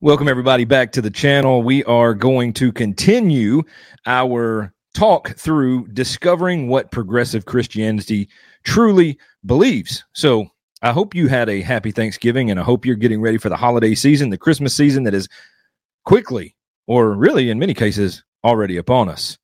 Welcome, 0.00 0.28
everybody, 0.28 0.64
back 0.64 0.92
to 0.92 1.02
the 1.02 1.10
channel. 1.10 1.60
We 1.60 1.82
are 1.82 2.14
going 2.14 2.52
to 2.52 2.70
continue 2.70 3.64
our 4.06 4.72
talk 4.94 5.30
through 5.30 5.88
discovering 5.88 6.68
what 6.68 6.92
progressive 6.92 7.46
Christianity 7.46 8.28
truly 8.62 9.18
believes. 9.44 10.04
So, 10.12 10.46
I 10.82 10.92
hope 10.92 11.16
you 11.16 11.26
had 11.26 11.48
a 11.48 11.62
happy 11.62 11.90
Thanksgiving 11.90 12.48
and 12.48 12.60
I 12.60 12.62
hope 12.62 12.86
you're 12.86 12.94
getting 12.94 13.20
ready 13.20 13.38
for 13.38 13.48
the 13.48 13.56
holiday 13.56 13.96
season, 13.96 14.30
the 14.30 14.38
Christmas 14.38 14.72
season 14.72 15.02
that 15.02 15.14
is 15.14 15.28
quickly, 16.04 16.54
or 16.86 17.14
really 17.14 17.50
in 17.50 17.58
many 17.58 17.74
cases, 17.74 18.22
already 18.44 18.76
upon 18.76 19.08
us. 19.08 19.36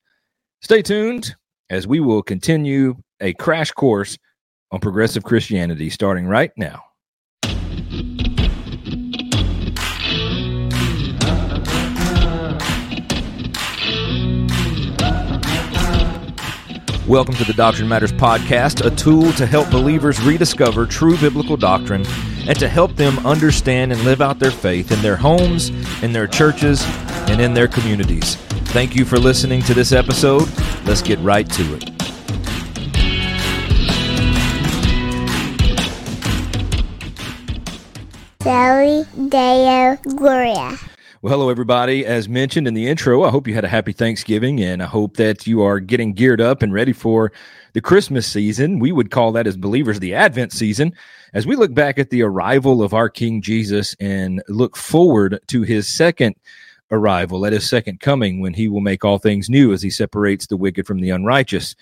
Stay 0.61 0.81
tuned 0.81 1.35
as 1.69 1.85
we 1.85 1.99
will 1.99 2.23
continue 2.23 2.95
a 3.19 3.33
crash 3.33 3.71
course 3.71 4.17
on 4.71 4.79
progressive 4.79 5.25
Christianity 5.25 5.89
starting 5.89 6.27
right 6.27 6.53
now. 6.55 6.81
Welcome 17.07 17.35
to 17.35 17.43
the 17.43 17.53
Doctrine 17.53 17.87
Matters 17.87 18.11
Podcast, 18.11 18.83
a 18.83 18.89
tool 18.89 19.31
to 19.33 19.45
help 19.45 19.69
believers 19.69 20.19
rediscover 20.21 20.87
true 20.87 21.15
biblical 21.19 21.55
doctrine 21.55 22.03
and 22.47 22.57
to 22.57 22.67
help 22.67 22.95
them 22.95 23.23
understand 23.27 23.91
and 23.91 24.03
live 24.03 24.21
out 24.21 24.39
their 24.39 24.49
faith 24.49 24.91
in 24.91 24.99
their 25.03 25.15
homes, 25.15 25.69
in 26.01 26.11
their 26.11 26.25
churches, 26.25 26.83
and 27.29 27.39
in 27.39 27.53
their 27.53 27.67
communities. 27.67 28.37
Thank 28.73 28.95
you 28.95 29.05
for 29.05 29.19
listening 29.19 29.61
to 29.63 29.75
this 29.75 29.91
episode. 29.91 30.49
Let's 30.85 31.03
get 31.03 31.19
right 31.19 31.47
to 31.51 31.75
it. 31.75 31.91
Soli 38.41 39.05
Deo 39.29 39.97
Gloria. 40.15 40.94
Well, 41.25 41.39
hello, 41.39 41.49
everybody. 41.49 42.05
As 42.05 42.29
mentioned 42.29 42.67
in 42.67 42.75
the 42.75 42.87
intro, 42.87 43.23
I 43.23 43.31
hope 43.31 43.47
you 43.47 43.55
had 43.55 43.65
a 43.65 43.67
happy 43.67 43.93
Thanksgiving 43.93 44.61
and 44.61 44.83
I 44.83 44.85
hope 44.85 45.17
that 45.17 45.47
you 45.47 45.63
are 45.63 45.79
getting 45.79 46.13
geared 46.13 46.39
up 46.39 46.61
and 46.61 46.71
ready 46.71 46.93
for 46.93 47.31
the 47.73 47.81
Christmas 47.81 48.27
season. 48.27 48.77
We 48.77 48.91
would 48.91 49.09
call 49.09 49.31
that 49.31 49.47
as 49.47 49.57
believers 49.57 49.99
the 49.99 50.13
Advent 50.13 50.51
season 50.51 50.93
as 51.33 51.47
we 51.47 51.55
look 51.55 51.73
back 51.73 51.97
at 51.97 52.11
the 52.11 52.21
arrival 52.21 52.83
of 52.83 52.93
our 52.93 53.09
King 53.09 53.41
Jesus 53.41 53.95
and 53.99 54.43
look 54.49 54.77
forward 54.77 55.39
to 55.47 55.63
his 55.63 55.87
second 55.87 56.35
arrival, 56.91 57.43
at 57.47 57.53
his 57.53 57.67
second 57.67 58.01
coming, 58.01 58.39
when 58.39 58.53
he 58.53 58.67
will 58.67 58.81
make 58.81 59.03
all 59.03 59.17
things 59.17 59.49
new 59.49 59.73
as 59.73 59.81
he 59.81 59.89
separates 59.89 60.45
the 60.45 60.57
wicked 60.57 60.85
from 60.85 60.99
the 60.99 61.09
unrighteous. 61.09 61.75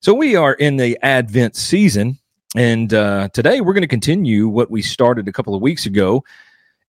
So 0.00 0.12
we 0.14 0.34
are 0.34 0.54
in 0.54 0.78
the 0.78 0.98
Advent 1.00 1.54
season. 1.54 2.18
And 2.56 2.92
uh, 2.92 3.28
today 3.28 3.60
we're 3.60 3.72
going 3.72 3.82
to 3.82 3.86
continue 3.86 4.48
what 4.48 4.68
we 4.68 4.82
started 4.82 5.28
a 5.28 5.32
couple 5.32 5.54
of 5.54 5.62
weeks 5.62 5.86
ago 5.86 6.24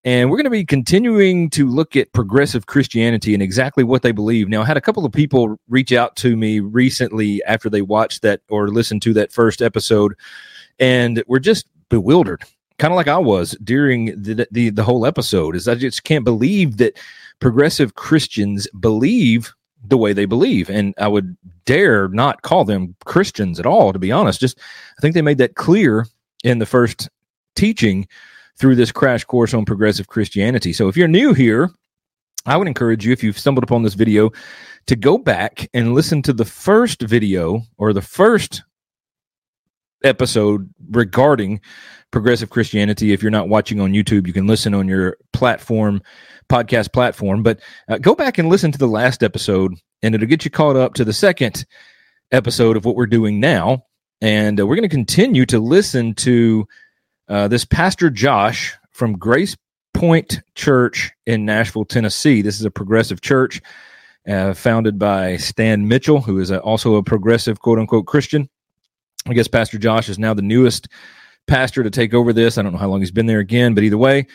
and 0.06 0.30
we're 0.30 0.36
going 0.36 0.44
to 0.44 0.50
be 0.50 0.64
continuing 0.64 1.50
to 1.50 1.66
look 1.66 1.96
at 1.96 2.12
progressive 2.12 2.66
Christianity 2.66 3.34
and 3.34 3.42
exactly 3.42 3.82
what 3.82 4.02
they 4.02 4.12
believe. 4.12 4.48
Now, 4.48 4.62
I 4.62 4.64
had 4.64 4.76
a 4.76 4.80
couple 4.80 5.04
of 5.04 5.10
people 5.10 5.58
reach 5.68 5.92
out 5.92 6.14
to 6.16 6.36
me 6.36 6.60
recently 6.60 7.42
after 7.42 7.68
they 7.68 7.82
watched 7.82 8.22
that 8.22 8.40
or 8.48 8.68
listened 8.68 9.02
to 9.02 9.12
that 9.14 9.32
first 9.32 9.60
episode, 9.60 10.14
and 10.78 11.24
we're 11.26 11.40
just 11.40 11.66
bewildered, 11.88 12.44
kind 12.78 12.92
of 12.92 12.96
like 12.96 13.08
I 13.08 13.18
was 13.18 13.56
during 13.64 14.22
the, 14.22 14.46
the, 14.52 14.70
the 14.70 14.84
whole 14.84 15.04
episode. 15.04 15.56
Is 15.56 15.66
I 15.66 15.74
just 15.74 16.04
can't 16.04 16.24
believe 16.24 16.76
that 16.76 16.96
progressive 17.40 17.96
Christians 17.96 18.68
believe 18.78 19.52
the 19.88 19.98
way 19.98 20.12
they 20.12 20.24
believe, 20.24 20.70
and 20.70 20.94
I 20.98 21.08
would 21.08 21.36
dare 21.64 22.06
not 22.08 22.42
call 22.42 22.64
them 22.64 22.94
Christians 23.06 23.58
at 23.58 23.66
all. 23.66 23.92
To 23.92 23.98
be 23.98 24.12
honest, 24.12 24.38
just 24.38 24.56
I 24.96 25.00
think 25.00 25.14
they 25.14 25.22
made 25.22 25.38
that 25.38 25.56
clear 25.56 26.06
in 26.44 26.60
the 26.60 26.66
first 26.66 27.08
teaching 27.56 28.06
through 28.58 28.74
this 28.74 28.92
crash 28.92 29.24
course 29.24 29.54
on 29.54 29.64
progressive 29.64 30.08
Christianity. 30.08 30.72
So 30.72 30.88
if 30.88 30.96
you're 30.96 31.08
new 31.08 31.34
here, 31.34 31.70
I 32.46 32.56
would 32.56 32.68
encourage 32.68 33.04
you, 33.04 33.12
if 33.12 33.22
you've 33.22 33.38
stumbled 33.38 33.64
upon 33.64 33.82
this 33.82 33.94
video, 33.94 34.30
to 34.86 34.96
go 34.96 35.18
back 35.18 35.68
and 35.74 35.94
listen 35.94 36.22
to 36.22 36.32
the 36.32 36.44
first 36.44 37.02
video 37.02 37.62
or 37.76 37.92
the 37.92 38.02
first 38.02 38.62
episode 40.04 40.72
regarding 40.90 41.60
progressive 42.12 42.50
Christianity. 42.50 43.12
If 43.12 43.22
you're 43.22 43.30
not 43.30 43.48
watching 43.48 43.80
on 43.80 43.92
YouTube, 43.92 44.26
you 44.26 44.32
can 44.32 44.46
listen 44.46 44.74
on 44.74 44.86
your 44.86 45.16
platform, 45.32 46.00
podcast 46.48 46.92
platform. 46.92 47.42
But 47.42 47.60
uh, 47.88 47.98
go 47.98 48.14
back 48.14 48.38
and 48.38 48.48
listen 48.48 48.70
to 48.72 48.78
the 48.78 48.86
last 48.86 49.22
episode, 49.22 49.74
and 50.02 50.14
it'll 50.14 50.28
get 50.28 50.44
you 50.44 50.50
caught 50.50 50.76
up 50.76 50.94
to 50.94 51.04
the 51.04 51.12
second 51.12 51.66
episode 52.30 52.76
of 52.76 52.84
what 52.84 52.94
we're 52.94 53.06
doing 53.06 53.40
now. 53.40 53.84
And 54.20 54.60
uh, 54.60 54.66
we're 54.66 54.76
going 54.76 54.88
to 54.88 54.94
continue 54.94 55.44
to 55.46 55.58
listen 55.58 56.14
to 56.14 56.66
uh, 57.28 57.48
this 57.48 57.64
Pastor 57.64 58.10
Josh 58.10 58.74
from 58.92 59.18
Grace 59.18 59.56
Point 59.94 60.42
Church 60.54 61.12
in 61.26 61.44
Nashville, 61.44 61.84
Tennessee. 61.84 62.42
This 62.42 62.58
is 62.60 62.64
a 62.64 62.70
progressive 62.70 63.20
church 63.20 63.60
uh, 64.28 64.54
founded 64.54 64.98
by 64.98 65.36
Stan 65.36 65.88
Mitchell, 65.88 66.20
who 66.20 66.38
is 66.38 66.50
a, 66.50 66.60
also 66.60 66.96
a 66.96 67.02
progressive 67.02 67.60
quote 67.60 67.78
unquote 67.78 68.06
Christian. 68.06 68.48
I 69.26 69.34
guess 69.34 69.48
Pastor 69.48 69.78
Josh 69.78 70.08
is 70.08 70.18
now 70.18 70.34
the 70.34 70.42
newest 70.42 70.88
pastor 71.46 71.82
to 71.82 71.90
take 71.90 72.14
over 72.14 72.32
this. 72.32 72.58
I 72.58 72.62
don't 72.62 72.72
know 72.72 72.78
how 72.78 72.88
long 72.88 73.00
he's 73.00 73.10
been 73.10 73.26
there 73.26 73.40
again, 73.40 73.74
but 73.74 73.84
either 73.84 73.98
way, 73.98 74.26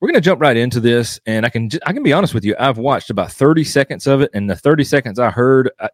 we're 0.00 0.08
going 0.08 0.20
to 0.20 0.20
jump 0.20 0.40
right 0.40 0.56
into 0.56 0.80
this. 0.80 1.18
And 1.26 1.46
I 1.46 1.48
can 1.48 1.70
I 1.86 1.92
can 1.92 2.02
be 2.02 2.12
honest 2.12 2.34
with 2.34 2.44
you, 2.44 2.54
I've 2.58 2.78
watched 2.78 3.10
about 3.10 3.32
30 3.32 3.64
seconds 3.64 4.06
of 4.06 4.20
it, 4.20 4.30
and 4.34 4.50
the 4.50 4.56
30 4.56 4.84
seconds 4.84 5.18
I 5.18 5.30
heard, 5.30 5.70
a 5.78 5.90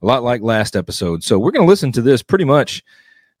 lot 0.00 0.22
like 0.22 0.42
last 0.42 0.76
episode. 0.76 1.22
So 1.22 1.38
we're 1.38 1.50
going 1.50 1.66
to 1.66 1.70
listen 1.70 1.92
to 1.92 2.02
this 2.02 2.22
pretty 2.22 2.44
much 2.44 2.82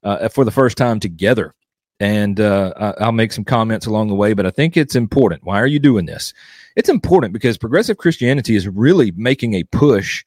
uh, 0.04 0.28
for 0.28 0.44
the 0.44 0.50
first 0.50 0.76
time 0.76 1.00
together. 1.00 1.54
And 2.00 2.40
uh, 2.40 2.94
I'll 3.00 3.12
make 3.12 3.32
some 3.32 3.44
comments 3.44 3.86
along 3.86 4.08
the 4.08 4.14
way, 4.14 4.32
but 4.34 4.46
I 4.46 4.50
think 4.50 4.76
it's 4.76 4.96
important. 4.96 5.44
Why 5.44 5.60
are 5.60 5.66
you 5.66 5.78
doing 5.78 6.06
this? 6.06 6.34
It's 6.76 6.88
important 6.88 7.32
because 7.32 7.56
progressive 7.56 7.98
Christianity 7.98 8.56
is 8.56 8.68
really 8.68 9.12
making 9.12 9.54
a 9.54 9.64
push 9.64 10.24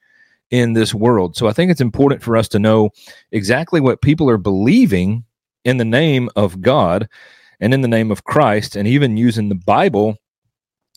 in 0.49 0.73
this 0.73 0.93
world. 0.93 1.35
So 1.35 1.47
I 1.47 1.53
think 1.53 1.69
it's 1.69 1.81
important 1.81 2.23
for 2.23 2.37
us 2.37 2.47
to 2.49 2.59
know 2.59 2.91
exactly 3.31 3.81
what 3.81 4.01
people 4.01 4.29
are 4.29 4.37
believing 4.37 5.25
in 5.65 5.77
the 5.77 5.85
name 5.85 6.29
of 6.37 6.61
God 6.61 7.09
and 7.59 7.73
in 7.73 7.81
the 7.81 7.87
name 7.87 8.11
of 8.11 8.23
Christ, 8.23 8.75
and 8.75 8.87
even 8.87 9.17
using 9.17 9.49
the 9.49 9.55
Bible 9.55 10.15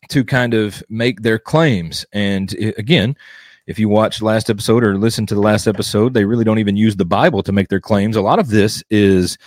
to 0.08 0.24
kind 0.24 0.54
of 0.54 0.82
make 0.88 1.22
their 1.22 1.38
claims. 1.38 2.06
And 2.12 2.52
again, 2.78 3.16
if 3.70 3.78
you 3.78 3.88
watch 3.88 4.20
last 4.20 4.50
episode 4.50 4.82
or 4.82 4.98
listen 4.98 5.26
to 5.26 5.34
the 5.36 5.40
last 5.40 5.68
episode, 5.68 6.12
they 6.12 6.24
really 6.24 6.42
don't 6.42 6.58
even 6.58 6.76
use 6.76 6.96
the 6.96 7.04
Bible 7.04 7.40
to 7.44 7.52
make 7.52 7.68
their 7.68 7.80
claims. 7.80 8.16
A 8.16 8.20
lot 8.20 8.40
of 8.40 8.48
this 8.48 8.82
is 8.90 9.38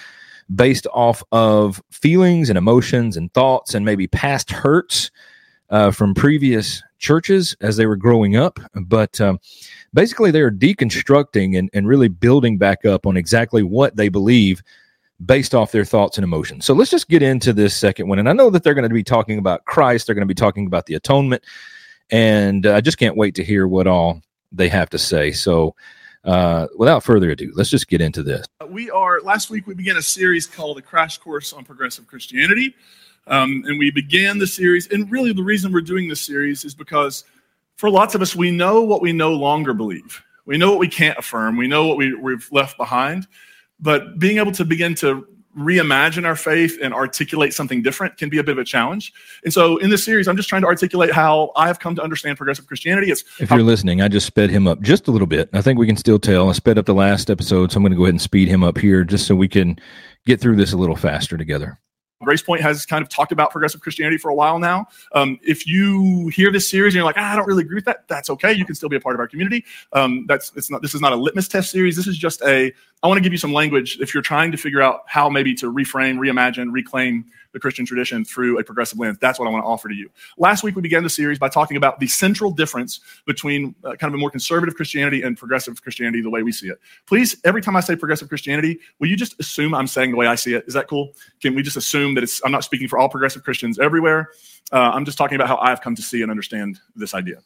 based 0.56 0.88
off 0.94 1.22
of 1.34 1.84
feelings 1.91 2.50
and 2.50 2.57
emotions 2.57 3.17
and 3.17 3.33
thoughts 3.33 3.73
and 3.73 3.85
maybe 3.85 4.07
past 4.07 4.50
hurts 4.50 5.12
uh, 5.72 5.91
from 5.91 6.13
previous 6.13 6.81
churches 7.00 7.53
as 7.59 7.75
they 7.75 7.85
were 7.85 7.97
growing 7.97 8.38
up. 8.38 8.62
But 8.75 9.19
um, 9.19 9.39
basically, 9.94 10.31
they 10.31 10.41
are 10.41 10.51
deconstructing 10.51 11.59
and, 11.59 11.69
and 11.73 11.85
really 11.85 12.07
building 12.07 12.57
back 12.57 12.85
up 12.85 13.06
on 13.06 13.17
exactly 13.17 13.62
what 13.62 13.97
they 13.97 14.07
believe 14.07 14.63
based 15.25 15.53
off 15.53 15.73
their 15.73 15.83
thoughts 15.83 16.17
and 16.17 16.23
emotions. 16.23 16.63
So 16.63 16.73
let's 16.73 16.91
just 16.91 17.09
get 17.09 17.22
into 17.22 17.51
this 17.51 17.75
second 17.75 18.07
one. 18.07 18.19
And 18.19 18.29
I 18.29 18.33
know 18.33 18.50
that 18.51 18.63
they're 18.63 18.73
going 18.73 18.88
to 18.88 18.94
be 18.94 19.03
talking 19.03 19.38
about 19.38 19.66
Christ, 19.66 20.07
they're 20.07 20.16
going 20.16 20.25
to 20.25 20.33
be 20.33 20.33
talking 20.33 20.66
about 20.66 20.85
the 20.85 20.95
atonement. 20.95 21.44
And 22.09 22.65
uh, 22.65 22.75
I 22.75 22.81
just 22.81 22.97
can't 22.97 23.17
wait 23.17 23.35
to 23.35 23.43
hear 23.43 23.67
what 23.67 23.87
all 23.87 24.21
they 24.51 24.69
have 24.69 24.89
to 24.91 24.97
say. 24.97 25.31
So, 25.31 25.75
uh, 26.23 26.67
without 26.77 27.03
further 27.03 27.31
ado, 27.31 27.51
let's 27.55 27.69
just 27.69 27.87
get 27.87 27.99
into 27.99 28.23
this. 28.23 28.45
We 28.69 28.89
are, 28.89 29.19
last 29.21 29.49
week, 29.49 29.67
we 29.67 29.73
began 29.73 29.97
a 29.97 30.01
series 30.01 30.47
called 30.47 30.77
The 30.77 30.81
Crash 30.81 31.17
Course 31.17 31.51
on 31.51 31.65
Progressive 31.65 32.07
Christianity. 32.07 32.75
Um, 33.27 33.63
and 33.67 33.79
we 33.79 33.91
began 33.91 34.37
the 34.37 34.47
series, 34.47 34.87
and 34.87 35.09
really 35.09 35.31
the 35.33 35.43
reason 35.43 35.71
we're 35.71 35.81
doing 35.81 36.09
this 36.09 36.21
series 36.21 36.65
is 36.65 36.73
because 36.75 37.23
for 37.77 37.89
lots 37.89 38.15
of 38.15 38.21
us, 38.21 38.35
we 38.35 38.51
know 38.51 38.81
what 38.81 39.01
we 39.01 39.13
no 39.13 39.33
longer 39.33 39.73
believe. 39.73 40.21
We 40.45 40.57
know 40.57 40.69
what 40.69 40.79
we 40.79 40.89
can't 40.89 41.17
affirm. 41.17 41.57
We 41.57 41.67
know 41.67 41.87
what 41.87 41.97
we, 41.97 42.13
we've 42.13 42.47
left 42.51 42.77
behind. 42.77 43.27
But 43.79 44.19
being 44.19 44.37
able 44.37 44.51
to 44.53 44.65
begin 44.65 44.95
to 44.95 45.27
reimagine 45.57 46.25
our 46.25 46.35
faith 46.35 46.77
and 46.81 46.93
articulate 46.93 47.53
something 47.53 47.81
different 47.81 48.17
can 48.17 48.29
be 48.29 48.37
a 48.37 48.43
bit 48.43 48.53
of 48.53 48.57
a 48.57 48.63
challenge. 48.63 49.13
And 49.43 49.53
so 49.53 49.77
in 49.77 49.89
this 49.89 50.03
series, 50.03 50.27
I'm 50.27 50.37
just 50.37 50.49
trying 50.49 50.61
to 50.63 50.67
articulate 50.67 51.11
how 51.11 51.51
I 51.55 51.67
have 51.67 51.79
come 51.79 51.95
to 51.95 52.01
understand 52.01 52.38
progressive 52.38 52.67
Christianity. 52.67 53.11
It's 53.11 53.23
if 53.39 53.51
you're 53.51 53.61
listening, 53.61 54.01
I 54.01 54.07
just 54.07 54.25
sped 54.25 54.50
him 54.50 54.67
up 54.67 54.81
just 54.81 55.07
a 55.07 55.11
little 55.11 55.27
bit. 55.27 55.50
I 55.53 55.61
think 55.61 55.79
we 55.79 55.88
can 55.88 55.97
still 55.97 56.19
tell. 56.19 56.50
I 56.50 56.53
sped 56.53 56.77
up 56.77 56.85
the 56.85 56.94
last 56.94 57.29
episode, 57.29 57.71
so 57.71 57.77
I'm 57.77 57.83
going 57.83 57.91
to 57.91 57.97
go 57.97 58.03
ahead 58.03 58.13
and 58.13 58.21
speed 58.21 58.47
him 58.47 58.63
up 58.63 58.77
here 58.77 59.03
just 59.03 59.27
so 59.27 59.35
we 59.35 59.47
can 59.47 59.77
get 60.25 60.39
through 60.39 60.55
this 60.55 60.73
a 60.73 60.77
little 60.77 60.95
faster 60.95 61.38
together. 61.38 61.79
GracePointe 62.23 62.61
has 62.61 62.85
kind 62.85 63.01
of 63.01 63.09
talked 63.09 63.31
about 63.31 63.51
progressive 63.51 63.81
Christianity 63.81 64.17
for 64.17 64.29
a 64.29 64.35
while 64.35 64.59
now. 64.59 64.88
Um, 65.13 65.39
if 65.44 65.67
you 65.67 66.29
hear 66.29 66.51
this 66.51 66.69
series 66.69 66.94
and 66.94 66.95
you're 66.95 67.06
like, 67.06 67.17
ah, 67.17 67.33
I 67.33 67.35
don't 67.35 67.47
really 67.47 67.63
agree 67.63 67.75
with 67.75 67.85
that, 67.85 68.07
that's 68.07 68.29
okay. 68.29 68.53
You 68.53 68.65
can 68.65 68.75
still 68.75 68.89
be 68.89 68.95
a 68.95 68.99
part 68.99 69.15
of 69.15 69.19
our 69.19 69.27
community. 69.27 69.65
Um, 69.91 70.25
that's 70.27 70.51
it's 70.56 70.71
not. 70.71 70.81
This 70.81 70.95
is 70.95 71.01
not 71.01 71.13
a 71.13 71.15
litmus 71.15 71.47
test 71.47 71.71
series. 71.71 71.95
This 71.95 72.07
is 72.07 72.17
just 72.17 72.41
a. 72.44 72.73
I 73.03 73.07
want 73.07 73.17
to 73.17 73.21
give 73.21 73.33
you 73.33 73.38
some 73.38 73.51
language 73.51 74.00
if 74.00 74.13
you're 74.13 74.23
trying 74.23 74.50
to 74.53 74.57
figure 74.57 74.81
out 74.81 75.01
how 75.07 75.29
maybe 75.29 75.53
to 75.55 75.71
reframe, 75.71 76.17
reimagine, 76.17 76.71
reclaim 76.71 77.25
the 77.51 77.59
Christian 77.59 77.85
tradition 77.85 78.23
through 78.23 78.59
a 78.59 78.63
progressive 78.63 78.97
lens. 78.97 79.17
That's 79.19 79.38
what 79.38 79.45
I 79.45 79.51
want 79.51 79.61
to 79.63 79.67
offer 79.67 79.89
to 79.89 79.94
you. 79.94 80.09
Last 80.38 80.63
week, 80.63 80.77
we 80.77 80.81
began 80.81 81.03
the 81.03 81.09
series 81.09 81.38
by 81.38 81.50
talking 81.50 81.75
about 81.75 82.00
the 82.00 82.07
central 82.07 82.50
difference 82.50 83.01
between 83.25 83.75
uh, 83.83 83.95
kind 83.95 84.03
of 84.03 84.13
a 84.13 84.17
more 84.17 84.31
conservative 84.31 84.75
Christianity 84.75 85.21
and 85.21 85.38
progressive 85.38 85.83
Christianity, 85.83 86.21
the 86.21 86.29
way 86.29 86.44
we 86.44 86.53
see 86.53 86.69
it. 86.69 86.79
Please, 87.05 87.35
every 87.44 87.61
time 87.61 87.75
I 87.75 87.81
say 87.81 87.97
progressive 87.97 88.29
Christianity, 88.29 88.79
will 89.00 89.09
you 89.09 89.17
just 89.17 89.38
assume 89.38 89.75
I'm 89.75 89.88
saying 89.88 90.11
the 90.11 90.17
way 90.17 90.27
I 90.27 90.35
see 90.35 90.53
it? 90.53 90.63
Is 90.65 90.73
that 90.73 90.88
cool? 90.88 91.11
Can 91.41 91.56
we 91.56 91.61
just 91.61 91.75
assume 91.75 92.13
that 92.15 92.23
it's, 92.23 92.41
I'm 92.45 92.53
not 92.53 92.63
speaking 92.63 92.88
for 92.88 92.97
all 92.97 93.09
progressive 93.09 93.44
Christians 93.44 93.79
everywhere. 93.79 94.29
Uh, 94.71 94.91
I'm 94.94 95.03
just 95.03 95.17
talking 95.17 95.35
about 95.35 95.49
how 95.49 95.57
I've 95.57 95.81
come 95.81 95.94
to 95.95 96.01
see 96.01 96.21
and 96.21 96.31
understand 96.31 96.79
this 96.95 97.13
idea. 97.13 97.39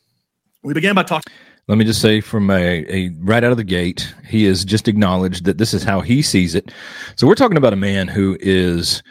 We 0.62 0.75
began 0.75 0.94
by 0.94 1.03
talking. 1.03 1.33
Let 1.68 1.78
me 1.78 1.84
just 1.84 2.02
say 2.02 2.22
from 2.22 2.50
a, 2.50 2.86
a 2.88 3.10
right 3.19 3.44
out 3.44 3.52
of 3.52 3.58
the 3.58 3.64
gate, 3.64 4.14
he 4.25 4.46
has 4.46 4.64
just 4.64 4.88
acknowledged 4.88 5.44
that 5.46 5.58
this 5.58 5.74
is 5.74 5.84
how 5.84 6.00
he 6.00 6.22
sees 6.22 6.56
it. 6.56 6.72
So 7.18 7.28
we're 7.28 7.36
talking 7.36 7.58
about 7.58 7.74
a 7.74 7.78
man 7.78 8.08
who 8.08 8.38
is 8.40 9.04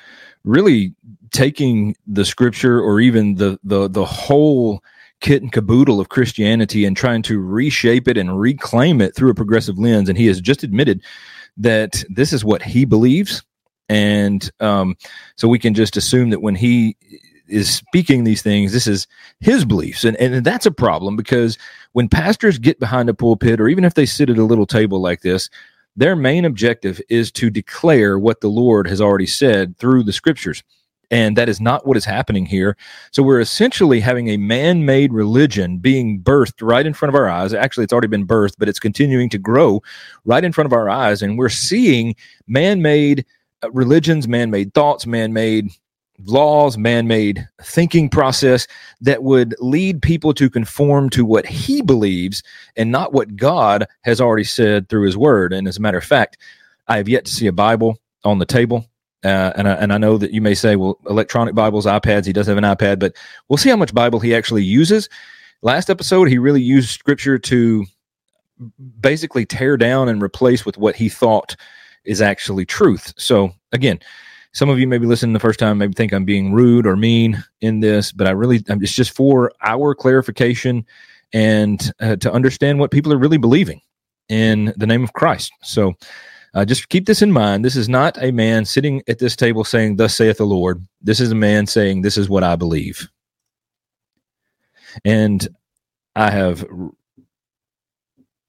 really 0.44 0.94
taking 1.32 1.94
the 2.06 2.24
scripture 2.24 2.80
or 2.80 3.00
even 3.00 3.34
the 3.34 3.58
the 3.62 3.88
the 3.88 4.06
whole 4.06 4.82
kit 5.20 5.42
and 5.42 5.52
caboodle 5.52 6.00
of 6.00 6.08
Christianity 6.08 6.84
and 6.84 6.96
trying 6.96 7.22
to 7.22 7.40
reshape 7.40 8.08
it 8.08 8.16
and 8.16 8.38
reclaim 8.40 9.00
it 9.00 9.14
through 9.14 9.30
a 9.30 9.34
progressive 9.34 9.78
lens. 9.78 10.08
And 10.08 10.16
he 10.16 10.26
has 10.26 10.40
just 10.40 10.62
admitted 10.62 11.02
that 11.56 12.04
this 12.08 12.32
is 12.32 12.44
what 12.44 12.62
he 12.62 12.84
believes. 12.84 13.42
And 13.88 14.50
um, 14.60 14.96
so 15.36 15.48
we 15.48 15.58
can 15.58 15.74
just 15.74 15.96
assume 15.96 16.30
that 16.30 16.42
when 16.42 16.54
he 16.54 16.96
is 17.48 17.72
speaking 17.72 18.24
these 18.24 18.42
things, 18.42 18.72
this 18.72 18.86
is 18.86 19.06
his 19.40 19.64
beliefs. 19.64 20.04
And, 20.04 20.16
and 20.16 20.44
that's 20.44 20.66
a 20.66 20.70
problem 20.70 21.16
because 21.16 21.56
when 21.96 22.10
pastors 22.10 22.58
get 22.58 22.78
behind 22.78 23.08
a 23.08 23.14
pulpit, 23.14 23.58
or 23.58 23.68
even 23.68 23.82
if 23.82 23.94
they 23.94 24.04
sit 24.04 24.28
at 24.28 24.36
a 24.36 24.44
little 24.44 24.66
table 24.66 25.00
like 25.00 25.22
this, 25.22 25.48
their 25.96 26.14
main 26.14 26.44
objective 26.44 27.00
is 27.08 27.32
to 27.32 27.48
declare 27.48 28.18
what 28.18 28.42
the 28.42 28.50
Lord 28.50 28.86
has 28.86 29.00
already 29.00 29.24
said 29.24 29.78
through 29.78 30.02
the 30.02 30.12
scriptures. 30.12 30.62
And 31.10 31.38
that 31.38 31.48
is 31.48 31.58
not 31.58 31.86
what 31.86 31.96
is 31.96 32.04
happening 32.04 32.44
here. 32.44 32.76
So 33.12 33.22
we're 33.22 33.40
essentially 33.40 33.98
having 33.98 34.28
a 34.28 34.36
man 34.36 34.84
made 34.84 35.14
religion 35.14 35.78
being 35.78 36.20
birthed 36.20 36.60
right 36.60 36.84
in 36.84 36.92
front 36.92 37.14
of 37.14 37.18
our 37.18 37.30
eyes. 37.30 37.54
Actually, 37.54 37.84
it's 37.84 37.94
already 37.94 38.08
been 38.08 38.26
birthed, 38.26 38.56
but 38.58 38.68
it's 38.68 38.78
continuing 38.78 39.30
to 39.30 39.38
grow 39.38 39.82
right 40.26 40.44
in 40.44 40.52
front 40.52 40.66
of 40.66 40.74
our 40.74 40.90
eyes. 40.90 41.22
And 41.22 41.38
we're 41.38 41.48
seeing 41.48 42.14
man 42.46 42.82
made 42.82 43.24
uh, 43.62 43.70
religions, 43.70 44.28
man 44.28 44.50
made 44.50 44.74
thoughts, 44.74 45.06
man 45.06 45.32
made 45.32 45.70
laws, 46.24 46.78
man 46.78 47.06
made 47.06 47.48
thinking 47.62 48.08
process 48.08 48.66
that 49.00 49.22
would 49.22 49.54
lead 49.58 50.02
people 50.02 50.32
to 50.34 50.48
conform 50.50 51.10
to 51.10 51.24
what 51.24 51.46
he 51.46 51.82
believes 51.82 52.42
and 52.76 52.90
not 52.90 53.12
what 53.12 53.36
God 53.36 53.86
has 54.02 54.20
already 54.20 54.44
said 54.44 54.88
through 54.88 55.04
his 55.04 55.16
word. 55.16 55.52
And 55.52 55.68
as 55.68 55.76
a 55.76 55.80
matter 55.80 55.98
of 55.98 56.04
fact, 56.04 56.38
I 56.88 56.96
have 56.96 57.08
yet 57.08 57.24
to 57.24 57.32
see 57.32 57.46
a 57.46 57.52
Bible 57.52 57.98
on 58.24 58.38
the 58.38 58.46
table 58.46 58.86
uh, 59.26 59.52
and, 59.56 59.68
I, 59.68 59.72
and 59.72 59.92
I 59.92 59.98
know 59.98 60.18
that 60.18 60.32
you 60.32 60.40
may 60.40 60.54
say, 60.54 60.76
well, 60.76 61.00
electronic 61.08 61.54
Bibles, 61.54 61.84
iPads, 61.84 62.26
he 62.26 62.32
does 62.32 62.46
have 62.46 62.58
an 62.58 62.64
iPad, 62.64 63.00
but 63.00 63.16
we'll 63.48 63.56
see 63.56 63.70
how 63.70 63.76
much 63.76 63.92
Bible 63.92 64.20
he 64.20 64.34
actually 64.34 64.62
uses. 64.62 65.08
Last 65.62 65.90
episode, 65.90 66.28
he 66.28 66.38
really 66.38 66.62
used 66.62 66.90
scripture 66.90 67.36
to 67.38 67.86
basically 69.00 69.44
tear 69.44 69.76
down 69.76 70.08
and 70.08 70.22
replace 70.22 70.64
with 70.64 70.78
what 70.78 70.94
he 70.94 71.08
thought 71.08 71.56
is 72.04 72.20
actually 72.20 72.64
truth. 72.64 73.14
So, 73.16 73.52
again, 73.72 73.98
some 74.56 74.70
of 74.70 74.78
you 74.78 74.86
may 74.88 74.96
be 74.96 75.04
listening 75.04 75.34
the 75.34 75.38
first 75.38 75.58
time, 75.58 75.76
maybe 75.76 75.92
think 75.92 76.14
I'm 76.14 76.24
being 76.24 76.50
rude 76.50 76.86
or 76.86 76.96
mean 76.96 77.44
in 77.60 77.80
this, 77.80 78.10
but 78.10 78.26
I 78.26 78.30
really, 78.30 78.64
it's 78.66 78.94
just 78.94 79.14
for 79.14 79.52
our 79.62 79.94
clarification 79.94 80.86
and 81.34 81.92
uh, 82.00 82.16
to 82.16 82.32
understand 82.32 82.78
what 82.78 82.90
people 82.90 83.12
are 83.12 83.18
really 83.18 83.36
believing 83.36 83.82
in 84.30 84.72
the 84.78 84.86
name 84.86 85.04
of 85.04 85.12
Christ. 85.12 85.52
So, 85.62 85.92
uh, 86.54 86.64
just 86.64 86.88
keep 86.88 87.04
this 87.04 87.20
in 87.20 87.32
mind. 87.32 87.66
This 87.66 87.76
is 87.76 87.86
not 87.86 88.16
a 88.22 88.30
man 88.30 88.64
sitting 88.64 89.02
at 89.08 89.18
this 89.18 89.36
table 89.36 89.62
saying, 89.62 89.96
Thus 89.96 90.14
saith 90.14 90.38
the 90.38 90.46
Lord. 90.46 90.82
This 91.02 91.20
is 91.20 91.30
a 91.30 91.34
man 91.34 91.66
saying, 91.66 92.00
This 92.00 92.16
is 92.16 92.30
what 92.30 92.42
I 92.42 92.56
believe. 92.56 93.10
And 95.04 95.46
I 96.14 96.30
have 96.30 96.64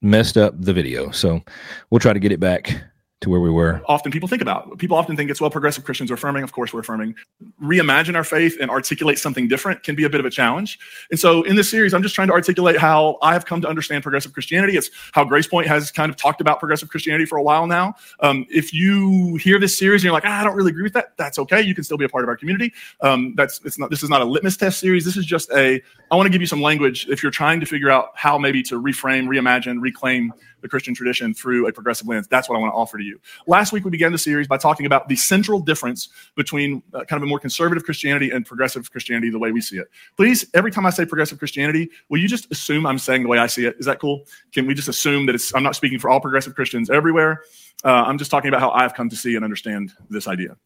messed 0.01 0.37
up 0.37 0.53
the 0.57 0.71
video. 0.71 1.11
So 1.11 1.41
we'll 1.89 1.99
try 1.99 2.13
to 2.13 2.19
get 2.19 2.31
it 2.31 2.39
back 2.39 2.81
to 3.21 3.31
where 3.31 3.39
we 3.39 3.49
were. 3.49 3.81
Often 3.87 4.11
people 4.11 4.27
think 4.27 4.43
about. 4.43 4.77
People 4.77 4.95
often 4.95 5.17
think 5.17 5.31
it's 5.31 5.41
well, 5.41 5.49
progressive 5.49 5.83
Christians 5.83 6.11
are 6.11 6.13
affirming. 6.13 6.43
Of 6.43 6.51
course, 6.51 6.71
we're 6.71 6.81
affirming. 6.81 7.15
Reimagine 7.61 8.15
our 8.15 8.23
faith 8.23 8.57
and 8.61 8.69
articulate 8.69 9.17
something 9.17 9.47
different 9.47 9.81
can 9.81 9.95
be 9.95 10.03
a 10.03 10.09
bit 10.09 10.19
of 10.19 10.25
a 10.27 10.29
challenge. 10.29 10.77
And 11.09 11.19
so, 11.19 11.41
in 11.43 11.55
this 11.55 11.67
series, 11.67 11.95
I'm 11.95 12.03
just 12.03 12.13
trying 12.13 12.27
to 12.27 12.33
articulate 12.33 12.77
how 12.77 13.17
I 13.23 13.33
have 13.33 13.45
come 13.45 13.59
to 13.61 13.67
understand 13.67 14.03
progressive 14.03 14.33
Christianity. 14.33 14.77
It's 14.77 14.91
how 15.13 15.25
GracePointe 15.25 15.65
has 15.65 15.91
kind 15.91 16.11
of 16.11 16.15
talked 16.15 16.41
about 16.41 16.59
progressive 16.59 16.89
Christianity 16.89 17.25
for 17.25 17.39
a 17.39 17.43
while 17.43 17.65
now. 17.65 17.95
Um, 18.19 18.45
if 18.51 18.71
you 18.71 19.35
hear 19.37 19.59
this 19.59 19.77
series 19.77 20.01
and 20.01 20.05
you're 20.05 20.13
like, 20.13 20.25
ah, 20.25 20.41
I 20.41 20.43
don't 20.43 20.55
really 20.55 20.71
agree 20.71 20.83
with 20.83 20.93
that, 20.93 21.17
that's 21.17 21.39
okay. 21.39 21.61
You 21.61 21.73
can 21.73 21.83
still 21.83 21.97
be 21.97 22.05
a 22.05 22.09
part 22.09 22.23
of 22.23 22.29
our 22.29 22.37
community. 22.37 22.71
Um, 23.01 23.33
that's 23.35 23.59
it's 23.65 23.79
not. 23.79 23.89
This 23.89 24.03
is 24.03 24.11
not 24.11 24.21
a 24.21 24.25
litmus 24.25 24.57
test 24.57 24.79
series. 24.79 25.05
This 25.05 25.17
is 25.17 25.25
just 25.25 25.51
a. 25.53 25.81
I 26.11 26.15
want 26.15 26.27
to 26.27 26.31
give 26.31 26.41
you 26.41 26.47
some 26.47 26.61
language 26.61 27.07
if 27.09 27.23
you're 27.23 27.31
trying 27.31 27.59
to 27.61 27.65
figure 27.65 27.89
out 27.89 28.09
how 28.13 28.37
maybe 28.37 28.61
to 28.63 28.79
reframe, 28.79 29.27
reimagine, 29.27 29.81
reclaim 29.81 30.31
the 30.61 30.69
Christian 30.69 30.93
tradition 30.93 31.33
through 31.33 31.67
a 31.67 31.73
progressive 31.73 32.07
lens. 32.07 32.27
That's 32.27 32.49
what 32.49 32.57
I 32.57 32.59
want 32.59 32.73
to 32.73 32.75
offer 32.75 32.97
to 32.97 33.03
you. 33.03 33.19
Last 33.47 33.71
week, 33.71 33.83
we 33.83 33.91
began 33.91 34.11
the 34.11 34.17
series 34.17 34.47
by 34.47 34.57
talking 34.57 34.85
about 34.85 35.07
the 35.07 35.15
central 35.15 35.59
difference 35.59 36.09
between 36.35 36.83
uh, 36.93 37.03
kind 37.05 37.21
of 37.21 37.23
a 37.23 37.25
more 37.25 37.39
conservative 37.39 37.83
Christianity 37.83 38.31
and 38.31 38.45
progressive 38.45 38.91
Christianity, 38.91 39.29
the 39.29 39.39
way 39.39 39.51
we 39.51 39.61
see 39.61 39.77
it. 39.77 39.87
Please, 40.15 40.45
every 40.53 40.71
time 40.71 40.85
I 40.85 40.89
say 40.89 41.05
progressive 41.05 41.39
Christianity, 41.39 41.89
will 42.09 42.19
you 42.19 42.27
just 42.27 42.51
assume 42.51 42.85
I'm 42.85 42.99
saying 42.99 43.23
the 43.23 43.29
way 43.29 43.37
I 43.37 43.47
see 43.47 43.65
it? 43.65 43.75
Is 43.79 43.85
that 43.85 43.99
cool? 43.99 44.25
Can 44.53 44.67
we 44.67 44.73
just 44.73 44.87
assume 44.87 45.25
that 45.27 45.35
it's, 45.35 45.53
I'm 45.55 45.63
not 45.63 45.75
speaking 45.75 45.99
for 45.99 46.09
all 46.09 46.19
progressive 46.19 46.55
Christians 46.55 46.89
everywhere? 46.89 47.43
Uh, 47.83 47.89
I'm 47.89 48.17
just 48.17 48.31
talking 48.31 48.49
about 48.49 48.61
how 48.61 48.71
I've 48.71 48.93
come 48.93 49.09
to 49.09 49.15
see 49.15 49.35
and 49.35 49.43
understand 49.43 49.93
this 50.09 50.27
idea. 50.27 50.57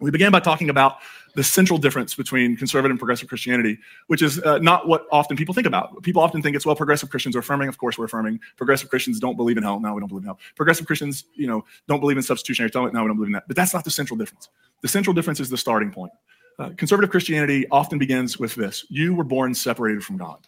We 0.00 0.10
began 0.10 0.32
by 0.32 0.40
talking 0.40 0.70
about 0.70 0.98
the 1.34 1.44
central 1.44 1.78
difference 1.78 2.14
between 2.14 2.56
conservative 2.56 2.90
and 2.90 2.98
progressive 2.98 3.28
Christianity, 3.28 3.78
which 4.06 4.22
is 4.22 4.40
uh, 4.42 4.58
not 4.58 4.86
what 4.86 5.06
often 5.10 5.36
people 5.36 5.54
think 5.54 5.66
about. 5.66 6.02
People 6.02 6.22
often 6.22 6.42
think 6.42 6.54
it's 6.54 6.64
well, 6.64 6.76
progressive 6.76 7.10
Christians 7.10 7.34
are 7.36 7.40
affirming. 7.40 7.68
Of 7.68 7.78
course, 7.78 7.98
we're 7.98 8.04
affirming. 8.04 8.40
Progressive 8.56 8.88
Christians 8.88 9.18
don't 9.18 9.36
believe 9.36 9.56
in 9.56 9.62
hell. 9.62 9.80
No, 9.80 9.94
we 9.94 10.00
don't 10.00 10.08
believe 10.08 10.22
in 10.22 10.26
hell. 10.26 10.38
Progressive 10.56 10.86
Christians, 10.86 11.24
you 11.34 11.46
know, 11.46 11.64
don't 11.88 12.00
believe 12.00 12.16
in 12.16 12.22
substitutionary 12.22 12.68
atonement. 12.68 12.94
No, 12.94 13.02
we 13.02 13.08
don't 13.08 13.16
believe 13.16 13.28
in 13.28 13.32
that. 13.32 13.48
But 13.48 13.56
that's 13.56 13.74
not 13.74 13.84
the 13.84 13.90
central 13.90 14.16
difference. 14.16 14.48
The 14.82 14.88
central 14.88 15.14
difference 15.14 15.40
is 15.40 15.50
the 15.50 15.58
starting 15.58 15.90
point. 15.90 16.12
Uh, 16.58 16.70
conservative 16.76 17.10
Christianity 17.10 17.66
often 17.70 17.98
begins 17.98 18.38
with 18.38 18.54
this: 18.54 18.86
you 18.88 19.14
were 19.14 19.24
born 19.24 19.54
separated 19.54 20.04
from 20.04 20.16
God. 20.16 20.46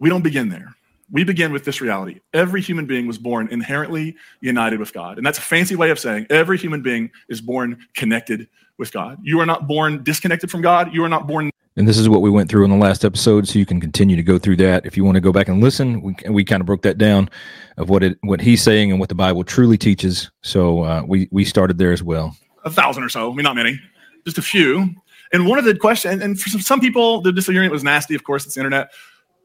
We 0.00 0.08
don't 0.08 0.22
begin 0.22 0.48
there 0.48 0.74
we 1.12 1.24
begin 1.24 1.52
with 1.52 1.64
this 1.64 1.80
reality. 1.80 2.20
Every 2.32 2.62
human 2.62 2.86
being 2.86 3.06
was 3.06 3.18
born 3.18 3.46
inherently 3.52 4.16
united 4.40 4.80
with 4.80 4.92
God. 4.92 5.18
And 5.18 5.26
that's 5.26 5.38
a 5.38 5.42
fancy 5.42 5.76
way 5.76 5.90
of 5.90 5.98
saying 5.98 6.26
every 6.30 6.56
human 6.56 6.80
being 6.80 7.10
is 7.28 7.40
born 7.40 7.86
connected 7.94 8.48
with 8.78 8.92
God. 8.92 9.18
You 9.22 9.38
are 9.40 9.46
not 9.46 9.68
born 9.68 10.02
disconnected 10.02 10.50
from 10.50 10.62
God. 10.62 10.92
You 10.92 11.04
are 11.04 11.10
not 11.10 11.26
born. 11.26 11.50
And 11.76 11.86
this 11.86 11.98
is 11.98 12.08
what 12.08 12.22
we 12.22 12.30
went 12.30 12.50
through 12.50 12.64
in 12.64 12.70
the 12.70 12.76
last 12.76 13.04
episode, 13.04 13.46
so 13.46 13.58
you 13.58 13.64
can 13.64 13.80
continue 13.80 14.16
to 14.16 14.22
go 14.22 14.38
through 14.38 14.56
that. 14.56 14.84
If 14.84 14.96
you 14.96 15.04
want 15.04 15.14
to 15.16 15.20
go 15.20 15.32
back 15.32 15.48
and 15.48 15.62
listen, 15.62 16.02
we, 16.02 16.14
we 16.28 16.44
kind 16.44 16.60
of 16.60 16.66
broke 16.66 16.82
that 16.82 16.98
down 16.98 17.30
of 17.76 17.88
what 17.88 18.02
it 18.02 18.18
what 18.22 18.40
he's 18.40 18.62
saying 18.62 18.90
and 18.90 19.00
what 19.00 19.08
the 19.08 19.14
Bible 19.14 19.44
truly 19.44 19.78
teaches. 19.78 20.30
So 20.42 20.84
uh, 20.84 21.02
we 21.06 21.28
we 21.30 21.44
started 21.44 21.78
there 21.78 21.92
as 21.92 22.02
well. 22.02 22.36
A 22.64 22.70
thousand 22.70 23.04
or 23.04 23.08
so, 23.08 23.30
I 23.30 23.34
mean, 23.34 23.44
not 23.44 23.56
many, 23.56 23.80
just 24.24 24.38
a 24.38 24.42
few. 24.42 24.94
And 25.32 25.46
one 25.46 25.58
of 25.58 25.64
the 25.64 25.74
questions, 25.74 26.22
and 26.22 26.38
for 26.38 26.50
some 26.58 26.78
people, 26.78 27.22
the 27.22 27.32
disagreement 27.32 27.72
was 27.72 27.82
nasty. 27.82 28.14
Of 28.14 28.24
course, 28.24 28.44
it's 28.44 28.54
the 28.54 28.60
internet. 28.60 28.90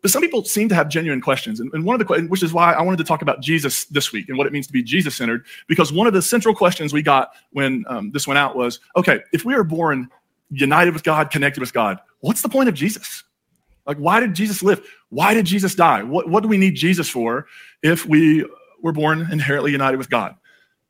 But 0.01 0.11
some 0.11 0.21
people 0.21 0.43
seem 0.43 0.69
to 0.69 0.75
have 0.75 0.89
genuine 0.89 1.21
questions. 1.21 1.59
And, 1.59 1.73
and 1.73 1.83
one 1.83 1.95
of 1.95 1.99
the 1.99 2.05
questions, 2.05 2.29
which 2.29 2.43
is 2.43 2.53
why 2.53 2.73
I 2.73 2.81
wanted 2.81 2.97
to 2.97 3.03
talk 3.03 3.21
about 3.21 3.41
Jesus 3.41 3.85
this 3.85 4.11
week 4.11 4.29
and 4.29 4.37
what 4.37 4.47
it 4.47 4.53
means 4.53 4.67
to 4.67 4.73
be 4.73 4.83
Jesus 4.83 5.15
centered, 5.15 5.45
because 5.67 5.91
one 5.91 6.07
of 6.07 6.13
the 6.13 6.21
central 6.21 6.53
questions 6.53 6.93
we 6.93 7.01
got 7.01 7.31
when 7.51 7.83
um, 7.87 8.11
this 8.11 8.27
went 8.27 8.37
out 8.37 8.55
was 8.55 8.79
okay, 8.95 9.21
if 9.33 9.43
we 9.43 9.53
are 9.53 9.63
born 9.63 10.09
united 10.49 10.93
with 10.93 11.03
God, 11.03 11.31
connected 11.31 11.59
with 11.59 11.73
God, 11.73 11.99
what's 12.19 12.41
the 12.41 12.49
point 12.49 12.69
of 12.69 12.75
Jesus? 12.75 13.23
Like, 13.85 13.97
why 13.97 14.19
did 14.19 14.33
Jesus 14.33 14.61
live? 14.61 14.85
Why 15.09 15.33
did 15.33 15.45
Jesus 15.45 15.73
die? 15.73 16.03
What, 16.03 16.29
what 16.29 16.43
do 16.43 16.49
we 16.49 16.57
need 16.57 16.75
Jesus 16.75 17.09
for 17.09 17.47
if 17.81 18.05
we 18.05 18.45
were 18.81 18.91
born 18.91 19.27
inherently 19.31 19.71
united 19.71 19.97
with 19.97 20.09
God? 20.09 20.35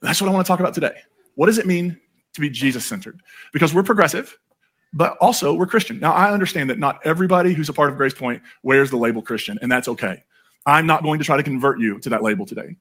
That's 0.02 0.20
what 0.20 0.30
I 0.30 0.34
want 0.34 0.46
to 0.46 0.48
talk 0.48 0.60
about 0.60 0.74
today. 0.74 0.96
What 1.36 1.46
does 1.46 1.60
it 1.60 1.68
mean 1.68 2.00
to 2.34 2.42
be 2.42 2.50
Jesus 2.50 2.86
centered? 2.86 3.22
Because 3.54 3.74
we're 3.74 3.84
progressive, 3.84 4.38
but 4.94 5.18
also 5.18 5.54
we're 5.54 5.68
Christian. 5.68 6.00
Now, 6.00 6.14
I 6.14 6.32
understand 6.32 6.70
that 6.70 6.80
not 6.80 7.00
everybody 7.04 7.54
who's 7.54 7.70
a 7.70 7.74
part 7.74 7.92
of 7.92 7.98
GracePointe 7.98 8.42
wears 8.64 8.90
the 8.90 8.98
label 8.98 9.22
Christian, 9.22 9.58
and 9.62 9.72
that's 9.72 9.88
okay. 9.88 10.24
I'm 10.66 10.86
not 10.86 11.04
going 11.04 11.20
to 11.20 11.26
try 11.26 11.38
to 11.38 11.44
convert 11.44 11.80
you 11.80 12.00
to 12.00 12.10
that 12.10 12.24
label 12.24 12.46
today. 12.46 12.76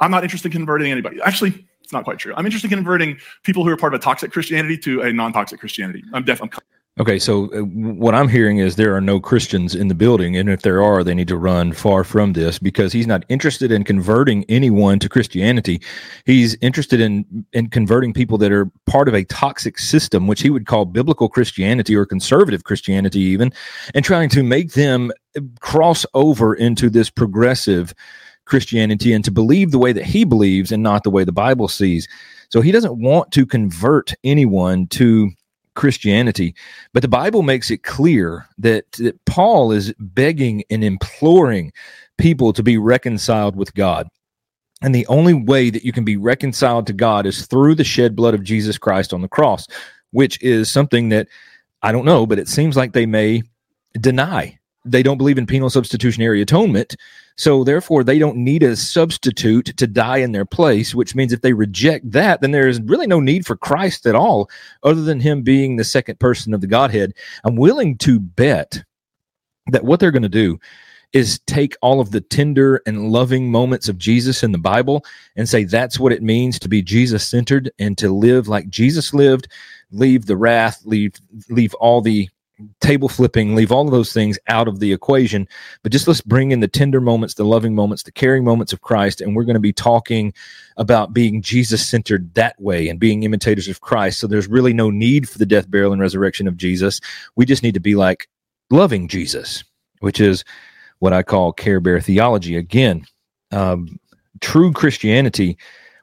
I'm 0.00 0.10
not 0.10 0.22
interested 0.22 0.48
in 0.48 0.52
converting 0.52 0.90
anybody. 0.90 1.20
Actually, 1.22 1.66
it's 1.82 1.92
not 1.92 2.04
quite 2.04 2.18
true. 2.18 2.34
I'm 2.36 2.46
interested 2.46 2.72
in 2.72 2.76
converting 2.76 3.18
people 3.42 3.64
who 3.64 3.70
are 3.70 3.76
part 3.76 3.94
of 3.94 4.00
a 4.00 4.02
toxic 4.02 4.32
Christianity 4.32 4.76
to 4.78 5.02
a 5.02 5.12
non 5.12 5.32
toxic 5.32 5.60
Christianity. 5.60 6.04
I'm 6.12 6.24
definitely. 6.24 6.58
Okay, 7.00 7.18
so 7.18 7.46
uh, 7.54 7.60
what 7.60 8.14
I'm 8.14 8.28
hearing 8.28 8.58
is 8.58 8.76
there 8.76 8.94
are 8.94 9.00
no 9.00 9.18
Christians 9.18 9.74
in 9.74 9.88
the 9.88 9.94
building, 9.94 10.36
and 10.36 10.50
if 10.50 10.60
there 10.60 10.82
are, 10.82 11.02
they 11.02 11.14
need 11.14 11.28
to 11.28 11.38
run 11.38 11.72
far 11.72 12.04
from 12.04 12.34
this 12.34 12.58
because 12.58 12.92
he's 12.92 13.06
not 13.06 13.24
interested 13.30 13.72
in 13.72 13.82
converting 13.82 14.44
anyone 14.50 14.98
to 14.98 15.08
Christianity. 15.08 15.80
He's 16.26 16.54
interested 16.60 17.00
in 17.00 17.46
in 17.54 17.70
converting 17.70 18.12
people 18.12 18.36
that 18.38 18.52
are 18.52 18.70
part 18.84 19.08
of 19.08 19.14
a 19.14 19.24
toxic 19.24 19.78
system, 19.78 20.26
which 20.26 20.42
he 20.42 20.50
would 20.50 20.66
call 20.66 20.84
biblical 20.84 21.30
Christianity 21.30 21.96
or 21.96 22.04
conservative 22.04 22.64
Christianity, 22.64 23.20
even, 23.20 23.54
and 23.94 24.04
trying 24.04 24.28
to 24.28 24.42
make 24.42 24.72
them 24.72 25.12
cross 25.60 26.04
over 26.12 26.54
into 26.54 26.90
this 26.90 27.08
progressive 27.08 27.94
Christianity 28.44 29.14
and 29.14 29.24
to 29.24 29.30
believe 29.30 29.70
the 29.70 29.78
way 29.78 29.94
that 29.94 30.04
he 30.04 30.24
believes 30.24 30.70
and 30.70 30.82
not 30.82 31.04
the 31.04 31.10
way 31.10 31.24
the 31.24 31.32
Bible 31.32 31.68
sees. 31.68 32.06
So 32.50 32.60
he 32.60 32.70
doesn't 32.70 33.00
want 33.00 33.32
to 33.32 33.46
convert 33.46 34.12
anyone 34.24 34.88
to 34.88 35.30
Christianity. 35.74 36.54
But 36.92 37.02
the 37.02 37.08
Bible 37.08 37.42
makes 37.42 37.70
it 37.70 37.82
clear 37.82 38.46
that, 38.58 38.90
that 38.92 39.24
Paul 39.24 39.72
is 39.72 39.94
begging 39.98 40.64
and 40.70 40.84
imploring 40.84 41.72
people 42.18 42.52
to 42.52 42.62
be 42.62 42.78
reconciled 42.78 43.56
with 43.56 43.74
God. 43.74 44.08
And 44.82 44.94
the 44.94 45.06
only 45.06 45.34
way 45.34 45.70
that 45.70 45.84
you 45.84 45.92
can 45.92 46.04
be 46.04 46.16
reconciled 46.16 46.86
to 46.88 46.92
God 46.92 47.24
is 47.24 47.46
through 47.46 47.76
the 47.76 47.84
shed 47.84 48.16
blood 48.16 48.34
of 48.34 48.42
Jesus 48.42 48.78
Christ 48.78 49.14
on 49.14 49.22
the 49.22 49.28
cross. 49.28 49.66
which 50.12 50.40
is 50.42 50.70
something 50.70 51.08
that 51.08 51.26
I 51.82 51.90
don't 51.90 52.04
know, 52.04 52.26
but 52.26 52.38
it 52.38 52.48
seems 52.48 52.76
like 52.76 52.92
they 52.92 53.06
may 53.06 53.42
deny. 54.00 54.58
They 54.84 55.02
don't 55.02 55.18
believe 55.18 55.38
in 55.38 55.46
penal 55.46 55.70
substitutionary 55.70 56.40
atonement. 56.40 56.96
So 57.36 57.64
therefore, 57.64 58.04
they 58.04 58.18
don't 58.18 58.36
need 58.36 58.62
a 58.62 58.76
substitute 58.76 59.76
to 59.76 59.86
die 59.86 60.18
in 60.18 60.32
their 60.32 60.44
place, 60.44 60.94
which 60.94 61.14
means 61.14 61.32
if 61.32 61.40
they 61.40 61.52
reject 61.52 62.10
that, 62.10 62.40
then 62.40 62.50
there 62.50 62.68
is 62.68 62.80
really 62.82 63.06
no 63.06 63.20
need 63.20 63.46
for 63.46 63.56
Christ 63.56 64.06
at 64.06 64.14
all, 64.14 64.50
other 64.82 65.02
than 65.02 65.20
him 65.20 65.42
being 65.42 65.76
the 65.76 65.84
second 65.84 66.20
person 66.20 66.54
of 66.54 66.60
the 66.60 66.66
Godhead. 66.66 67.14
I'm 67.44 67.56
willing 67.56 67.96
to 67.98 68.20
bet 68.20 68.82
that 69.68 69.84
what 69.84 70.00
they're 70.00 70.10
going 70.10 70.22
to 70.22 70.28
do 70.28 70.58
is 71.12 71.40
take 71.46 71.76
all 71.82 72.00
of 72.00 72.10
the 72.10 72.20
tender 72.20 72.80
and 72.86 73.10
loving 73.10 73.50
moments 73.50 73.88
of 73.88 73.98
Jesus 73.98 74.42
in 74.42 74.52
the 74.52 74.58
Bible 74.58 75.04
and 75.36 75.48
say 75.48 75.64
that's 75.64 76.00
what 76.00 76.12
it 76.12 76.22
means 76.22 76.58
to 76.58 76.68
be 76.68 76.80
Jesus 76.80 77.26
centered 77.26 77.70
and 77.78 77.98
to 77.98 78.10
live 78.10 78.48
like 78.48 78.68
Jesus 78.70 79.12
lived, 79.12 79.48
leave 79.90 80.24
the 80.26 80.36
wrath, 80.36 80.80
leave 80.84 81.14
leave 81.50 81.74
all 81.74 82.00
the 82.00 82.28
table 82.80 83.08
flipping, 83.08 83.54
leave 83.54 83.72
all 83.72 83.86
of 83.86 83.92
those 83.92 84.12
things 84.12 84.38
out 84.48 84.68
of 84.68 84.78
the 84.78 84.92
equation. 84.92 85.48
But 85.82 85.92
just 85.92 86.06
let's 86.06 86.20
bring 86.20 86.52
in 86.52 86.60
the 86.60 86.68
tender 86.68 87.00
moments, 87.00 87.34
the 87.34 87.44
loving 87.44 87.74
moments, 87.74 88.02
the 88.02 88.12
caring 88.12 88.44
moments 88.44 88.72
of 88.72 88.82
Christ. 88.82 89.20
And 89.20 89.34
we're 89.34 89.44
going 89.44 89.54
to 89.54 89.60
be 89.60 89.72
talking 89.72 90.32
about 90.76 91.12
being 91.12 91.42
Jesus 91.42 91.86
centered 91.86 92.32
that 92.34 92.60
way 92.60 92.88
and 92.88 93.00
being 93.00 93.22
imitators 93.22 93.68
of 93.68 93.80
Christ. 93.80 94.20
So 94.20 94.26
there's 94.26 94.48
really 94.48 94.72
no 94.72 94.90
need 94.90 95.28
for 95.28 95.38
the 95.38 95.46
death, 95.46 95.70
burial, 95.70 95.92
and 95.92 96.00
resurrection 96.00 96.46
of 96.46 96.56
Jesus. 96.56 97.00
We 97.36 97.44
just 97.46 97.62
need 97.62 97.74
to 97.74 97.80
be 97.80 97.94
like 97.94 98.28
loving 98.70 99.08
Jesus, 99.08 99.64
which 100.00 100.20
is 100.20 100.44
what 100.98 101.12
I 101.12 101.22
call 101.22 101.52
care 101.52 101.80
bear 101.80 102.00
theology. 102.00 102.56
Again, 102.56 103.04
um, 103.50 103.98
true 104.40 104.72
Christianity 104.72 105.58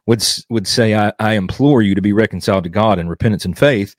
would 0.06 0.24
would 0.50 0.68
say, 0.68 0.96
I, 0.96 1.14
I 1.20 1.34
implore 1.34 1.82
you 1.82 1.96
to 1.96 2.02
be 2.02 2.14
reconciled 2.14 2.64
to 2.64 2.70
God 2.70 3.00
in 3.00 3.08
repentance 3.08 3.46
and 3.46 3.58
faith. 3.58 3.96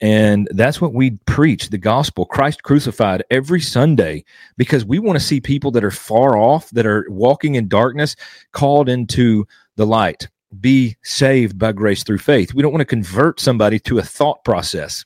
And 0.00 0.46
that's 0.52 0.80
what 0.80 0.94
we 0.94 1.12
preach 1.26 1.70
the 1.70 1.78
gospel, 1.78 2.24
Christ 2.24 2.62
crucified 2.62 3.24
every 3.30 3.60
Sunday, 3.60 4.24
because 4.56 4.84
we 4.84 4.98
want 4.98 5.18
to 5.18 5.24
see 5.24 5.40
people 5.40 5.72
that 5.72 5.82
are 5.82 5.90
far 5.90 6.36
off, 6.36 6.70
that 6.70 6.86
are 6.86 7.04
walking 7.08 7.56
in 7.56 7.66
darkness, 7.66 8.14
called 8.52 8.88
into 8.88 9.46
the 9.74 9.86
light, 9.86 10.28
be 10.60 10.96
saved 11.02 11.58
by 11.58 11.72
grace 11.72 12.04
through 12.04 12.18
faith. 12.18 12.54
We 12.54 12.62
don't 12.62 12.72
want 12.72 12.82
to 12.82 12.86
convert 12.86 13.40
somebody 13.40 13.80
to 13.80 13.98
a 13.98 14.02
thought 14.02 14.44
process. 14.44 15.04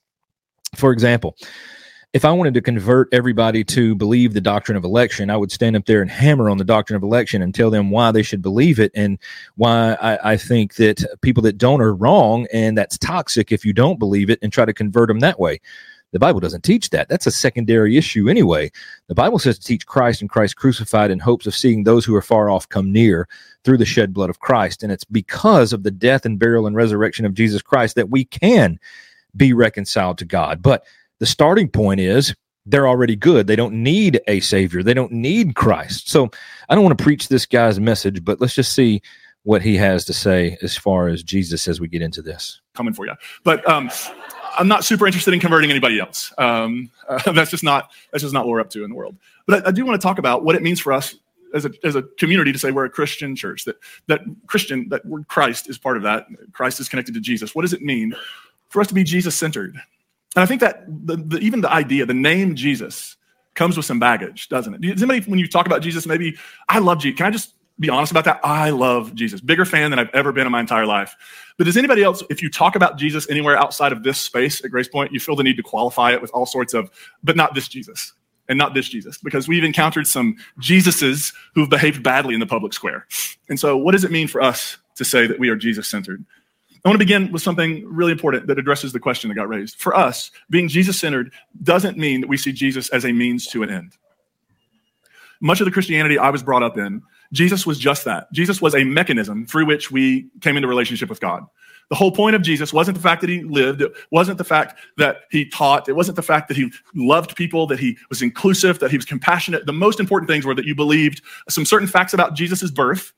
For 0.77 0.93
example, 0.93 1.37
if 2.13 2.27
I 2.27 2.33
wanted 2.33 2.53
to 2.55 2.61
convert 2.61 3.09
everybody 3.13 3.65
to 3.65 3.95
believe 3.95 4.35
the 4.35 4.41
doctrine 4.41 4.77
of 4.77 4.85
election, 4.85 5.31
I 5.31 5.37
would 5.37 5.51
stand 5.51 5.77
up 5.77 5.87
there 5.87 6.03
and 6.03 6.11
hammer 6.11 6.51
on 6.51 6.59
the 6.59 6.65
doctrine 6.65 6.97
of 6.97 7.03
election 7.03 7.41
and 7.41 7.55
tell 7.55 7.71
them 7.71 7.91
why 7.91 8.13
they 8.13 8.23
should 8.23 8.43
believe 8.43 8.79
it 8.79 8.93
and 8.95 9.19
why 9.57 9.95
I, 9.95 10.33
I, 10.33 10.37
think 10.37 10.75
that 10.75 11.03
people 11.23 11.43
that 11.45 11.57
don't 11.57 11.81
are 11.81 11.95
wrong 11.95 12.47
and 12.53 12.77
that's 12.77 12.99
toxic 12.99 13.51
if 13.51 13.65
you 13.65 13.73
don't 13.73 13.99
believe 13.99 14.29
it 14.29 14.39
and 14.43 14.53
try 14.53 14.67
to 14.67 14.75
convert 14.75 15.09
them 15.09 15.21
that 15.21 15.41
way. 15.41 15.61
The 16.13 16.19
Bible 16.19 16.41
doesn't 16.41 16.65
teach 16.65 16.91
that. 16.91 17.09
That's 17.09 17.27
a 17.27 17.31
secondary 17.31 17.97
issue 17.97 18.29
anyway. 18.29 18.71
The 19.07 19.15
Bible 19.15 19.39
says 19.39 19.59
to 19.59 19.65
teach 19.65 19.87
Christ 19.87 20.21
and 20.21 20.29
Christ 20.29 20.57
crucified 20.57 21.11
in 21.11 21.19
hopes 21.19 21.47
of 21.47 21.55
seeing 21.55 21.85
those 21.85 22.05
who 22.05 22.15
are 22.15 22.21
far 22.21 22.51
off 22.51 22.69
come 22.69 22.93
near 22.93 23.27
through 23.65 23.79
the 23.79 23.87
shed 23.87 24.13
blood 24.13 24.29
of 24.29 24.41
Christ. 24.41 24.83
And 24.83 24.93
it's 24.93 25.05
because 25.05 25.73
of 25.73 25.83
the 25.83 25.91
death 25.91 26.27
and 26.27 26.39
burial 26.39 26.67
and 26.67 26.77
resurrection 26.77 27.25
of 27.25 27.33
Jesus 27.33 27.63
Christ 27.63 27.97
that 27.97 28.11
we 28.11 28.27
can 28.27 28.79
be 29.35 29.55
reconciled 29.55 30.19
to 30.19 30.27
God. 30.27 30.61
But 30.61 30.85
the 31.23 31.27
starting 31.27 31.69
point 31.69 32.01
is 32.01 32.35
they're 32.67 32.89
already 32.89 33.15
good. 33.15 33.47
They 33.47 33.55
don't 33.55 33.81
need 33.81 34.21
a 34.27 34.41
savior. 34.41 34.83
They 34.83 34.93
don't 34.93 35.13
need 35.13 35.55
Christ. 35.55 36.11
So 36.11 36.29
I 36.69 36.75
don't 36.75 36.83
want 36.83 36.99
to 36.99 37.05
preach 37.05 37.29
this 37.29 37.47
guy's 37.47 37.79
message, 37.79 38.25
but 38.25 38.41
let's 38.41 38.57
just 38.57 38.73
see 38.73 39.01
what 39.45 39.63
he 39.63 39.77
has 39.77 40.05
to 40.07 40.13
say 40.13 40.59
as 40.63 40.77
far 40.77 41.07
as 41.07 41.23
Jesus 41.23 41.69
as 41.69 41.81
we 41.81 41.87
get 41.87 42.03
into 42.03 42.23
this. 42.23 42.61
Coming 42.75 42.93
for 42.93 43.07
you, 43.07 43.13
but 43.45 43.69
um, 43.71 43.89
I'm 44.59 44.67
not 44.67 44.85
super 44.85 45.07
interested 45.07 45.33
in 45.33 45.39
converting 45.39 45.71
anybody 45.71 46.01
else. 46.01 46.33
Um, 46.39 46.91
uh, 47.09 47.31
that's 47.33 47.53
just 47.53 47.63
not 47.63 47.93
that's 48.11 48.23
just 48.23 48.35
not 48.35 48.45
what 48.45 48.51
we're 48.51 48.61
up 48.61 48.71
to 48.71 48.83
in 48.83 48.91
the 48.91 48.97
world. 48.97 49.15
But 49.47 49.65
I, 49.65 49.69
I 49.69 49.71
do 49.71 49.85
want 49.85 50.01
to 50.01 50.05
talk 50.05 50.19
about 50.19 50.43
what 50.43 50.57
it 50.57 50.63
means 50.63 50.81
for 50.81 50.93
us 50.93 51.15
as 51.55 51.67
a, 51.67 51.71
as 51.85 51.95
a 51.95 52.03
community 52.19 52.51
to 52.51 52.59
say 52.59 52.73
we're 52.73 52.87
a 52.87 52.91
Christian 52.91 53.37
church, 53.37 53.65
that, 53.67 53.77
that 54.09 54.23
Christian, 54.49 54.89
that 54.89 55.07
word 55.07 55.29
Christ 55.29 55.71
is 55.71 55.79
part 55.79 55.97
of 55.97 56.03
that. 56.03 56.27
Christ 56.51 56.81
is 56.81 56.89
connected 56.89 57.15
to 57.15 57.21
Jesus. 57.21 57.55
What 57.55 57.63
does 57.63 57.73
it 57.73 57.83
mean 57.83 58.13
for 58.71 58.81
us 58.81 58.89
to 58.89 58.95
be 58.95 59.05
Jesus 59.05 59.37
centered? 59.37 59.81
And 60.35 60.43
I 60.43 60.47
think 60.47 60.61
that 60.61 60.85
the, 60.87 61.17
the, 61.17 61.39
even 61.39 61.61
the 61.61 61.71
idea, 61.71 62.07
the 62.07 62.15
name 62.15 62.55
Jesus, 62.55 63.17
comes 63.55 63.77
with 63.77 63.87
some 63.87 63.99
baggage, 63.99 64.49
doesn't 64.49 64.75
it? 64.75 64.81
Does 64.81 65.03
anybody, 65.03 65.31
when 65.31 65.39
you 65.39 65.47
talk 65.47 65.67
about 65.67 65.83
Jesus, 65.83 66.07
maybe 66.07 66.37
I 66.69 66.79
love 66.79 67.01
Jesus? 67.01 67.19
Can 67.19 67.27
I 67.27 67.31
just 67.31 67.55
be 67.79 67.91
honest 67.91 68.11
about 68.11 68.25
that? 68.25 68.41
I 68.43 68.71
love 68.71 69.15
Jesus. 69.15 69.41
Bigger 69.41 69.65
fan 69.65 69.91
than 69.91 69.99
I've 69.99 70.11
ever 70.15 70.33
been 70.33 70.47
in 70.47 70.53
my 70.53 70.61
entire 70.61 70.87
life. 70.87 71.15
But 71.59 71.65
does 71.65 71.77
anybody 71.77 72.03
else, 72.03 72.23
if 72.31 72.43
you 72.43 72.51
talk 72.51 72.77
about 72.77 72.97
Jesus 72.97 73.29
anywhere 73.29 73.57
outside 73.57 73.93
of 73.93 74.03
this 74.03 74.19
space 74.19 74.65
at 74.65 74.71
GracePointe, 74.71 75.13
you 75.13 75.21
feel 75.21 75.37
the 75.37 75.43
need 75.43 75.57
to 75.57 75.63
qualify 75.63 76.13
it 76.13 76.23
with 76.23 76.31
all 76.33 76.47
sorts 76.47 76.73
of, 76.73 76.91
but 77.23 77.37
not 77.37 77.55
this 77.55 77.69
Jesus 77.69 78.15
and 78.49 78.59
not 78.59 78.75
this 78.75 78.89
Jesus, 78.89 79.19
because 79.19 79.49
we've 79.49 79.65
encountered 79.65 80.07
some 80.07 80.37
Jesuses 80.61 81.35
who've 81.55 81.71
behaved 81.71 82.03
badly 82.03 82.35
in 82.35 82.41
the 82.41 82.47
public 82.47 82.73
square. 82.73 83.07
And 83.49 83.61
so, 83.61 83.77
what 83.77 83.93
does 83.93 84.05
it 84.05 84.11
mean 84.11 84.29
for 84.29 84.41
us 84.41 84.79
to 84.97 85.05
say 85.05 85.27
that 85.27 85.39
we 85.39 85.49
are 85.49 85.57
Jesus 85.57 85.89
centered? 85.89 86.25
I 86.85 86.89
want 86.89 86.97
to 86.97 87.05
begin 87.05 87.31
with 87.31 87.43
something 87.43 87.85
really 87.87 88.11
important 88.11 88.49
that 88.49 88.59
addresses 88.59 88.93
the 88.93 88.99
question 88.99 89.29
that 89.29 89.37
got 89.37 89.49
raised. 89.49 89.77
For 89.77 89.97
us, 89.97 90.33
being 90.51 90.67
Jesus 90.67 90.99
centered 90.99 91.33
doesn't 91.63 91.97
mean 91.97 92.23
that 92.23 92.27
we 92.27 92.37
see 92.37 92.53
Jesus 92.53 92.89
as 92.89 93.05
a 93.05 93.13
means 93.13 93.47
to 93.49 93.63
an 93.63 93.71
end. 93.71 93.97
Much 95.41 95.61
of 95.61 95.65
the 95.65 95.71
Christianity 95.71 96.19
I 96.19 96.31
was 96.31 96.43
brought 96.43 96.63
up 96.63 96.77
in, 96.77 97.03
Jesus 97.33 97.67
was 97.67 97.79
just 97.79 98.05
that. 98.05 98.33
Jesus 98.33 98.61
was 98.61 98.75
a 98.75 98.85
mechanism 98.85 99.47
through 99.47 99.67
which 99.67 99.93
we 99.93 100.29
came 100.41 100.57
into 100.57 100.69
relationship 100.69 101.09
with 101.09 101.21
God. 101.21 101.45
The 101.89 101.95
whole 101.97 102.11
point 102.11 102.35
of 102.35 102.43
Jesus 102.43 102.73
wasn't 102.73 102.97
the 102.97 103.03
fact 103.03 103.21
that 103.21 103.31
he 103.31 103.43
lived, 103.43 103.83
it 103.83 103.93
wasn't 104.11 104.39
the 104.39 104.45
fact 104.45 104.79
that 104.97 105.23
he 105.31 105.49
taught, 105.49 105.89
it 105.89 105.93
wasn't 105.93 106.17
the 106.17 106.23
fact 106.23 106.49
that 106.49 106.57
he 106.57 106.73
loved 106.95 107.37
people, 107.37 107.67
that 107.69 107.79
he 107.79 107.97
was 108.09 108.23
inclusive, 108.23 108.79
that 108.81 108.91
he 108.91 108.97
was 108.97 109.05
compassionate. 109.05 109.67
The 109.67 109.73
most 109.73 110.01
important 110.01 110.29
things 110.29 110.45
were 110.45 110.55
that 110.55 110.65
you 110.65 110.75
believed 110.75 111.23
some 111.49 111.65
certain 111.65 111.89
facts 111.89 112.15
about 112.15 112.35
Jesus' 112.35 112.71
birth, 112.71 113.13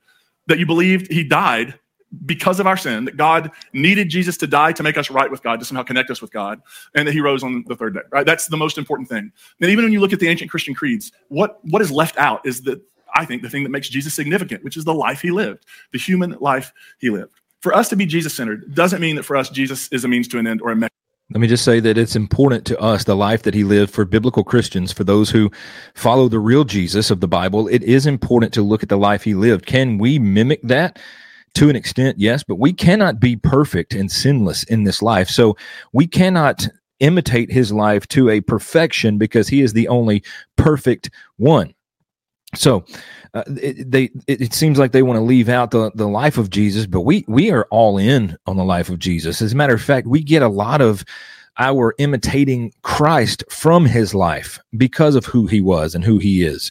that 0.48 0.58
you 0.58 0.66
believed 0.66 1.10
he 1.10 1.24
died 1.24 1.78
because 2.26 2.60
of 2.60 2.66
our 2.66 2.76
sin, 2.76 3.04
that 3.06 3.16
God 3.16 3.50
needed 3.72 4.08
Jesus 4.08 4.36
to 4.38 4.46
die 4.46 4.72
to 4.72 4.82
make 4.82 4.96
us 4.96 5.10
right 5.10 5.30
with 5.30 5.42
God, 5.42 5.58
to 5.60 5.66
somehow 5.66 5.82
connect 5.82 6.10
us 6.10 6.22
with 6.22 6.32
God, 6.32 6.60
and 6.94 7.06
that 7.08 7.12
he 7.12 7.20
rose 7.20 7.42
on 7.42 7.64
the 7.66 7.76
third 7.76 7.94
day, 7.94 8.00
right? 8.10 8.26
That's 8.26 8.46
the 8.48 8.56
most 8.56 8.78
important 8.78 9.08
thing. 9.08 9.32
And 9.60 9.70
even 9.70 9.84
when 9.84 9.92
you 9.92 10.00
look 10.00 10.12
at 10.12 10.20
the 10.20 10.28
ancient 10.28 10.50
Christian 10.50 10.74
creeds, 10.74 11.12
what, 11.28 11.58
what 11.64 11.82
is 11.82 11.90
left 11.90 12.16
out 12.18 12.46
is 12.46 12.62
that 12.62 12.80
I 13.16 13.24
think 13.24 13.42
the 13.42 13.50
thing 13.50 13.62
that 13.62 13.70
makes 13.70 13.88
Jesus 13.88 14.14
significant, 14.14 14.64
which 14.64 14.76
is 14.76 14.84
the 14.84 14.94
life 14.94 15.20
he 15.20 15.30
lived, 15.30 15.66
the 15.92 15.98
human 15.98 16.36
life 16.40 16.72
he 16.98 17.10
lived. 17.10 17.40
For 17.62 17.74
us 17.74 17.88
to 17.90 17.96
be 17.96 18.06
Jesus 18.06 18.34
centered 18.34 18.74
doesn't 18.74 19.00
mean 19.00 19.16
that 19.16 19.22
for 19.22 19.36
us, 19.36 19.48
Jesus 19.48 19.88
is 19.88 20.04
a 20.04 20.08
means 20.08 20.28
to 20.28 20.38
an 20.38 20.46
end 20.46 20.60
or 20.60 20.70
a 20.70 20.76
mechanism. 20.76 20.90
Let 21.30 21.40
me 21.40 21.48
just 21.48 21.64
say 21.64 21.80
that 21.80 21.96
it's 21.96 22.16
important 22.16 22.66
to 22.66 22.78
us, 22.78 23.04
the 23.04 23.16
life 23.16 23.44
that 23.44 23.54
he 23.54 23.64
lived 23.64 23.92
for 23.92 24.04
biblical 24.04 24.44
Christians, 24.44 24.92
for 24.92 25.04
those 25.04 25.30
who 25.30 25.50
follow 25.94 26.28
the 26.28 26.38
real 26.38 26.64
Jesus 26.64 27.10
of 27.10 27.20
the 27.20 27.28
Bible. 27.28 27.66
It 27.68 27.82
is 27.82 28.06
important 28.06 28.52
to 28.54 28.62
look 28.62 28.82
at 28.82 28.90
the 28.90 28.98
life 28.98 29.24
he 29.24 29.34
lived. 29.34 29.64
Can 29.64 29.96
we 29.96 30.18
mimic 30.18 30.60
that? 30.62 30.98
To 31.54 31.70
an 31.70 31.76
extent, 31.76 32.18
yes, 32.18 32.42
but 32.42 32.56
we 32.56 32.72
cannot 32.72 33.20
be 33.20 33.36
perfect 33.36 33.94
and 33.94 34.10
sinless 34.10 34.64
in 34.64 34.84
this 34.84 35.02
life. 35.02 35.28
So 35.28 35.56
we 35.92 36.06
cannot 36.06 36.68
imitate 37.00 37.50
his 37.50 37.72
life 37.72 38.06
to 38.08 38.30
a 38.30 38.40
perfection 38.40 39.18
because 39.18 39.48
he 39.48 39.60
is 39.60 39.72
the 39.72 39.88
only 39.88 40.22
perfect 40.56 41.10
one. 41.36 41.74
So 42.54 42.84
uh, 43.34 43.42
it, 43.46 43.90
they 43.90 44.04
it, 44.26 44.40
it, 44.40 44.54
seems 44.54 44.78
like 44.78 44.92
they 44.92 45.02
want 45.02 45.16
to 45.16 45.24
leave 45.24 45.48
out 45.48 45.70
the, 45.72 45.90
the 45.94 46.06
life 46.06 46.38
of 46.38 46.50
Jesus, 46.50 46.86
but 46.86 47.00
we 47.00 47.24
we 47.26 47.50
are 47.50 47.66
all 47.70 47.98
in 47.98 48.36
on 48.46 48.56
the 48.56 48.64
life 48.64 48.88
of 48.88 49.00
Jesus. 49.00 49.42
As 49.42 49.52
a 49.52 49.56
matter 49.56 49.74
of 49.74 49.82
fact, 49.82 50.06
we 50.06 50.22
get 50.22 50.42
a 50.42 50.48
lot 50.48 50.80
of 50.80 51.04
our 51.58 51.94
imitating 51.98 52.72
Christ 52.82 53.44
from 53.48 53.86
his 53.86 54.14
life 54.14 54.60
because 54.76 55.14
of 55.14 55.24
who 55.24 55.46
he 55.46 55.60
was 55.60 55.94
and 55.94 56.04
who 56.04 56.18
he 56.18 56.44
is. 56.44 56.70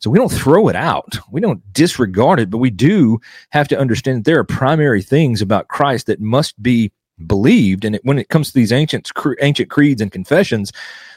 So 0.00 0.10
we 0.10 0.18
don't 0.18 0.30
throw 0.30 0.68
it 0.68 0.76
out. 0.76 1.18
We 1.30 1.40
don't 1.40 1.60
disregard 1.72 2.38
it, 2.38 2.50
but 2.50 2.58
we 2.58 2.70
do 2.70 3.20
have 3.50 3.66
to 3.68 3.78
understand 3.78 4.18
that 4.18 4.24
there 4.24 4.38
are 4.38 4.44
primary 4.44 5.02
things 5.02 5.42
about 5.42 5.68
Christ 5.68 6.06
that 6.06 6.20
must 6.20 6.60
be 6.62 6.92
believed. 7.26 7.84
And 7.84 7.96
it, 7.96 8.04
when 8.04 8.18
it 8.18 8.28
comes 8.28 8.48
to 8.48 8.54
these 8.54 8.72
ancient 8.72 9.10
ancient 9.40 9.70
creeds 9.70 10.00
and 10.00 10.12
confessions, 10.12 10.72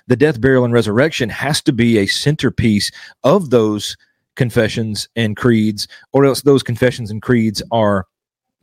the 0.07 0.15
death, 0.15 0.41
burial, 0.41 0.65
and 0.65 0.73
resurrection 0.73 1.29
has 1.29 1.61
to 1.61 1.71
be 1.71 1.99
a 1.99 2.07
centerpiece 2.07 2.91
of 3.23 3.51
those 3.51 3.95
confessions 4.35 5.07
and 5.15 5.37
creeds, 5.37 5.87
or 6.11 6.25
else 6.25 6.41
those 6.41 6.63
confessions 6.63 7.11
and 7.11 7.21
creeds 7.21 7.61
are 7.71 8.07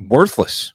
worthless 0.09 0.73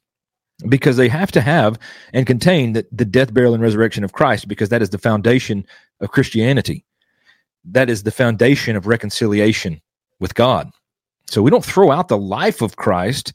because 0.69 0.95
they 0.95 1.09
have 1.09 1.31
to 1.31 1.41
have 1.41 1.77
and 2.13 2.25
contain 2.27 2.73
the, 2.73 2.85
the 2.91 3.03
death, 3.03 3.33
burial, 3.33 3.53
and 3.53 3.63
resurrection 3.63 4.05
of 4.05 4.13
Christ, 4.13 4.47
because 4.47 4.69
that 4.69 4.81
is 4.81 4.91
the 4.91 4.97
foundation 4.97 5.65
of 5.99 6.11
Christianity 6.11 6.85
that 7.65 7.89
is 7.89 8.03
the 8.03 8.11
foundation 8.11 8.75
of 8.75 8.87
reconciliation 8.87 9.81
with 10.19 10.35
God. 10.35 10.71
So 11.27 11.41
we 11.41 11.51
don't 11.51 11.65
throw 11.65 11.91
out 11.91 12.07
the 12.07 12.17
life 12.17 12.61
of 12.61 12.75
Christ. 12.75 13.33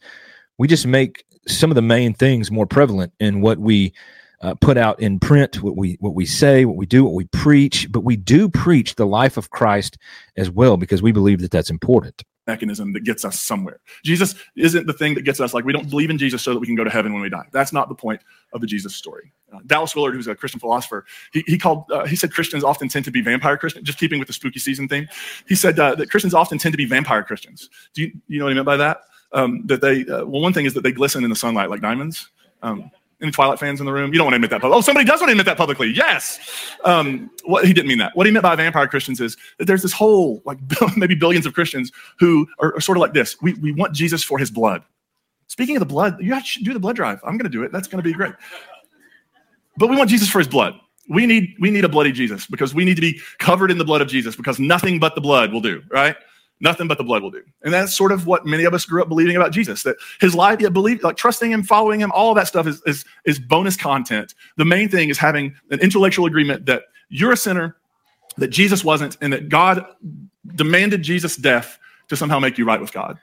We 0.59 0.69
just 0.69 0.87
make 0.87 1.25
some 1.47 1.71
of 1.71 1.75
the 1.75 1.83
main 1.83 2.15
things 2.15 2.51
more 2.51 2.67
prevalent 2.67 3.13
in 3.21 3.41
what 3.41 3.59
we 3.59 3.93
uh, 4.41 4.55
put 4.61 4.77
out 4.77 5.01
in 5.01 5.19
print, 5.19 5.63
what 5.63 5.77
we 5.77 5.97
what 6.01 6.15
we 6.15 6.25
say, 6.25 6.65
what 6.65 6.77
we 6.77 6.87
do, 6.87 7.05
what 7.05 7.15
we 7.15 7.25
preach. 7.27 7.91
But 7.91 8.05
we 8.05 8.17
do 8.17 8.49
preach 8.49 8.95
the 8.95 9.07
life 9.07 9.37
of 9.37 9.51
Christ 9.51 9.99
as 10.37 10.51
well 10.51 10.77
because 10.77 11.03
we 11.03 11.13
believe 11.13 11.41
that 11.41 11.51
that's 11.51 11.71
important. 11.71 12.23
Mechanism 12.49 12.93
that 12.95 13.05
gets 13.05 13.25
us 13.25 13.39
somewhere. 13.39 13.79
Jesus 14.03 14.35
isn't 14.57 14.87
the 14.87 14.93
thing 14.93 15.15
that 15.15 15.23
gets 15.23 15.39
us 15.39 15.55
like 15.55 15.65
we 15.65 15.73
don't 15.73 15.89
believe 15.89 16.11
in 16.11 16.19
Jesus 16.19 16.43
so 16.43 16.53
that 16.53 16.59
we 16.59 16.67
can 16.67 16.75
go 16.75 16.83
to 16.83 16.91
heaven 16.91 17.13
when 17.13 17.23
we 17.23 17.29
die. 17.29 17.47
That's 17.53 17.73
not 17.73 17.89
the 17.89 17.95
point 17.95 18.21
of 18.53 18.61
the 18.61 18.67
Jesus 18.67 18.97
story. 18.97 19.33
Uh, 19.53 19.61
Dallas 19.67 19.95
Willard, 19.95 20.15
who's 20.15 20.27
a 20.27 20.35
Christian 20.35 20.59
philosopher, 20.59 21.05
he, 21.33 21.45
he 21.47 21.59
called 21.59 21.85
uh, 21.93 22.07
he 22.07 22.17
said 22.17 22.33
Christians 22.33 22.65
often 22.65 22.89
tend 22.89 23.05
to 23.05 23.13
be 23.13 23.21
vampire 23.21 23.57
Christians. 23.57 23.87
Just 23.87 23.99
keeping 23.99 24.19
with 24.19 24.27
the 24.27 24.35
spooky 24.35 24.59
season 24.59 24.89
theme, 24.89 25.07
he 25.47 25.55
said 25.55 25.79
uh, 25.79 25.95
that 25.95 26.11
Christians 26.11 26.35
often 26.35 26.59
tend 26.59 26.73
to 26.73 26.79
be 26.79 26.87
vampire 26.87 27.23
Christians. 27.23 27.71
Do 27.95 28.03
you 28.03 28.13
you 28.27 28.39
know 28.39 28.47
what 28.47 28.51
he 28.51 28.55
meant 28.55 28.67
by 28.67 28.79
that? 28.79 29.03
Um, 29.33 29.63
that 29.67 29.81
they 29.81 30.01
uh, 30.03 30.25
well, 30.25 30.41
one 30.41 30.53
thing 30.53 30.65
is 30.65 30.75
that 30.75 30.83
they 30.83 30.93
glisten 30.93 31.23
in 31.23 31.31
the 31.31 31.37
sunlight 31.37 31.71
like 31.71 31.83
diamonds. 31.83 32.31
Um, 32.63 32.91
any 33.21 33.33
Twilight 33.33 33.59
fans 33.59 33.81
in 33.81 33.87
the 33.87 33.93
room? 33.93 34.13
You 34.13 34.19
don't 34.19 34.27
want 34.27 34.35
to 34.35 34.37
admit 34.37 34.51
that. 34.51 34.65
Oh, 34.65 34.81
somebody 34.81 35.05
does 35.05 35.21
want 35.21 35.29
to 35.29 35.33
admit 35.33 35.47
that 35.47 35.57
publicly. 35.57 35.89
Yes. 35.89 36.39
Um, 36.85 37.31
what 37.45 37.65
he 37.65 37.73
didn't 37.73 37.89
mean 37.89 37.99
that. 37.99 38.17
What 38.17 38.27
he 38.27 38.33
meant 38.33 38.45
by 38.45 38.55
vampire 38.55 38.87
Christians 38.87 39.21
is 39.21 39.37
that 39.59 39.65
there's 39.65 39.83
this 39.83 39.93
whole, 39.93 40.43
like 40.45 40.59
maybe 40.97 41.15
billions 41.15 41.47
of 41.47 41.55
Christians 41.55 41.91
who 42.19 42.47
are, 42.61 42.75
are, 42.77 42.81
sort 42.81 42.97
of 42.97 43.01
like 43.01 43.15
this. 43.15 43.41
We, 43.43 43.55
we 43.55 43.73
want 43.73 43.93
Jesus 43.93 44.23
for 44.23 44.39
his 44.39 44.51
blood. 44.51 44.83
Speaking 45.49 45.77
of 45.77 45.81
the 45.81 45.87
blood, 45.87 46.19
you 46.21 46.39
should 46.45 46.65
do 46.65 46.73
the 46.73 46.81
blood 46.81 46.97
drive. 46.97 47.21
I'm 47.25 47.37
going 47.37 47.51
to 47.51 47.57
do 47.57 47.63
it. 47.63 47.73
That's 47.73 47.89
going 47.89 48.03
to 48.03 48.09
be 48.09 48.13
great. 48.13 48.35
But 49.77 49.89
we 49.89 49.97
want 49.97 50.11
Jesus 50.11 50.29
for 50.29 50.39
his 50.39 50.49
blood. 50.49 50.75
We 51.09 51.27
need, 51.27 51.55
we 51.59 51.71
need 51.71 51.85
a 51.85 51.89
bloody 51.89 52.13
Jesus 52.13 52.47
because 52.47 52.75
we 52.75 52.85
need 52.85 52.97
to 52.97 53.01
be 53.01 53.19
covered 53.39 53.71
in 53.71 53.79
the 53.79 53.85
blood 53.85 54.03
of 54.03 54.09
Jesus 54.09 54.37
because 54.37 54.61
nothing 54.61 55.01
but 55.01 55.15
the 55.15 55.21
blood 55.23 55.53
will 55.53 55.63
do, 55.63 55.83
right? 55.91 56.17
Nothing 56.61 56.89
but 56.89 56.99
the 56.99 57.05
blood 57.05 57.23
will 57.23 57.31
do. 57.31 57.43
And 57.63 57.73
that's 57.73 57.97
sort 57.97 58.11
of 58.11 58.27
what 58.27 58.45
many 58.45 58.65
of 58.65 58.75
us 58.75 58.85
grew 58.85 59.01
up 59.01 59.09
believing 59.09 59.37
about 59.37 59.53
Jesus, 59.53 59.85
that 59.85 59.97
his 60.21 60.35
life, 60.35 60.61
yeah, 60.61 60.69
believe, 60.69 61.03
like 61.05 61.17
trusting 61.17 61.53
him, 61.53 61.63
following 61.63 62.01
him, 62.01 62.11
all 62.13 62.35
that 62.35 62.49
stuff 62.49 62.67
is, 62.67 62.83
is, 62.85 63.05
is 63.25 63.39
bonus 63.39 63.77
content. 63.77 64.35
The 64.57 64.65
main 64.65 64.89
thing 64.89 65.09
is 65.09 65.19
having 65.19 65.55
an 65.71 65.79
intellectual 65.81 66.27
agreement 66.27 66.67
that 66.67 66.85
you're 67.09 67.33
a 67.33 67.37
sinner, 67.37 67.77
that 68.39 68.49
Jesus 68.49 68.85
wasn't, 68.85 69.17
and 69.21 69.33
that 69.33 69.49
God 69.49 69.85
demanded 70.55 71.03
Jesus' 71.03 71.37
death 71.37 71.79
to 72.09 72.17
somehow 72.17 72.39
make 72.39 72.59
you 72.59 72.65
right 72.65 72.81
with 72.81 72.93
God. 72.93 73.19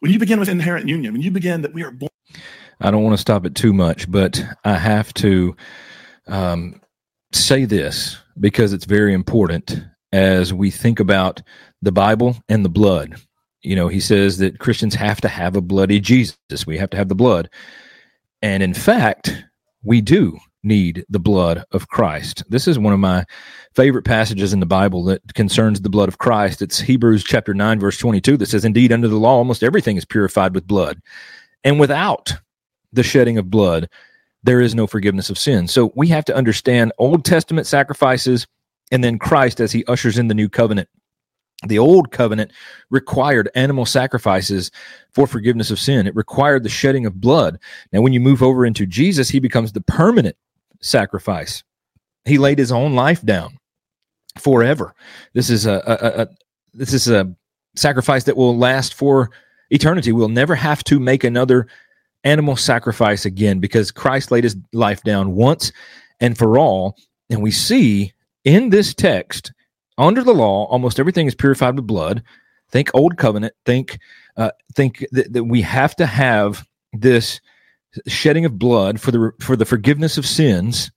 When 0.00 0.12
you 0.12 0.18
begin 0.18 0.40
with 0.40 0.48
inherent 0.48 0.88
union, 0.88 1.12
when 1.12 1.22
you 1.22 1.30
begin 1.30 1.62
that 1.62 1.74
we 1.74 1.82
are 1.82 1.90
born. 1.90 2.08
I 2.80 2.90
don't 2.90 3.02
want 3.02 3.14
to 3.14 3.20
stop 3.20 3.44
it 3.44 3.54
too 3.54 3.72
much, 3.72 4.10
but 4.10 4.42
I 4.64 4.78
have 4.78 5.12
to 5.14 5.56
um, 6.28 6.80
say 7.32 7.64
this 7.64 8.16
because 8.38 8.72
it's 8.72 8.84
very 8.84 9.12
important 9.12 9.82
as 10.12 10.54
we 10.54 10.70
think 10.70 11.00
about 11.00 11.42
the 11.82 11.92
Bible 11.92 12.36
and 12.48 12.64
the 12.64 12.70
blood. 12.70 13.16
You 13.62 13.76
know, 13.76 13.88
he 13.88 14.00
says 14.00 14.38
that 14.38 14.58
Christians 14.58 14.94
have 14.94 15.20
to 15.20 15.28
have 15.28 15.56
a 15.56 15.60
bloody 15.60 16.00
Jesus. 16.00 16.66
We 16.66 16.78
have 16.78 16.90
to 16.90 16.96
have 16.96 17.08
the 17.08 17.14
blood. 17.14 17.50
And 18.42 18.62
in 18.62 18.74
fact, 18.74 19.44
we 19.82 20.00
do 20.00 20.38
need 20.62 21.04
the 21.08 21.18
blood 21.18 21.64
of 21.72 21.88
Christ. 21.88 22.42
This 22.48 22.66
is 22.66 22.78
one 22.78 22.92
of 22.92 22.98
my 22.98 23.24
favorite 23.74 24.04
passages 24.04 24.52
in 24.52 24.60
the 24.60 24.66
Bible 24.66 25.04
that 25.04 25.34
concerns 25.34 25.80
the 25.80 25.88
blood 25.88 26.08
of 26.08 26.18
Christ. 26.18 26.62
It's 26.62 26.80
Hebrews 26.80 27.24
chapter 27.24 27.54
9 27.54 27.80
verse 27.80 27.98
22 27.98 28.36
that 28.38 28.46
says 28.46 28.64
indeed 28.64 28.92
under 28.92 29.08
the 29.08 29.16
law 29.16 29.36
almost 29.36 29.62
everything 29.62 29.96
is 29.96 30.04
purified 30.04 30.54
with 30.54 30.66
blood. 30.66 31.00
And 31.64 31.78
without 31.78 32.32
the 32.92 33.02
shedding 33.02 33.38
of 33.38 33.50
blood 33.50 33.88
there 34.42 34.60
is 34.60 34.74
no 34.74 34.86
forgiveness 34.86 35.30
of 35.30 35.38
sin. 35.38 35.68
So 35.68 35.92
we 35.94 36.08
have 36.08 36.24
to 36.26 36.34
understand 36.34 36.92
Old 36.98 37.24
Testament 37.24 37.66
sacrifices 37.66 38.46
and 38.90 39.02
then 39.02 39.18
Christ 39.18 39.60
as 39.60 39.72
he 39.72 39.84
ushers 39.86 40.18
in 40.18 40.28
the 40.28 40.34
new 40.34 40.48
covenant. 40.48 40.88
The 41.66 41.78
old 41.78 42.12
covenant 42.12 42.52
required 42.90 43.50
animal 43.54 43.84
sacrifices 43.84 44.70
for 45.12 45.26
forgiveness 45.26 45.70
of 45.70 45.80
sin. 45.80 46.06
It 46.06 46.14
required 46.14 46.62
the 46.62 46.68
shedding 46.68 47.04
of 47.04 47.20
blood. 47.20 47.58
Now, 47.92 48.00
when 48.00 48.12
you 48.12 48.20
move 48.20 48.42
over 48.42 48.64
into 48.64 48.86
Jesus, 48.86 49.28
he 49.28 49.40
becomes 49.40 49.72
the 49.72 49.80
permanent 49.80 50.36
sacrifice. 50.80 51.64
He 52.24 52.38
laid 52.38 52.58
his 52.58 52.70
own 52.70 52.94
life 52.94 53.22
down 53.22 53.58
forever. 54.38 54.94
This 55.32 55.50
is 55.50 55.66
a, 55.66 55.82
a, 55.86 56.22
a 56.22 56.28
this 56.74 56.92
is 56.92 57.08
a 57.08 57.34
sacrifice 57.74 58.24
that 58.24 58.36
will 58.36 58.56
last 58.56 58.94
for 58.94 59.30
eternity. 59.70 60.12
We'll 60.12 60.28
never 60.28 60.54
have 60.54 60.84
to 60.84 61.00
make 61.00 61.24
another 61.24 61.66
animal 62.24 62.56
sacrifice 62.56 63.24
again 63.24 63.58
because 63.58 63.90
Christ 63.90 64.30
laid 64.30 64.44
his 64.44 64.56
life 64.72 65.02
down 65.02 65.34
once 65.34 65.72
and 66.20 66.36
for 66.36 66.58
all. 66.58 66.96
And 67.30 67.42
we 67.42 67.50
see 67.50 68.12
in 68.44 68.70
this 68.70 68.94
text, 68.94 69.52
under 69.98 70.22
the 70.22 70.32
law, 70.34 70.66
almost 70.66 70.98
everything 71.00 71.26
is 71.26 71.34
purified 71.34 71.76
with 71.76 71.86
blood. 71.86 72.22
Think 72.70 72.90
old 72.94 73.16
covenant. 73.16 73.54
Think 73.66 73.98
uh, 74.36 74.52
think 74.74 75.04
that, 75.10 75.32
that 75.32 75.44
we 75.44 75.60
have 75.62 75.96
to 75.96 76.06
have 76.06 76.66
this 76.92 77.40
shedding 78.06 78.44
of 78.44 78.58
blood 78.58 79.00
for 79.00 79.10
the 79.10 79.32
for 79.40 79.56
the 79.56 79.64
forgiveness 79.64 80.16
of 80.16 80.26
sins. 80.26 80.90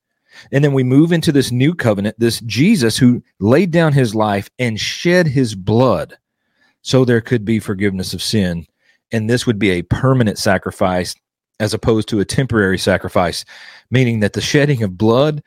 And 0.50 0.64
then 0.64 0.72
we 0.72 0.82
move 0.82 1.12
into 1.12 1.30
this 1.30 1.52
new 1.52 1.74
covenant, 1.74 2.18
this 2.18 2.40
Jesus 2.40 2.96
who 2.96 3.22
laid 3.38 3.70
down 3.70 3.92
his 3.92 4.14
life 4.14 4.48
and 4.58 4.80
shed 4.80 5.26
his 5.26 5.54
blood 5.54 6.16
so 6.80 7.04
there 7.04 7.20
could 7.20 7.44
be 7.44 7.58
forgiveness 7.58 8.14
of 8.14 8.22
sin. 8.22 8.66
And 9.12 9.28
this 9.28 9.46
would 9.46 9.58
be 9.58 9.70
a 9.70 9.82
permanent 9.82 10.38
sacrifice 10.38 11.14
as 11.60 11.74
opposed 11.74 12.08
to 12.08 12.20
a 12.20 12.24
temporary 12.24 12.78
sacrifice, 12.78 13.44
meaning 13.90 14.20
that 14.20 14.32
the 14.32 14.40
shedding 14.40 14.82
of 14.82 14.96
blood 14.98 15.42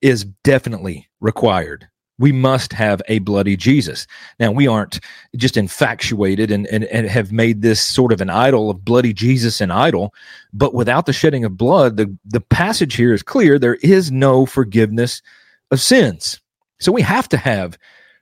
is 0.00 0.24
definitely 0.44 1.08
required. 1.20 1.88
We 2.20 2.32
must 2.32 2.74
have 2.74 3.00
a 3.08 3.18
bloody 3.20 3.56
Jesus. 3.56 4.06
Now, 4.38 4.52
we 4.52 4.68
aren't 4.68 5.00
just 5.36 5.56
infatuated 5.56 6.50
and, 6.50 6.66
and, 6.66 6.84
and 6.84 7.08
have 7.08 7.32
made 7.32 7.62
this 7.62 7.80
sort 7.80 8.12
of 8.12 8.20
an 8.20 8.28
idol 8.28 8.68
of 8.68 8.84
bloody 8.84 9.14
Jesus 9.14 9.60
an 9.62 9.70
idol, 9.70 10.14
but 10.52 10.74
without 10.74 11.06
the 11.06 11.14
shedding 11.14 11.46
of 11.46 11.56
blood, 11.56 11.96
the, 11.96 12.14
the 12.26 12.42
passage 12.42 12.94
here 12.94 13.14
is 13.14 13.22
clear 13.22 13.58
there 13.58 13.76
is 13.76 14.12
no 14.12 14.44
forgiveness 14.44 15.22
of 15.70 15.80
sins. 15.80 16.40
So 16.78 16.92
we 16.92 17.00
have 17.00 17.26
to 17.30 17.38
have 17.38 17.78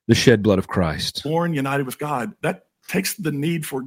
the 0.07 0.15
shed 0.15 0.45
blood 0.45 0.61
of 0.61 0.69
Christ. 0.69 1.25
Born 1.25 1.53
united 1.53 1.85
with 1.85 1.99
God. 1.99 2.33
That 2.43 2.67
takes 2.87 3.15
the 3.15 3.33
need 3.33 3.67
for, 3.67 3.83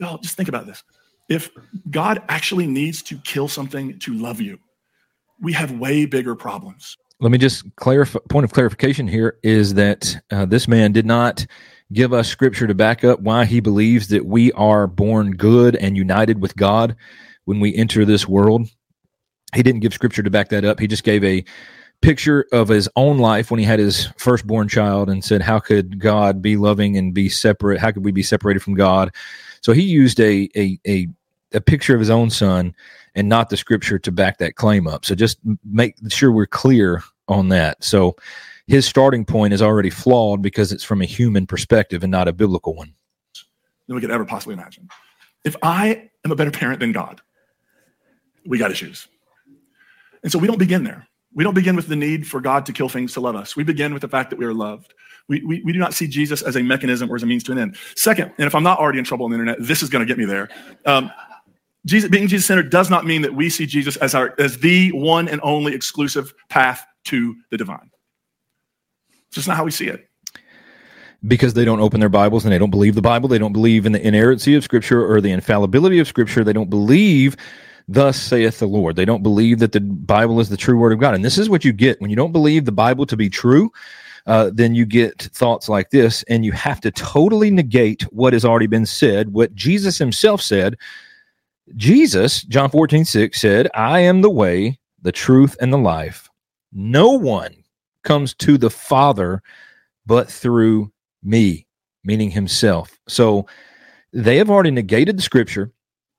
well, 0.00 0.18
just 0.18 0.36
think 0.36 0.50
about 0.50 0.66
this. 0.66 0.84
If 1.30 1.50
God 1.90 2.22
actually 2.28 2.66
needs 2.66 3.02
to 3.04 3.18
kill 3.18 3.48
something 3.48 3.98
to 4.00 4.12
love 4.12 4.40
you, 4.40 4.58
we 5.40 5.54
have 5.54 5.72
way 5.72 6.04
bigger 6.04 6.34
problems. 6.34 6.96
Let 7.20 7.32
me 7.32 7.38
just 7.38 7.64
clarify. 7.76 8.20
Point 8.28 8.44
of 8.44 8.52
clarification 8.52 9.08
here 9.08 9.38
is 9.42 9.74
that 9.74 10.20
uh, 10.30 10.46
this 10.46 10.68
man 10.68 10.92
did 10.92 11.06
not 11.06 11.44
give 11.92 12.12
us 12.12 12.28
scripture 12.28 12.66
to 12.66 12.74
back 12.74 13.02
up 13.02 13.20
why 13.20 13.44
he 13.44 13.60
believes 13.60 14.08
that 14.08 14.26
we 14.26 14.52
are 14.52 14.86
born 14.86 15.32
good 15.32 15.74
and 15.76 15.96
united 15.96 16.40
with 16.40 16.54
God 16.56 16.94
when 17.44 17.60
we 17.60 17.74
enter 17.74 18.04
this 18.04 18.28
world. 18.28 18.68
He 19.54 19.62
didn't 19.62 19.80
give 19.80 19.94
scripture 19.94 20.22
to 20.22 20.30
back 20.30 20.50
that 20.50 20.64
up. 20.64 20.78
He 20.78 20.86
just 20.86 21.04
gave 21.04 21.24
a 21.24 21.44
picture 22.02 22.46
of 22.52 22.68
his 22.68 22.88
own 22.94 23.18
life 23.18 23.50
when 23.50 23.58
he 23.58 23.66
had 23.66 23.80
his 23.80 24.06
firstborn 24.16 24.68
child 24.68 25.08
and 25.08 25.24
said, 25.24 25.42
How 25.42 25.58
could 25.58 25.98
God 25.98 26.40
be 26.40 26.56
loving 26.56 26.96
and 26.96 27.12
be 27.12 27.28
separate? 27.28 27.80
How 27.80 27.90
could 27.90 28.04
we 28.04 28.12
be 28.12 28.22
separated 28.22 28.62
from 28.62 28.74
God? 28.74 29.12
So 29.62 29.72
he 29.72 29.82
used 29.82 30.20
a, 30.20 30.48
a, 30.54 30.78
a, 30.86 31.08
a 31.52 31.60
picture 31.60 31.94
of 31.94 32.00
his 32.00 32.10
own 32.10 32.30
son 32.30 32.74
and 33.18 33.28
not 33.28 33.50
the 33.50 33.56
scripture 33.56 33.98
to 33.98 34.12
back 34.12 34.38
that 34.38 34.54
claim 34.54 34.86
up. 34.86 35.04
So 35.04 35.16
just 35.16 35.38
make 35.64 35.96
sure 36.08 36.30
we're 36.30 36.46
clear 36.46 37.02
on 37.26 37.48
that. 37.48 37.82
So 37.82 38.14
his 38.68 38.86
starting 38.86 39.24
point 39.24 39.52
is 39.52 39.60
already 39.60 39.90
flawed 39.90 40.40
because 40.40 40.70
it's 40.70 40.84
from 40.84 41.02
a 41.02 41.04
human 41.04 41.44
perspective 41.44 42.04
and 42.04 42.12
not 42.12 42.28
a 42.28 42.32
biblical 42.32 42.74
one. 42.74 42.94
Than 43.88 43.96
we 43.96 44.00
could 44.00 44.12
ever 44.12 44.24
possibly 44.24 44.54
imagine. 44.54 44.88
If 45.44 45.56
I 45.62 46.10
am 46.24 46.30
a 46.30 46.36
better 46.36 46.52
parent 46.52 46.78
than 46.78 46.92
God, 46.92 47.20
we 48.46 48.56
got 48.56 48.70
issues. 48.70 49.08
And 50.22 50.30
so 50.30 50.38
we 50.38 50.46
don't 50.46 50.58
begin 50.58 50.84
there. 50.84 51.08
We 51.34 51.42
don't 51.42 51.54
begin 51.54 51.74
with 51.74 51.88
the 51.88 51.96
need 51.96 52.26
for 52.26 52.40
God 52.40 52.66
to 52.66 52.72
kill 52.72 52.88
things 52.88 53.12
to 53.14 53.20
love 53.20 53.34
us. 53.34 53.56
We 53.56 53.64
begin 53.64 53.92
with 53.92 54.02
the 54.02 54.08
fact 54.08 54.30
that 54.30 54.38
we 54.38 54.44
are 54.44 54.54
loved. 54.54 54.94
We, 55.28 55.42
we, 55.44 55.62
we 55.62 55.72
do 55.72 55.78
not 55.78 55.92
see 55.92 56.06
Jesus 56.06 56.40
as 56.42 56.56
a 56.56 56.62
mechanism 56.62 57.10
or 57.10 57.16
as 57.16 57.22
a 57.22 57.26
means 57.26 57.42
to 57.44 57.52
an 57.52 57.58
end. 57.58 57.76
Second, 57.96 58.32
and 58.38 58.46
if 58.46 58.54
I'm 58.54 58.62
not 58.62 58.78
already 58.78 58.98
in 58.98 59.04
trouble 59.04 59.24
on 59.24 59.32
the 59.32 59.34
internet, 59.34 59.58
this 59.60 59.82
is 59.82 59.88
going 59.88 60.06
to 60.06 60.06
get 60.06 60.18
me 60.18 60.24
there. 60.24 60.48
Um, 60.86 61.10
Jesus, 61.86 62.10
being 62.10 62.28
Jesus 62.28 62.46
centered 62.46 62.70
does 62.70 62.90
not 62.90 63.06
mean 63.06 63.22
that 63.22 63.34
we 63.34 63.48
see 63.48 63.66
Jesus 63.66 63.96
as 63.96 64.14
our 64.14 64.34
as 64.38 64.58
the 64.58 64.90
one 64.92 65.28
and 65.28 65.40
only 65.42 65.74
exclusive 65.74 66.34
path 66.48 66.84
to 67.04 67.36
the 67.50 67.56
divine. 67.56 67.90
It's 69.28 69.36
just 69.36 69.48
not 69.48 69.56
how 69.56 69.64
we 69.64 69.70
see 69.70 69.86
it. 69.86 70.08
Because 71.26 71.54
they 71.54 71.64
don't 71.64 71.80
open 71.80 72.00
their 72.00 72.08
Bibles 72.08 72.44
and 72.44 72.52
they 72.52 72.58
don't 72.58 72.70
believe 72.70 72.94
the 72.94 73.02
Bible. 73.02 73.28
They 73.28 73.38
don't 73.38 73.52
believe 73.52 73.86
in 73.86 73.92
the 73.92 74.06
inerrancy 74.06 74.54
of 74.54 74.64
Scripture 74.64 75.04
or 75.04 75.20
the 75.20 75.32
infallibility 75.32 75.98
of 75.98 76.06
Scripture. 76.06 76.44
They 76.44 76.52
don't 76.52 76.70
believe, 76.70 77.36
thus 77.88 78.20
saith 78.20 78.60
the 78.60 78.68
Lord. 78.68 78.96
They 78.96 79.04
don't 79.04 79.22
believe 79.22 79.58
that 79.58 79.72
the 79.72 79.80
Bible 79.80 80.38
is 80.40 80.48
the 80.48 80.56
true 80.56 80.78
Word 80.78 80.92
of 80.92 81.00
God. 81.00 81.14
And 81.14 81.24
this 81.24 81.36
is 81.36 81.50
what 81.50 81.64
you 81.64 81.72
get 81.72 82.00
when 82.00 82.10
you 82.10 82.16
don't 82.16 82.32
believe 82.32 82.66
the 82.66 82.72
Bible 82.72 83.04
to 83.06 83.16
be 83.16 83.28
true. 83.28 83.72
Uh, 84.26 84.50
then 84.52 84.74
you 84.74 84.84
get 84.84 85.22
thoughts 85.32 85.68
like 85.68 85.90
this, 85.90 86.22
and 86.24 86.44
you 86.44 86.52
have 86.52 86.80
to 86.82 86.90
totally 86.90 87.50
negate 87.50 88.02
what 88.12 88.34
has 88.34 88.44
already 88.44 88.66
been 88.66 88.86
said, 88.86 89.32
what 89.32 89.54
Jesus 89.54 89.96
himself 89.96 90.42
said 90.42 90.76
Jesus, 91.76 92.42
John 92.42 92.70
14, 92.70 93.04
6 93.04 93.40
said, 93.40 93.68
I 93.74 94.00
am 94.00 94.22
the 94.22 94.30
way, 94.30 94.78
the 95.02 95.12
truth, 95.12 95.56
and 95.60 95.72
the 95.72 95.78
life. 95.78 96.28
No 96.72 97.12
one 97.12 97.64
comes 98.04 98.34
to 98.34 98.58
the 98.58 98.70
Father 98.70 99.42
but 100.06 100.30
through 100.30 100.90
me, 101.22 101.66
meaning 102.04 102.30
himself. 102.30 102.98
So 103.08 103.46
they 104.12 104.36
have 104.38 104.50
already 104.50 104.70
negated 104.70 105.18
the 105.18 105.22
scripture. 105.22 105.72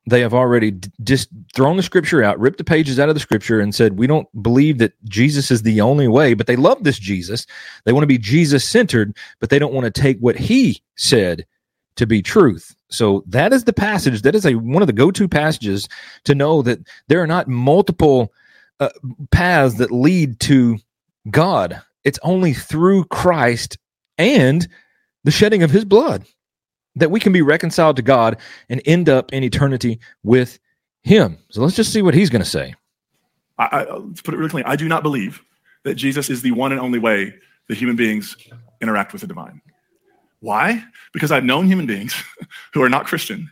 They 0.07 0.21
have 0.21 0.33
already 0.33 0.71
d- 0.71 0.91
just 1.03 1.29
thrown 1.55 1.77
the 1.77 1.83
scripture 1.83 2.23
out, 2.23 2.39
ripped 2.39 2.57
the 2.57 2.63
pages 2.63 2.99
out 2.99 3.09
of 3.09 3.15
the 3.15 3.19
scripture, 3.21 3.59
and 3.59 3.73
said, 3.75 3.99
We 3.99 4.07
don't 4.07 4.27
believe 4.41 4.77
that 4.79 4.93
Jesus 5.05 5.51
is 5.51 5.63
the 5.63 5.81
only 5.81 6.07
way, 6.07 6.33
but 6.33 6.47
they 6.47 6.55
love 6.55 6.83
this 6.83 6.99
Jesus. 6.99 7.45
They 7.85 7.93
want 7.93 8.03
to 8.03 8.07
be 8.07 8.17
Jesus 8.17 8.67
centered, 8.67 9.15
but 9.39 9.49
they 9.49 9.59
don't 9.59 9.73
want 9.73 9.85
to 9.85 10.01
take 10.01 10.19
what 10.19 10.35
he 10.35 10.81
said 10.95 11.45
to 11.99 12.07
be 12.07 12.21
truth. 12.21 12.75
So 12.89 13.23
that 13.27 13.53
is 13.53 13.65
the 13.65 13.73
passage. 13.73 14.23
That 14.23 14.35
is 14.35 14.45
a 14.45 14.55
one 14.55 14.81
of 14.81 14.88
the 14.88 14.93
go-to 14.93 15.27
passages 15.27 15.88
to 16.23 16.33
know 16.33 16.62
that 16.63 16.79
there 17.07 17.21
are 17.21 17.27
not 17.27 17.47
multiple 17.47 18.33
uh, 18.79 18.89
paths 19.31 19.75
that 19.75 19.91
lead 19.91 20.39
to 20.41 20.77
God. 21.29 21.79
It's 22.03 22.19
only 22.23 22.53
through 22.53 23.05
Christ 23.05 23.77
and 24.17 24.67
the 25.23 25.31
shedding 25.31 25.62
of 25.62 25.71
His 25.71 25.85
blood 25.85 26.25
that 26.95 27.12
we 27.12 27.19
can 27.19 27.33
be 27.33 27.41
reconciled 27.41 27.97
to 27.97 28.01
God 28.01 28.38
and 28.69 28.81
end 28.85 29.09
up 29.09 29.31
in 29.33 29.43
eternity 29.43 29.99
with 30.23 30.57
Him. 31.03 31.38
So 31.51 31.62
let's 31.62 31.75
just 31.75 31.93
see 31.93 32.01
what 32.01 32.13
He's 32.13 32.29
going 32.29 32.41
to 32.41 32.49
say. 32.49 32.73
I, 33.57 33.65
I, 33.65 33.83
to 33.83 34.23
put 34.23 34.33
it 34.33 34.38
really 34.38 34.49
clean, 34.49 34.63
I 34.65 34.77
do 34.77 34.88
not 34.88 35.03
believe 35.03 35.41
that 35.83 35.95
Jesus 35.95 36.29
is 36.29 36.41
the 36.41 36.51
one 36.51 36.71
and 36.71 36.79
only 36.79 36.99
way 36.99 37.35
that 37.67 37.77
human 37.77 37.97
beings 37.97 38.35
interact 38.81 39.12
with 39.12 39.21
the 39.21 39.27
divine. 39.27 39.62
Why? 40.41 40.84
Because 41.13 41.32
I've 41.32 41.43
known 41.43 41.67
human 41.67 41.86
beings 41.86 42.15
who 42.73 42.82
are 42.82 42.89
not 42.89 43.06
Christian, 43.06 43.49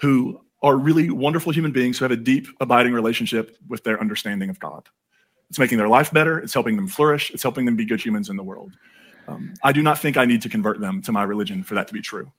who 0.00 0.40
are 0.62 0.76
really 0.76 1.10
wonderful 1.10 1.52
human 1.52 1.72
beings 1.72 1.98
who 1.98 2.04
have 2.04 2.12
a 2.12 2.16
deep, 2.16 2.48
abiding 2.60 2.92
relationship 2.92 3.56
with 3.68 3.84
their 3.84 4.00
understanding 4.00 4.50
of 4.50 4.58
God. 4.58 4.88
It's 5.48 5.58
making 5.58 5.78
their 5.78 5.88
life 5.88 6.12
better. 6.12 6.38
It's 6.38 6.54
helping 6.54 6.76
them 6.76 6.88
flourish. 6.88 7.30
It's 7.30 7.42
helping 7.42 7.66
them 7.66 7.76
be 7.76 7.84
good 7.84 8.04
humans 8.04 8.28
in 8.30 8.36
the 8.36 8.42
world. 8.42 8.72
Um, 9.28 9.54
I 9.62 9.72
do 9.72 9.82
not 9.82 9.98
think 9.98 10.16
I 10.16 10.24
need 10.24 10.42
to 10.42 10.48
convert 10.48 10.80
them 10.80 11.02
to 11.02 11.12
my 11.12 11.22
religion 11.22 11.62
for 11.62 11.74
that 11.74 11.86
to 11.88 11.94
be 11.94 12.00
true. 12.00 12.32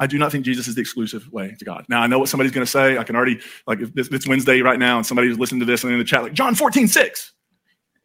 I 0.00 0.06
do 0.06 0.18
not 0.18 0.32
think 0.32 0.44
Jesus 0.44 0.66
is 0.66 0.74
the 0.74 0.80
exclusive 0.80 1.30
way 1.30 1.54
to 1.58 1.64
God. 1.64 1.84
Now, 1.88 2.00
I 2.00 2.06
know 2.06 2.18
what 2.18 2.28
somebody's 2.28 2.52
going 2.52 2.64
to 2.64 2.70
say. 2.70 2.96
I 2.96 3.04
can 3.04 3.16
already, 3.16 3.40
like, 3.66 3.80
if 3.80 4.12
it's 4.12 4.26
Wednesday 4.26 4.62
right 4.62 4.78
now 4.78 4.96
and 4.96 5.06
somebody's 5.06 5.38
listening 5.38 5.60
to 5.60 5.66
this 5.66 5.84
and 5.84 5.92
in 5.92 5.98
the 5.98 6.04
chat, 6.04 6.22
like, 6.22 6.32
John 6.32 6.54
14, 6.54 6.88
6. 6.88 7.32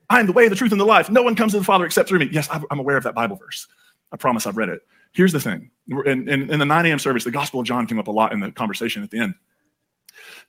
I 0.10 0.20
am 0.20 0.26
the 0.26 0.34
way, 0.34 0.48
the 0.48 0.56
truth, 0.56 0.72
and 0.72 0.82
the 0.82 0.86
life. 0.86 1.10
No 1.10 1.22
one 1.22 1.36
comes 1.36 1.54
to 1.54 1.60
the 1.60 1.64
Father 1.64 1.86
except 1.86 2.10
through 2.10 2.20
me. 2.20 2.30
Yes, 2.32 2.50
I'm 2.52 2.80
aware 2.80 2.98
of 2.98 3.04
that 3.04 3.16
Bible 3.16 3.38
verse. 3.38 3.68
I 4.12 4.18
promise 4.18 4.46
I've 4.46 4.58
read 4.58 4.70
it. 4.70 4.82
Here's 5.12 5.34
the 5.34 5.40
thing 5.40 5.72
in, 5.90 6.30
in, 6.30 6.50
in 6.50 6.60
the 6.60 6.66
9 6.66 6.86
a.m. 6.86 7.00
service, 7.00 7.24
the 7.24 7.32
Gospel 7.32 7.60
of 7.60 7.66
John 7.66 7.88
came 7.88 8.00
up 8.00 8.08
a 8.08 8.12
lot 8.12 8.32
in 8.32 8.40
the 8.40 8.52
conversation 8.52 9.04
at 9.04 9.12
the 9.12 9.20
end. 9.20 9.36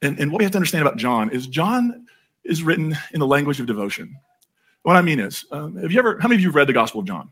And, 0.02 0.18
and 0.18 0.30
what 0.30 0.38
we 0.38 0.44
have 0.44 0.52
to 0.52 0.58
understand 0.58 0.86
about 0.86 0.96
John 0.96 1.30
is 1.30 1.46
John 1.46 2.06
is 2.44 2.62
written 2.62 2.96
in 3.12 3.20
the 3.20 3.26
language 3.26 3.60
of 3.60 3.66
devotion. 3.66 4.16
What 4.82 4.96
I 4.96 5.02
mean 5.02 5.20
is, 5.20 5.44
um, 5.50 5.76
have 5.76 5.92
you 5.92 5.98
ever, 5.98 6.18
how 6.20 6.28
many 6.28 6.36
of 6.36 6.40
you 6.40 6.48
have 6.48 6.54
read 6.54 6.66
the 6.66 6.72
Gospel 6.72 7.00
of 7.00 7.06
John? 7.06 7.30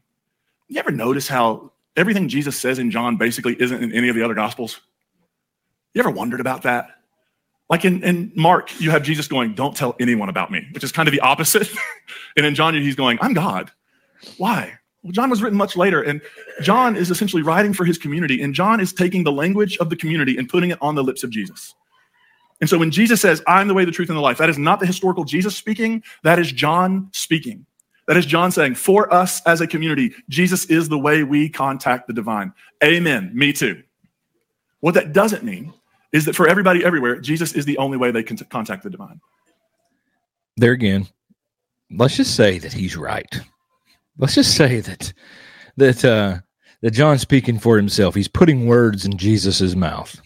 You 0.69 0.79
ever 0.79 0.91
notice 0.91 1.29
how 1.29 1.73
everything 1.97 2.29
Jesus 2.29 2.59
says 2.59 2.79
in 2.79 2.91
John 2.91 3.17
basically 3.17 3.61
isn't 3.61 3.83
in 3.83 3.93
any 3.93 4.09
of 4.09 4.17
the 4.17 4.23
other 4.23 4.35
Gospels? 4.35 4.81
You 5.95 6.01
ever 6.01 6.11
wondered 6.11 6.41
about 6.41 6.62
that? 6.62 6.91
Like 7.71 7.85
in, 7.85 8.03
in 8.03 8.33
Mark, 8.35 8.79
you 8.81 8.91
have 8.91 9.03
Jesus 9.03 9.29
going, 9.29 9.55
Don't 9.55 9.77
tell 9.77 9.97
anyone 9.99 10.29
about 10.29 10.51
me, 10.51 10.67
which 10.73 10.85
is 10.85 10.93
kind 10.93 11.09
of 11.09 11.12
the 11.12 11.21
opposite. 11.21 11.69
and 12.37 12.47
in 12.47 12.55
John, 12.55 12.75
he's 12.75 12.97
going, 12.97 13.19
I'm 13.21 13.35
God. 13.35 13.71
Why? 14.37 14.79
Well, 15.03 15.13
John 15.13 15.31
was 15.31 15.43
written 15.43 15.57
much 15.57 15.77
later, 15.77 16.03
and 16.03 16.21
John 16.61 16.97
is 16.97 17.11
essentially 17.11 17.43
writing 17.43 17.73
for 17.73 17.85
his 17.85 17.99
community, 17.99 18.43
and 18.43 18.53
John 18.53 18.81
is 18.81 18.93
taking 18.93 19.25
the 19.25 19.33
language 19.33 19.77
of 19.79 19.91
the 19.91 19.97
community 19.97 20.37
and 20.37 20.49
putting 20.49 20.71
it 20.71 20.79
on 20.81 20.97
the 20.97 21.05
lips 21.05 21.23
of 21.23 21.31
Jesus. 21.31 21.75
And 22.61 22.69
so 22.69 22.79
when 22.79 22.91
Jesus 22.91 23.21
says, 23.21 23.41
I'm 23.47 23.69
the 23.69 23.75
way, 23.75 23.85
the 23.85 23.93
truth, 23.93 24.09
and 24.09 24.19
the 24.19 24.23
life, 24.23 24.39
that 24.39 24.51
is 24.51 24.59
not 24.59 24.81
the 24.81 24.87
historical 24.87 25.25
Jesus 25.25 25.57
speaking, 25.57 26.03
that 26.25 26.41
is 26.41 26.51
John 26.51 27.09
speaking. 27.13 27.65
That 28.09 28.17
is 28.17 28.27
John 28.27 28.51
saying, 28.51 28.75
for 28.75 29.13
us 29.13 29.41
as 29.47 29.61
a 29.61 29.67
community, 29.67 30.13
Jesus 30.29 30.65
is 30.65 30.89
the 30.89 30.99
way 30.99 31.23
we 31.23 31.49
contact 31.49 32.09
the 32.09 32.15
divine. 32.15 32.53
Amen. 32.83 33.31
Me 33.35 33.53
too. 33.53 33.83
What 34.81 34.95
that 34.95 35.13
doesn't 35.13 35.45
mean 35.45 35.73
is 36.13 36.25
that 36.25 36.35
for 36.35 36.49
everybody 36.49 36.85
everywhere, 36.85 37.21
Jesus 37.21 37.53
is 37.53 37.65
the 37.67 37.77
only 37.79 37.99
way 37.99 38.11
they 38.11 38.23
can 38.23 38.37
contact 38.37 38.83
the 38.83 38.91
divine. 38.91 39.21
There 40.57 40.73
again, 40.73 41.07
let's 41.91 42.17
just 42.17 42.35
say 42.35 42.59
that 42.59 42.73
he's 42.73 42.97
right. 42.97 43.41
Let's 44.19 44.35
just 44.35 44.57
say 44.57 44.81
that 44.81 45.13
that 45.77 46.05
uh, 46.05 46.39
that 46.83 46.91
John's 46.91 47.21
speaking 47.21 47.59
for 47.59 47.77
himself. 47.77 48.15
He's 48.15 48.29
putting 48.29 48.67
words 48.67 49.05
in 49.05 49.17
Jesus's 49.17 49.77
mouth. 49.77 50.21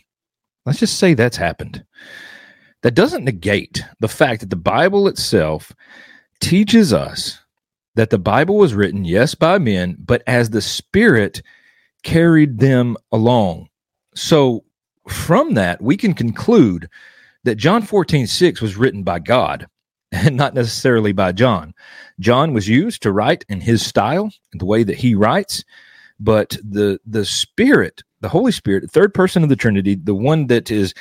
Let's 0.67 0.81
just 0.81 0.99
say 0.99 1.15
that's 1.15 1.37
happened. 1.37 1.85
That 2.83 2.95
doesn't 2.95 3.25
negate 3.25 3.85
the 4.01 4.09
fact 4.09 4.41
that 4.41 4.51
the 4.51 4.57
Bible 4.57 5.09
itself 5.09 5.73
teaches 6.41 6.93
us 6.93 7.39
that 7.95 8.11
the 8.11 8.19
Bible 8.19 8.57
was 8.57 8.75
written, 8.75 9.05
yes, 9.05 9.35
by 9.35 9.59
men, 9.59 9.97
but 9.99 10.23
as 10.27 10.51
the 10.51 10.63
Spirit 10.63 11.43
carried 12.03 12.59
them 12.59 12.97
along. 13.13 13.69
So 14.15 14.65
from 15.09 15.55
that, 15.55 15.81
we 15.81 15.97
can 15.97 16.15
conclude 16.15 16.89
that 17.45 17.57
John 17.57 17.83
14, 17.83 18.27
6 18.27 18.61
was 18.61 18.77
written 18.77 19.03
by 19.03 19.19
God 19.19 19.67
and 20.13 20.37
not 20.37 20.55
necessarily 20.55 21.13
by 21.13 21.33
John. 21.33 21.75
John 22.21 22.53
was 22.53 22.69
used 22.69 23.03
to 23.03 23.13
write 23.13 23.45
in 23.49 23.61
his 23.61 23.85
style, 23.85 24.31
the 24.53 24.65
way 24.65 24.83
that 24.83 24.97
he 24.97 25.15
writes, 25.15 25.65
but 26.21 26.57
the 26.63 27.01
the 27.07 27.25
Spirit, 27.25 28.03
the 28.21 28.29
Holy 28.29 28.53
Spirit, 28.53 28.83
the 28.83 28.89
third 28.89 29.15
person 29.15 29.43
of 29.43 29.49
the 29.49 29.57
Trinity, 29.57 29.97
the 29.97 30.15
one 30.15 30.47
that 30.47 30.71
is 30.71 30.95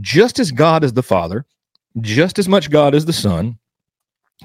just 0.00 0.38
as 0.38 0.50
God 0.50 0.84
as 0.84 0.92
the 0.92 1.02
Father, 1.02 1.46
just 2.00 2.38
as 2.38 2.48
much 2.48 2.70
God 2.70 2.94
as 2.94 3.06
the 3.06 3.12
Son, 3.12 3.58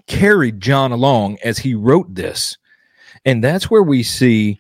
carried 0.07 0.62
John 0.62 0.91
along 0.91 1.38
as 1.43 1.57
he 1.57 1.75
wrote 1.75 2.13
this. 2.15 2.57
And 3.25 3.43
that's 3.43 3.69
where 3.69 3.84
we 3.84 4.03
see 4.03 4.60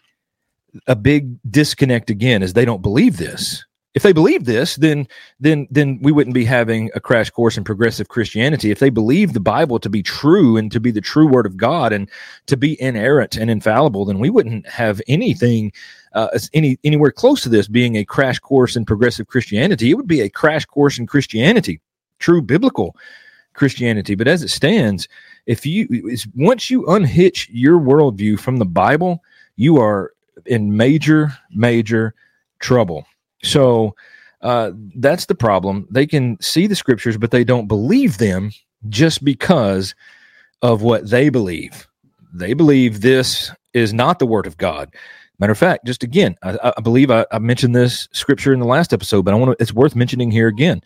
a 0.87 0.95
big 0.95 1.37
disconnect 1.49 2.09
again, 2.09 2.43
is 2.43 2.53
they 2.53 2.65
don't 2.65 2.81
believe 2.81 3.17
this 3.17 3.65
if 3.93 4.03
they 4.03 4.13
believe 4.13 4.45
this, 4.45 4.77
then 4.77 5.07
then 5.39 5.67
then 5.69 5.99
we 6.01 6.11
wouldn't 6.11 6.33
be 6.33 6.45
having 6.45 6.89
a 6.95 7.01
crash 7.01 7.29
course 7.29 7.57
in 7.57 7.63
progressive 7.63 8.07
Christianity. 8.07 8.71
If 8.71 8.79
they 8.79 8.89
believe 8.89 9.33
the 9.33 9.41
Bible 9.41 9.79
to 9.79 9.89
be 9.89 10.01
true 10.01 10.55
and 10.55 10.71
to 10.71 10.79
be 10.79 10.91
the 10.91 11.01
true 11.01 11.27
Word 11.27 11.45
of 11.45 11.57
God 11.57 11.91
and 11.91 12.09
to 12.45 12.55
be 12.55 12.81
inerrant 12.81 13.35
and 13.35 13.49
infallible, 13.49 14.05
then 14.05 14.19
we 14.19 14.29
wouldn't 14.29 14.67
have 14.67 15.01
anything 15.07 15.73
uh, 16.13 16.27
any 16.53 16.77
anywhere 16.85 17.11
close 17.11 17.41
to 17.41 17.49
this 17.49 17.67
being 17.67 17.97
a 17.97 18.05
crash 18.05 18.39
course 18.39 18.77
in 18.77 18.85
progressive 18.85 19.27
Christianity. 19.27 19.91
It 19.91 19.95
would 19.95 20.07
be 20.07 20.21
a 20.21 20.29
crash 20.29 20.65
course 20.65 20.97
in 20.97 21.05
Christianity, 21.05 21.81
true 22.19 22.41
biblical 22.41 22.95
Christianity. 23.53 24.15
But 24.15 24.29
as 24.29 24.41
it 24.41 24.49
stands, 24.49 25.09
if 25.47 25.65
you 25.65 26.17
once 26.35 26.69
you 26.69 26.85
unhitch 26.85 27.49
your 27.49 27.77
worldview 27.77 28.39
from 28.39 28.55
the 28.57 28.65
Bible, 28.65 29.21
you 29.57 29.81
are 29.81 30.13
in 30.45 30.77
major 30.77 31.33
major 31.53 32.15
trouble 32.59 33.05
so 33.43 33.95
uh, 34.41 34.71
that's 34.95 35.25
the 35.25 35.35
problem. 35.35 35.87
They 35.91 36.07
can 36.07 36.39
see 36.41 36.67
the 36.67 36.75
scriptures, 36.75 37.17
but 37.17 37.31
they 37.31 37.43
don't 37.43 37.67
believe 37.67 38.17
them 38.17 38.51
just 38.89 39.23
because 39.23 39.93
of 40.61 40.81
what 40.81 41.09
they 41.09 41.29
believe. 41.29 41.87
They 42.33 42.53
believe 42.53 43.01
this 43.01 43.51
is 43.73 43.93
not 43.93 44.19
the 44.19 44.25
word 44.25 44.47
of 44.47 44.57
God. 44.57 44.93
Matter 45.39 45.51
of 45.51 45.57
fact, 45.57 45.85
just 45.85 46.03
again, 46.03 46.35
I, 46.43 46.73
I 46.77 46.81
believe 46.81 47.09
I, 47.09 47.25
I, 47.31 47.39
mentioned 47.39 47.75
this 47.75 48.07
scripture 48.11 48.53
in 48.53 48.59
the 48.59 48.67
last 48.67 48.93
episode, 48.93 49.25
but 49.25 49.33
I 49.33 49.37
want 49.37 49.57
to. 49.57 49.61
It's 49.61 49.73
worth 49.73 49.95
mentioning 49.95 50.29
here 50.29 50.47
again. 50.47 50.83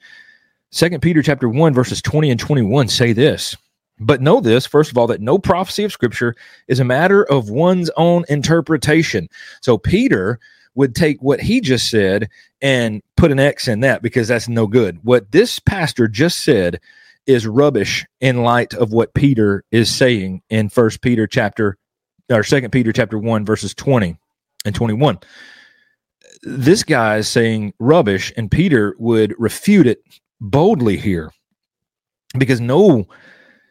Second 0.71 1.01
Peter 1.01 1.21
chapter 1.21 1.49
one 1.49 1.73
verses 1.73 2.01
twenty 2.01 2.29
and 2.29 2.39
twenty 2.39 2.61
one 2.61 2.87
say 2.87 3.11
this. 3.11 3.55
But 3.99 4.21
know 4.21 4.39
this, 4.39 4.65
first 4.65 4.91
of 4.91 4.97
all, 4.97 5.07
that 5.07 5.21
no 5.21 5.37
prophecy 5.37 5.83
of 5.83 5.91
scripture 5.91 6.35
is 6.67 6.79
a 6.79 6.85
matter 6.85 7.23
of 7.25 7.49
one's 7.49 7.89
own 7.97 8.23
interpretation. 8.29 9.29
So 9.61 9.77
Peter 9.77 10.39
would 10.75 10.95
take 10.95 11.21
what 11.21 11.41
he 11.41 11.61
just 11.61 11.89
said 11.89 12.29
and 12.61 13.01
put 13.17 13.31
an 13.31 13.39
X 13.39 13.67
in 13.67 13.79
that 13.79 14.01
because 14.01 14.27
that's 14.27 14.47
no 14.47 14.67
good. 14.67 14.99
What 15.03 15.31
this 15.31 15.59
pastor 15.59 16.07
just 16.07 16.43
said 16.43 16.79
is 17.25 17.47
rubbish 17.47 18.05
in 18.21 18.43
light 18.43 18.73
of 18.73 18.91
what 18.91 19.13
Peter 19.13 19.63
is 19.71 19.93
saying 19.93 20.41
in 20.49 20.69
First 20.69 21.01
Peter 21.01 21.25
chapter 21.25 21.77
or 22.29 22.43
Second 22.43 22.71
Peter 22.71 22.91
chapter 22.91 23.17
one 23.17 23.45
verses 23.45 23.73
twenty 23.73 24.17
and 24.65 24.75
twenty 24.75 24.93
one. 24.93 25.17
This 26.43 26.83
guy 26.83 27.17
is 27.17 27.27
saying 27.27 27.73
rubbish, 27.79 28.31
and 28.37 28.51
Peter 28.51 28.95
would 28.99 29.33
refute 29.39 29.87
it 29.87 29.99
boldly 30.39 30.97
here 30.97 31.31
because 32.37 32.61
no 32.61 33.07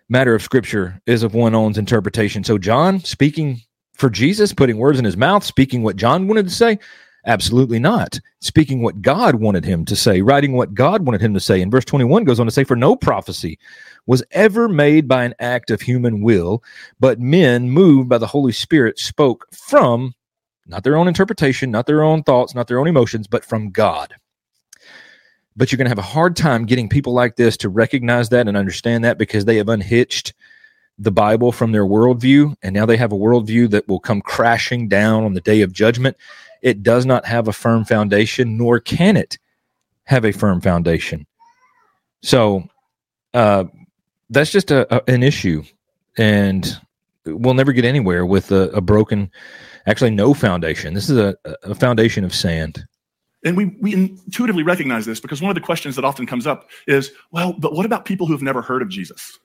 matter 0.08 0.34
of 0.34 0.42
scripture 0.42 1.00
is 1.06 1.22
of 1.22 1.34
one 1.34 1.54
own's 1.54 1.78
interpretation. 1.78 2.42
So 2.42 2.58
John 2.58 3.00
speaking 3.00 3.60
for 3.94 4.10
Jesus, 4.10 4.52
putting 4.52 4.78
words 4.78 4.98
in 4.98 5.04
his 5.04 5.16
mouth, 5.16 5.44
speaking 5.44 5.82
what 5.82 5.96
John 5.96 6.28
wanted 6.28 6.48
to 6.48 6.54
say? 6.54 6.78
Absolutely 7.26 7.78
not. 7.78 8.20
Speaking 8.40 8.82
what 8.82 9.00
God 9.00 9.36
wanted 9.36 9.64
him 9.64 9.84
to 9.86 9.96
say, 9.96 10.20
writing 10.20 10.52
what 10.52 10.74
God 10.74 11.06
wanted 11.06 11.22
him 11.22 11.32
to 11.32 11.40
say. 11.40 11.62
And 11.62 11.72
verse 11.72 11.84
21 11.86 12.24
goes 12.24 12.38
on 12.38 12.46
to 12.46 12.52
say, 12.52 12.64
For 12.64 12.76
no 12.76 12.96
prophecy 12.96 13.58
was 14.06 14.22
ever 14.32 14.68
made 14.68 15.08
by 15.08 15.24
an 15.24 15.34
act 15.38 15.70
of 15.70 15.80
human 15.80 16.20
will, 16.20 16.62
but 17.00 17.20
men 17.20 17.70
moved 17.70 18.10
by 18.10 18.18
the 18.18 18.26
Holy 18.26 18.52
Spirit 18.52 18.98
spoke 18.98 19.46
from 19.52 20.14
not 20.66 20.82
their 20.82 20.96
own 20.96 21.08
interpretation, 21.08 21.70
not 21.70 21.86
their 21.86 22.02
own 22.02 22.22
thoughts, 22.22 22.54
not 22.54 22.68
their 22.68 22.78
own 22.78 22.88
emotions, 22.88 23.26
but 23.26 23.44
from 23.44 23.70
God. 23.70 24.14
But 25.56 25.70
you're 25.70 25.76
going 25.76 25.86
to 25.86 25.90
have 25.90 25.98
a 25.98 26.02
hard 26.02 26.36
time 26.36 26.66
getting 26.66 26.88
people 26.88 27.14
like 27.14 27.36
this 27.36 27.56
to 27.58 27.68
recognize 27.68 28.28
that 28.30 28.48
and 28.48 28.56
understand 28.56 29.04
that 29.04 29.18
because 29.18 29.44
they 29.44 29.56
have 29.56 29.68
unhitched 29.68 30.34
the 30.98 31.10
Bible 31.10 31.52
from 31.52 31.72
their 31.72 31.84
worldview, 31.84 32.54
and 32.62 32.74
now 32.74 32.86
they 32.86 32.96
have 32.96 33.12
a 33.12 33.16
worldview 33.16 33.70
that 33.70 33.88
will 33.88 34.00
come 34.00 34.20
crashing 34.20 34.88
down 34.88 35.24
on 35.24 35.34
the 35.34 35.40
day 35.40 35.62
of 35.62 35.72
judgment. 35.72 36.16
It 36.62 36.82
does 36.82 37.04
not 37.04 37.26
have 37.26 37.48
a 37.48 37.52
firm 37.52 37.84
foundation, 37.84 38.56
nor 38.56 38.80
can 38.80 39.16
it 39.16 39.38
have 40.04 40.24
a 40.24 40.32
firm 40.32 40.60
foundation. 40.60 41.26
So 42.22 42.68
uh, 43.34 43.64
that's 44.30 44.52
just 44.52 44.70
a, 44.70 44.94
a, 44.94 45.12
an 45.12 45.22
issue, 45.22 45.64
and 46.16 46.78
we'll 47.26 47.54
never 47.54 47.72
get 47.72 47.84
anywhere 47.84 48.24
with 48.24 48.52
a, 48.52 48.70
a 48.70 48.80
broken, 48.80 49.30
actually 49.86 50.10
no 50.10 50.32
foundation. 50.32 50.94
This 50.94 51.10
is 51.10 51.18
a, 51.18 51.36
a 51.64 51.74
foundation 51.74 52.24
of 52.24 52.34
sand. 52.34 52.86
And 53.44 53.56
we, 53.56 53.76
we 53.80 53.92
intuitively 53.92 54.62
recognize 54.62 55.04
this 55.04 55.20
because 55.20 55.42
one 55.42 55.50
of 55.50 55.54
the 55.54 55.60
questions 55.60 55.96
that 55.96 56.04
often 56.04 56.24
comes 56.24 56.46
up 56.46 56.70
is, 56.86 57.10
well, 57.30 57.52
but 57.52 57.74
what 57.74 57.84
about 57.84 58.06
people 58.06 58.26
who 58.26 58.32
have 58.32 58.42
never 58.42 58.62
heard 58.62 58.80
of 58.80 58.88
Jesus? 58.88 59.38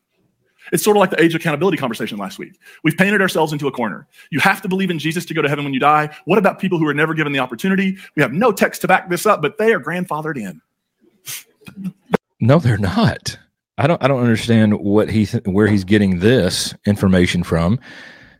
It's 0.72 0.84
sort 0.84 0.98
of 0.98 1.00
like 1.00 1.10
the 1.10 1.22
age 1.22 1.36
accountability 1.36 1.78
conversation 1.78 2.18
last 2.18 2.40
week. 2.40 2.60
We've 2.84 2.98
painted 2.98 3.22
ourselves 3.22 3.54
into 3.54 3.68
a 3.68 3.72
corner. 3.72 4.08
You 4.30 4.40
have 4.40 4.62
to 4.62 4.68
believe 4.68 4.90
in 4.90 5.00
Jesus 5.00 5.26
to 5.26 5.34
go 5.34 5.42
to 5.42 5.50
heaven 5.50 5.64
when 5.64 5.74
you 5.74 5.80
die. 5.80 6.16
What 6.26 6.38
about 6.38 6.60
people 6.60 6.78
who 6.78 6.88
are 6.88 6.94
never 6.94 7.14
given 7.14 7.34
the 7.34 7.40
opportunity? 7.40 7.98
We 8.16 8.22
have 8.22 8.34
no 8.34 8.52
text 8.52 8.82
to 8.82 8.88
back 8.88 9.10
this 9.10 9.26
up, 9.26 9.42
but 9.42 9.58
they 9.58 9.74
are 9.74 9.80
grandfathered 9.80 10.38
in. 10.38 10.62
No, 12.40 12.60
they're 12.60 12.78
not. 12.78 13.38
I 13.78 13.88
don't. 13.88 14.04
I 14.04 14.08
don't 14.08 14.22
understand 14.22 14.80
what 14.80 15.10
he 15.10 15.26
th- 15.26 15.44
where 15.46 15.68
he's 15.68 15.84
getting 15.84 16.20
this 16.20 16.74
information 16.86 17.44
from. 17.44 17.80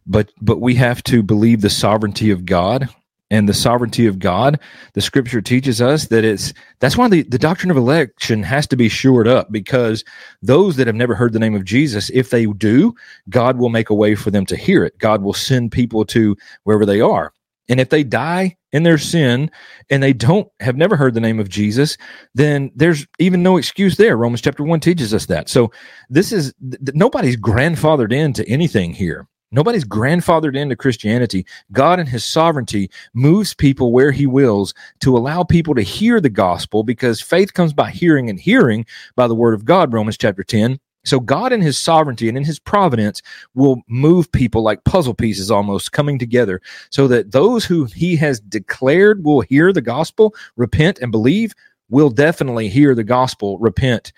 But 0.06 0.32
but 0.42 0.60
we 0.60 0.76
have 0.76 1.04
to 1.04 1.24
believe 1.24 1.62
the 1.62 1.70
sovereignty 1.70 2.32
of 2.32 2.46
God 2.46 2.90
and 3.32 3.48
the 3.48 3.54
sovereignty 3.54 4.08
of 4.08 4.20
God, 4.20 4.60
the 4.94 5.02
scripture 5.02 5.42
teaches 5.42 5.82
us 5.82 6.08
that 6.08 6.24
it's 6.26 6.54
that's 6.80 6.98
why 6.98 7.08
the, 7.08 7.24
the 7.24 7.38
doctrine 7.38 7.72
of 7.72 7.78
election 7.78 8.44
has 8.44 8.66
to 8.68 8.76
be 8.76 8.90
shored 8.90 9.28
up 9.28 9.52
because 9.52 10.04
those 10.42 10.76
that 10.78 10.88
have 10.88 10.96
never 10.96 11.16
heard 11.16 11.34
the 11.34 11.40
name 11.40 11.56
of 11.56 11.66
Jesus, 11.66 12.10
if 12.12 12.30
they 12.30 12.46
do, 12.46 12.96
God 13.30 13.58
will 13.58 13.70
make 13.70 13.90
a 13.90 13.96
way 13.96 14.16
for 14.16 14.32
them 14.32 14.46
to 14.48 14.56
hear 14.56 14.84
it. 14.84 14.98
God 14.98 15.22
will 15.22 15.34
send 15.34 15.72
people 15.72 16.06
to 16.06 16.36
wherever 16.64 16.86
they 16.86 17.02
are. 17.02 17.34
And 17.70 17.80
if 17.80 17.90
they 17.90 18.04
die 18.04 18.58
in 18.72 18.82
their 18.82 18.98
sin 18.98 19.52
and 19.92 20.02
they 20.02 20.12
don't 20.12 20.50
have 20.60 20.76
never 20.76 20.96
heard 20.96 21.14
the 21.14 21.20
name 21.20 21.40
of 21.40 21.50
Jesus, 21.50 21.98
then 22.34 22.72
there's 22.76 23.06
even 23.20 23.44
no 23.44 23.58
excuse 23.58 23.96
there. 23.98 24.18
Romans 24.18 24.42
chapter 24.42 24.64
1 24.64 24.80
teaches 24.80 25.14
us 25.14 25.28
that. 25.28 25.50
So 25.50 25.72
this 26.10 26.32
is 26.32 26.54
nobody's 26.60 27.38
grandfathered 27.38 28.12
into 28.12 28.48
anything 28.50 28.94
here. 28.94 29.28
Nobody's 29.52 29.86
grandfathered 29.86 30.56
into 30.56 30.76
Christianity. 30.76 31.46
God, 31.72 32.00
in 32.00 32.06
His 32.06 32.24
sovereignty, 32.24 32.90
moves 33.14 33.54
people 33.54 33.92
where 33.92 34.12
He 34.12 34.28
wills 34.28 34.74
to 35.00 35.18
allow 35.18 35.44
people 35.44 35.74
to 35.76 35.82
hear 35.82 36.22
the 36.22 36.30
gospel 36.30 36.84
because 36.84 37.22
faith 37.22 37.54
comes 37.54 37.74
by 37.74 37.90
hearing 37.90 38.30
and 38.30 38.40
hearing 38.40 38.86
by 39.16 39.28
the 39.28 39.36
word 39.36 39.54
of 39.54 39.66
God, 39.66 39.92
Romans 39.92 40.18
chapter 40.18 40.44
10. 40.44 40.80
So, 41.06 41.20
God, 41.20 41.52
in 41.52 41.62
His 41.62 41.78
sovereignty 41.78 42.30
and 42.30 42.38
in 42.38 42.44
His 42.44 42.60
providence, 42.60 43.22
will 43.56 43.82
move 43.88 44.32
people 44.32 44.62
like 44.62 44.84
puzzle 44.84 45.16
pieces 45.16 45.50
almost 45.50 45.92
coming 45.94 46.20
together 46.20 46.62
so 46.92 47.08
that 47.08 47.32
those 47.32 47.66
who 47.66 47.86
He 47.86 48.16
has 48.18 48.40
declared 48.40 49.24
will 49.24 49.42
hear 49.42 49.74
the 49.74 49.82
gospel, 49.82 50.36
repent, 50.58 51.00
and 51.00 51.12
believe 51.12 51.54
will 51.90 52.12
definitely 52.12 52.70
hear 52.70 52.94
the 52.94 53.04
gospel, 53.04 53.58
repent, 53.58 54.14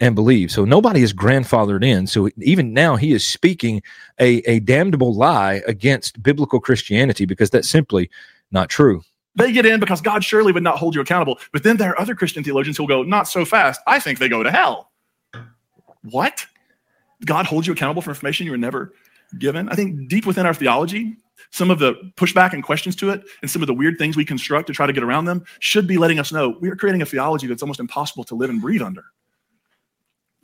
and 0.00 0.14
believe. 0.14 0.50
So 0.50 0.64
nobody 0.64 1.02
is 1.02 1.12
grandfathered 1.12 1.84
in. 1.84 2.06
So 2.06 2.30
even 2.38 2.72
now 2.72 2.96
he 2.96 3.12
is 3.12 3.26
speaking 3.26 3.82
a, 4.18 4.38
a 4.50 4.60
damnable 4.60 5.14
lie 5.14 5.62
against 5.66 6.22
biblical 6.22 6.58
Christianity 6.58 7.26
because 7.26 7.50
that's 7.50 7.68
simply 7.68 8.10
not 8.50 8.70
true. 8.70 9.02
They 9.36 9.52
get 9.52 9.66
in 9.66 9.78
because 9.78 10.00
God 10.00 10.24
surely 10.24 10.52
would 10.52 10.62
not 10.62 10.78
hold 10.78 10.94
you 10.94 11.00
accountable. 11.00 11.38
But 11.52 11.62
then 11.62 11.76
there 11.76 11.90
are 11.90 12.00
other 12.00 12.14
Christian 12.14 12.42
theologians 12.42 12.76
who 12.76 12.82
will 12.82 12.88
go, 12.88 13.02
not 13.02 13.28
so 13.28 13.44
fast. 13.44 13.80
I 13.86 14.00
think 14.00 14.18
they 14.18 14.28
go 14.28 14.42
to 14.42 14.50
hell. 14.50 14.90
What? 16.02 16.46
God 17.24 17.46
holds 17.46 17.66
you 17.66 17.74
accountable 17.74 18.02
for 18.02 18.10
information 18.10 18.46
you 18.46 18.52
were 18.52 18.58
never 18.58 18.92
given? 19.38 19.68
I 19.68 19.74
think 19.74 20.08
deep 20.08 20.26
within 20.26 20.46
our 20.46 20.54
theology, 20.54 21.16
some 21.50 21.70
of 21.70 21.78
the 21.78 21.94
pushback 22.16 22.52
and 22.52 22.62
questions 22.62 22.96
to 22.96 23.10
it 23.10 23.22
and 23.42 23.50
some 23.50 23.62
of 23.62 23.66
the 23.66 23.74
weird 23.74 23.98
things 23.98 24.16
we 24.16 24.24
construct 24.24 24.66
to 24.68 24.72
try 24.72 24.86
to 24.86 24.92
get 24.92 25.02
around 25.02 25.26
them 25.26 25.44
should 25.60 25.86
be 25.86 25.98
letting 25.98 26.18
us 26.18 26.32
know 26.32 26.56
we 26.60 26.68
are 26.68 26.76
creating 26.76 27.02
a 27.02 27.06
theology 27.06 27.46
that's 27.46 27.62
almost 27.62 27.80
impossible 27.80 28.24
to 28.24 28.34
live 28.34 28.50
and 28.50 28.60
breathe 28.60 28.82
under. 28.82 29.04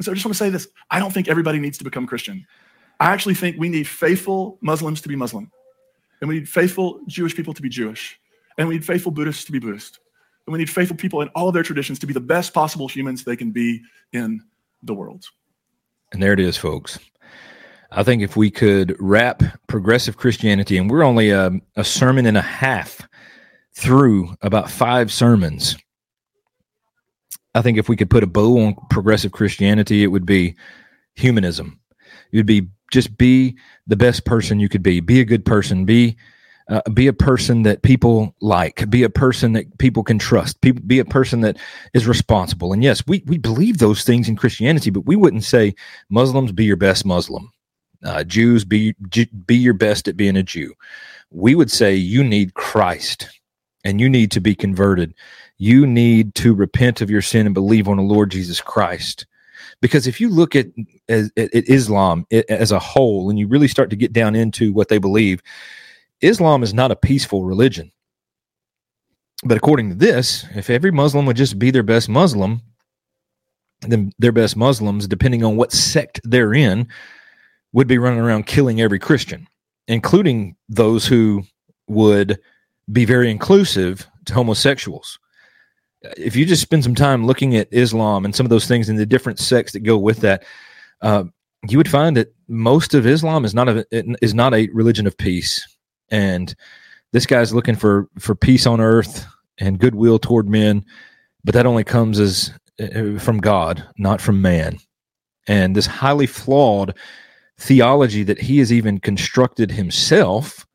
So 0.00 0.10
I 0.10 0.14
just 0.14 0.26
want 0.26 0.34
to 0.34 0.38
say 0.38 0.50
this 0.50 0.68
I 0.90 0.98
don't 0.98 1.12
think 1.12 1.28
everybody 1.28 1.58
needs 1.58 1.78
to 1.78 1.84
become 1.84 2.06
Christian. 2.06 2.46
I 3.00 3.12
actually 3.12 3.34
think 3.34 3.56
we 3.58 3.68
need 3.68 3.86
faithful 3.86 4.58
Muslims 4.60 5.00
to 5.02 5.08
be 5.08 5.16
Muslim, 5.16 5.50
and 6.20 6.28
we 6.28 6.36
need 6.36 6.48
faithful 6.48 7.00
Jewish 7.06 7.34
people 7.34 7.54
to 7.54 7.62
be 7.62 7.68
Jewish, 7.68 8.18
and 8.58 8.68
we 8.68 8.74
need 8.74 8.84
faithful 8.84 9.12
Buddhists 9.12 9.44
to 9.44 9.52
be 9.52 9.58
Buddhist, 9.58 10.00
and 10.46 10.52
we 10.52 10.58
need 10.58 10.70
faithful 10.70 10.96
people 10.96 11.20
in 11.20 11.28
all 11.28 11.48
of 11.48 11.54
their 11.54 11.62
traditions 11.62 11.98
to 12.00 12.06
be 12.06 12.12
the 12.12 12.20
best 12.20 12.54
possible 12.54 12.88
humans 12.88 13.24
they 13.24 13.36
can 13.36 13.50
be 13.50 13.82
in 14.12 14.42
the 14.82 14.94
world. 14.94 15.24
And 16.12 16.22
there 16.22 16.32
it 16.32 16.40
is, 16.40 16.56
folks. 16.56 16.98
I 17.90 18.02
think 18.02 18.22
if 18.22 18.36
we 18.36 18.50
could 18.50 18.96
wrap 18.98 19.42
progressive 19.66 20.16
Christianity, 20.16 20.76
and 20.76 20.90
we're 20.90 21.04
only 21.04 21.30
a, 21.30 21.52
a 21.76 21.84
sermon 21.84 22.26
and 22.26 22.36
a 22.36 22.42
half 22.42 23.06
through 23.74 24.34
about 24.42 24.70
five 24.70 25.12
sermons 25.12 25.76
I 27.56 27.62
think 27.62 27.78
if 27.78 27.88
we 27.88 27.96
could 27.96 28.10
put 28.10 28.22
a 28.22 28.26
bow 28.26 28.58
on 28.66 28.76
progressive 28.90 29.32
Christianity, 29.32 30.02
it 30.02 30.08
would 30.08 30.26
be 30.26 30.56
humanism. 31.14 31.80
You'd 32.30 32.44
be 32.44 32.68
just 32.92 33.16
be 33.16 33.56
the 33.86 33.96
best 33.96 34.26
person 34.26 34.60
you 34.60 34.68
could 34.68 34.82
be. 34.82 35.00
Be 35.00 35.20
a 35.20 35.24
good 35.24 35.44
person. 35.44 35.86
Be 35.86 36.18
uh, 36.68 36.82
be 36.92 37.06
a 37.06 37.14
person 37.14 37.62
that 37.62 37.82
people 37.82 38.34
like. 38.42 38.90
Be 38.90 39.04
a 39.04 39.08
person 39.08 39.54
that 39.54 39.78
people 39.78 40.02
can 40.02 40.18
trust. 40.18 40.60
Be, 40.60 40.72
be 40.72 40.98
a 40.98 41.04
person 41.04 41.40
that 41.42 41.56
is 41.94 42.06
responsible. 42.06 42.74
And 42.74 42.82
yes, 42.84 43.02
we 43.06 43.22
we 43.26 43.38
believe 43.38 43.78
those 43.78 44.04
things 44.04 44.28
in 44.28 44.36
Christianity, 44.36 44.90
but 44.90 45.06
we 45.06 45.16
wouldn't 45.16 45.44
say 45.44 45.74
Muslims 46.10 46.52
be 46.52 46.64
your 46.64 46.76
best 46.76 47.06
Muslim. 47.06 47.50
Uh, 48.04 48.22
Jews 48.22 48.66
be 48.66 48.94
be 49.46 49.56
your 49.56 49.74
best 49.74 50.08
at 50.08 50.16
being 50.16 50.36
a 50.36 50.42
Jew. 50.42 50.74
We 51.30 51.54
would 51.54 51.70
say 51.70 51.94
you 51.94 52.22
need 52.22 52.52
Christ, 52.52 53.28
and 53.82 53.98
you 53.98 54.10
need 54.10 54.30
to 54.32 54.40
be 54.40 54.54
converted 54.54 55.14
you 55.58 55.86
need 55.86 56.34
to 56.36 56.54
repent 56.54 57.00
of 57.00 57.10
your 57.10 57.22
sin 57.22 57.46
and 57.46 57.54
believe 57.54 57.88
on 57.88 57.96
the 57.96 58.02
Lord 58.02 58.30
Jesus 58.30 58.60
Christ. 58.60 59.26
Because 59.80 60.06
if 60.06 60.20
you 60.20 60.28
look 60.28 60.54
at, 60.56 60.66
at, 61.08 61.30
at 61.36 61.50
Islam 61.52 62.26
as 62.30 62.72
a 62.72 62.78
whole 62.78 63.30
and 63.30 63.38
you 63.38 63.46
really 63.46 63.68
start 63.68 63.90
to 63.90 63.96
get 63.96 64.12
down 64.12 64.34
into 64.34 64.72
what 64.72 64.88
they 64.88 64.98
believe, 64.98 65.42
Islam 66.20 66.62
is 66.62 66.72
not 66.72 66.90
a 66.90 66.96
peaceful 66.96 67.44
religion. 67.44 67.90
But 69.44 69.56
according 69.58 69.90
to 69.90 69.94
this, 69.94 70.46
if 70.54 70.70
every 70.70 70.90
Muslim 70.90 71.26
would 71.26 71.36
just 71.36 71.58
be 71.58 71.70
their 71.70 71.82
best 71.82 72.08
Muslim, 72.08 72.62
then 73.82 74.12
their 74.18 74.32
best 74.32 74.56
Muslims, 74.56 75.06
depending 75.06 75.44
on 75.44 75.56
what 75.56 75.72
sect 75.72 76.20
they're 76.24 76.54
in, 76.54 76.88
would 77.72 77.86
be 77.86 77.98
running 77.98 78.20
around 78.20 78.46
killing 78.46 78.80
every 78.80 78.98
Christian, 78.98 79.46
including 79.88 80.56
those 80.68 81.06
who 81.06 81.44
would 81.86 82.38
be 82.90 83.04
very 83.04 83.30
inclusive 83.30 84.06
to 84.24 84.32
homosexuals 84.32 85.18
if 86.16 86.36
you 86.36 86.44
just 86.46 86.62
spend 86.62 86.84
some 86.84 86.94
time 86.94 87.26
looking 87.26 87.56
at 87.56 87.68
Islam 87.72 88.24
and 88.24 88.34
some 88.34 88.46
of 88.46 88.50
those 88.50 88.66
things 88.66 88.88
and 88.88 88.98
the 88.98 89.06
different 89.06 89.38
sects 89.38 89.72
that 89.72 89.80
go 89.80 89.96
with 89.96 90.18
that, 90.18 90.44
uh, 91.02 91.24
you 91.68 91.78
would 91.78 91.90
find 91.90 92.16
that 92.16 92.34
most 92.48 92.94
of 92.94 93.06
Islam 93.06 93.44
is 93.44 93.54
not 93.54 93.68
a 93.68 93.86
is 93.92 94.34
not 94.34 94.54
a 94.54 94.68
religion 94.72 95.06
of 95.06 95.16
peace, 95.16 95.66
and 96.10 96.54
this 97.12 97.26
guy's 97.26 97.54
looking 97.54 97.74
for 97.74 98.08
for 98.18 98.34
peace 98.34 98.66
on 98.66 98.80
earth 98.80 99.26
and 99.58 99.78
goodwill 99.78 100.18
toward 100.18 100.48
men, 100.48 100.84
but 101.44 101.54
that 101.54 101.66
only 101.66 101.84
comes 101.84 102.20
as 102.20 102.52
uh, 102.80 103.18
from 103.18 103.38
God, 103.38 103.86
not 103.98 104.20
from 104.20 104.42
man. 104.42 104.78
And 105.48 105.74
this 105.74 105.86
highly 105.86 106.26
flawed 106.26 106.96
theology 107.58 108.22
that 108.24 108.40
he 108.40 108.58
has 108.58 108.72
even 108.72 109.00
constructed 109.00 109.70
himself 109.70 110.66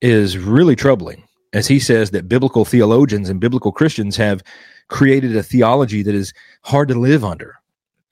is 0.00 0.38
really 0.38 0.76
troubling 0.76 1.23
as 1.54 1.68
he 1.68 1.78
says 1.78 2.10
that 2.10 2.28
biblical 2.28 2.64
theologians 2.64 3.30
and 3.30 3.40
biblical 3.40 3.72
Christians 3.72 4.16
have 4.16 4.42
created 4.88 5.34
a 5.34 5.42
theology 5.42 6.02
that 6.02 6.14
is 6.14 6.34
hard 6.62 6.88
to 6.88 6.94
live 6.94 7.24
under. 7.24 7.56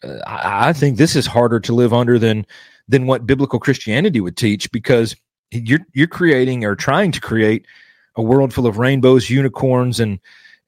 Uh, 0.02 0.18
I, 0.26 0.70
I 0.70 0.72
think 0.72 0.96
this 0.96 1.14
is 1.14 1.26
harder 1.26 1.60
to 1.60 1.74
live 1.74 1.92
under 1.92 2.18
than 2.18 2.46
than 2.88 3.06
what 3.06 3.26
biblical 3.26 3.58
Christianity 3.58 4.20
would 4.20 4.36
teach 4.36 4.70
because 4.72 5.14
you're 5.50 5.80
you're 5.92 6.06
creating 6.06 6.64
or 6.64 6.74
trying 6.74 7.12
to 7.12 7.20
create 7.20 7.66
a 8.16 8.22
world 8.22 8.54
full 8.54 8.66
of 8.66 8.78
rainbows, 8.78 9.28
unicorns, 9.28 10.00
and 10.00 10.18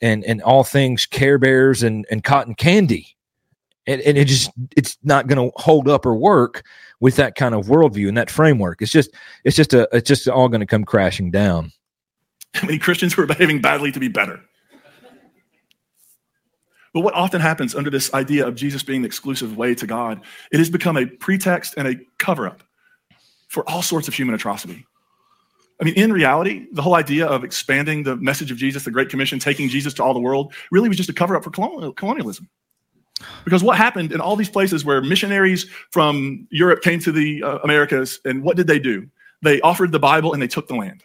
and 0.01 0.25
and 0.25 0.43
all 0.43 0.65
things 0.65 1.07
Care 1.07 1.39
Bears 1.39 1.83
and 1.83 2.05
and 2.11 2.25
cotton 2.25 2.55
candy, 2.55 3.17
and, 3.87 4.01
and 4.03 4.19
it 4.19 4.27
just 4.27 4.51
it's 4.77 4.99
not 5.05 5.27
going 5.29 5.51
to 5.51 5.57
hold 5.57 5.89
up 5.89 6.05
or 6.05 6.15
work 6.15 6.65
with 7.01 7.17
that 7.17 7.35
kind 7.35 7.55
of 7.55 7.67
worldview 7.67 8.09
and 8.09 8.17
that 8.17 8.31
framework. 8.31 8.83
It's 8.83 8.93
just 8.93 9.11
it's 9.45 9.57
just 9.57 9.75
a 9.75 9.89
it's 9.93 10.09
just 10.09 10.29
all 10.29 10.49
going 10.49 10.61
to 10.61 10.67
come 10.67 10.85
crashing 10.85 11.31
down. 11.31 11.73
How 12.55 12.63
many 12.67 12.79
Christians 12.79 13.13
who 13.13 13.23
are 13.23 13.27
behaving 13.27 13.61
badly 13.61 13.93
to 13.93 14.01
be 14.01 14.09
better? 14.09 14.41
But 16.93 17.01
what 17.01 17.15
often 17.15 17.41
happens 17.41 17.75
under 17.75 17.91
this 17.91 18.15
idea 18.15 18.47
of 18.47 18.55
Jesus 18.55 18.85
being 18.85 19.03
the 19.03 19.07
exclusive 19.07 19.57
way 19.57 19.75
to 19.75 19.87
God, 19.87 20.21
it 20.53 20.59
has 20.59 20.71
become 20.71 20.97
a 20.97 21.07
pretext 21.07 21.75
and 21.77 21.89
a 21.89 21.97
cover 22.19 22.47
up 22.47 22.63
for 23.49 23.69
all 23.69 23.83
sorts 23.83 24.07
of 24.07 24.15
human 24.15 24.35
atrocity. 24.35 24.87
I 25.81 25.85
mean, 25.85 25.95
in 25.95 26.13
reality, 26.13 26.67
the 26.71 26.83
whole 26.83 26.95
idea 26.95 27.27
of 27.27 27.43
expanding 27.43 28.05
the 28.05 28.15
message 28.17 28.53
of 28.53 28.57
Jesus, 28.57 28.85
the 28.85 28.93
Great 28.93 29.09
Commission, 29.09 29.41
taking 29.41 29.69
Jesus 29.69 29.93
to 29.95 30.05
all 30.05 30.15
the 30.15 30.21
world, 30.21 30.55
really 30.71 30.89
was 30.89 30.97
just 30.97 31.09
a 31.09 31.13
cover 31.13 31.35
up 31.35 31.43
for 31.43 31.51
colonialism. 31.51 32.49
Because 33.45 33.65
what 33.65 33.77
happened 33.77 34.13
in 34.13 34.21
all 34.21 34.37
these 34.37 34.49
places 34.49 34.85
where 34.85 35.03
missionaries 35.03 35.67
from 35.91 36.47
Europe 36.51 36.83
came 36.83 37.01
to 37.01 37.11
the 37.11 37.43
uh, 37.43 37.59
Americas, 37.59 38.21
and 38.25 38.45
what 38.45 38.57
did 38.57 38.69
they 38.69 38.79
do? 38.79 39.09
They 39.43 39.61
offered 39.63 39.91
the 39.91 39.99
Bible 39.99 40.33
and 40.33 40.41
they 40.41 40.47
took 40.47 40.69
the 40.69 40.77
land 40.77 41.03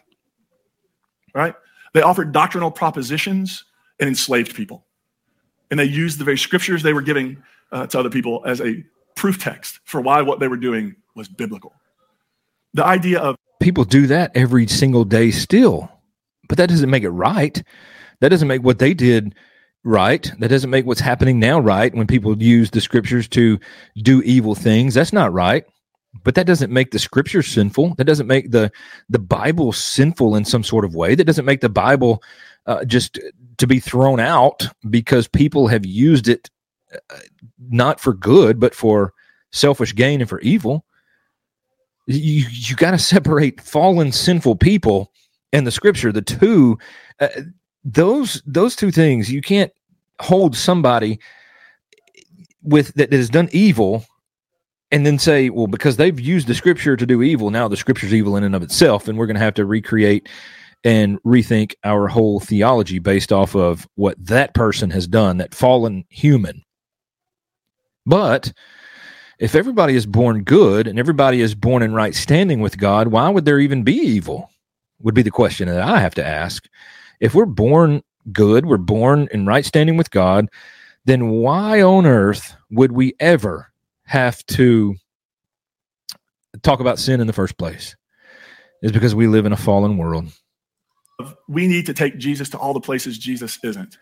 right? 1.34 1.54
They 1.92 2.02
offered 2.02 2.32
doctrinal 2.32 2.70
propositions 2.70 3.64
and 3.98 4.08
enslaved 4.08 4.54
people. 4.54 4.84
And 5.70 5.78
they 5.78 5.84
used 5.84 6.18
the 6.18 6.24
very 6.24 6.38
scriptures 6.38 6.82
they 6.82 6.92
were 6.92 7.02
giving 7.02 7.42
uh, 7.72 7.86
to 7.88 7.98
other 7.98 8.10
people 8.10 8.42
as 8.46 8.60
a 8.60 8.84
proof 9.14 9.42
text 9.42 9.80
for 9.84 10.00
why 10.00 10.22
what 10.22 10.40
they 10.40 10.48
were 10.48 10.56
doing 10.56 10.96
was 11.14 11.28
biblical. 11.28 11.72
The 12.74 12.84
idea 12.84 13.20
of 13.20 13.36
people 13.60 13.84
do 13.84 14.06
that 14.06 14.32
every 14.34 14.66
single 14.66 15.04
day 15.04 15.30
still, 15.30 15.90
but 16.48 16.58
that 16.58 16.68
doesn't 16.68 16.90
make 16.90 17.02
it 17.02 17.10
right. 17.10 17.62
That 18.20 18.30
doesn't 18.30 18.48
make 18.48 18.62
what 18.62 18.78
they 18.78 18.94
did 18.94 19.34
right. 19.84 20.30
That 20.38 20.48
doesn't 20.48 20.70
make 20.70 20.86
what's 20.86 21.00
happening 21.00 21.38
now 21.38 21.58
right 21.58 21.94
when 21.94 22.06
people 22.06 22.40
use 22.40 22.70
the 22.70 22.80
scriptures 22.80 23.28
to 23.28 23.58
do 23.96 24.22
evil 24.22 24.54
things. 24.54 24.94
That's 24.94 25.12
not 25.12 25.32
right. 25.32 25.64
But 26.24 26.34
that 26.34 26.46
doesn't 26.46 26.72
make 26.72 26.90
the 26.90 26.98
scripture 26.98 27.42
sinful. 27.42 27.94
That 27.94 28.04
doesn't 28.04 28.26
make 28.26 28.50
the 28.50 28.72
the 29.08 29.18
Bible 29.18 29.72
sinful 29.72 30.34
in 30.34 30.44
some 30.44 30.64
sort 30.64 30.84
of 30.84 30.94
way. 30.94 31.14
That 31.14 31.24
doesn't 31.24 31.44
make 31.44 31.60
the 31.60 31.68
Bible 31.68 32.22
uh, 32.66 32.84
just 32.84 33.18
to 33.58 33.66
be 33.66 33.78
thrown 33.78 34.20
out 34.20 34.66
because 34.88 35.28
people 35.28 35.68
have 35.68 35.86
used 35.86 36.28
it 36.28 36.50
uh, 36.92 37.18
not 37.68 38.00
for 38.00 38.12
good 38.12 38.58
but 38.58 38.74
for 38.74 39.12
selfish 39.52 39.94
gain 39.94 40.20
and 40.20 40.28
for 40.28 40.40
evil. 40.40 40.84
You 42.06 42.44
you 42.50 42.74
got 42.74 42.90
to 42.90 42.98
separate 42.98 43.60
fallen 43.60 44.10
sinful 44.10 44.56
people 44.56 45.12
and 45.52 45.66
the 45.66 45.70
scripture. 45.70 46.10
The 46.10 46.22
two 46.22 46.76
uh, 47.20 47.28
those 47.84 48.42
those 48.46 48.74
two 48.74 48.90
things 48.90 49.30
you 49.30 49.42
can't 49.42 49.72
hold 50.18 50.56
somebody 50.56 51.20
with 52.62 52.92
that 52.94 53.12
has 53.12 53.30
done 53.30 53.48
evil 53.52 54.04
and 54.90 55.06
then 55.06 55.18
say 55.18 55.50
well 55.50 55.66
because 55.66 55.96
they've 55.96 56.20
used 56.20 56.46
the 56.46 56.54
scripture 56.54 56.96
to 56.96 57.06
do 57.06 57.22
evil 57.22 57.50
now 57.50 57.68
the 57.68 57.76
scripture's 57.76 58.14
evil 58.14 58.36
in 58.36 58.44
and 58.44 58.54
of 58.54 58.62
itself 58.62 59.08
and 59.08 59.18
we're 59.18 59.26
going 59.26 59.36
to 59.36 59.40
have 59.40 59.54
to 59.54 59.64
recreate 59.64 60.28
and 60.84 61.22
rethink 61.22 61.74
our 61.84 62.08
whole 62.08 62.40
theology 62.40 62.98
based 62.98 63.32
off 63.32 63.54
of 63.54 63.86
what 63.96 64.16
that 64.24 64.54
person 64.54 64.90
has 64.90 65.06
done 65.06 65.36
that 65.36 65.54
fallen 65.54 66.04
human. 66.08 66.62
But 68.06 68.52
if 69.38 69.54
everybody 69.54 69.94
is 69.94 70.06
born 70.06 70.42
good 70.42 70.86
and 70.86 70.98
everybody 70.98 71.42
is 71.42 71.54
born 71.54 71.82
in 71.82 71.92
right 71.92 72.14
standing 72.14 72.60
with 72.60 72.78
god 72.78 73.08
why 73.08 73.28
would 73.28 73.44
there 73.44 73.60
even 73.60 73.82
be 73.82 73.94
evil? 73.94 74.50
Would 75.02 75.14
be 75.14 75.22
the 75.22 75.30
question 75.30 75.68
that 75.68 75.80
i 75.80 75.98
have 75.98 76.14
to 76.16 76.26
ask. 76.26 76.66
If 77.20 77.34
we're 77.34 77.46
born 77.46 78.02
good, 78.32 78.66
we're 78.66 78.78
born 78.78 79.28
in 79.32 79.46
right 79.46 79.64
standing 79.64 79.96
with 79.96 80.10
God, 80.10 80.48
then 81.04 81.30
why 81.30 81.82
on 81.82 82.06
earth 82.06 82.54
would 82.70 82.92
we 82.92 83.14
ever 83.20 83.69
have 84.10 84.44
to 84.44 84.96
talk 86.62 86.80
about 86.80 86.98
sin 86.98 87.20
in 87.20 87.28
the 87.28 87.32
first 87.32 87.56
place? 87.56 87.94
Is 88.82 88.90
because 88.90 89.14
we 89.14 89.28
live 89.28 89.46
in 89.46 89.52
a 89.52 89.56
fallen 89.56 89.98
world. 89.98 90.32
We 91.48 91.68
need 91.68 91.86
to 91.86 91.94
take 91.94 92.18
Jesus 92.18 92.48
to 92.50 92.58
all 92.58 92.72
the 92.72 92.80
places 92.80 93.18
Jesus 93.18 93.58
isn't. 93.62 93.98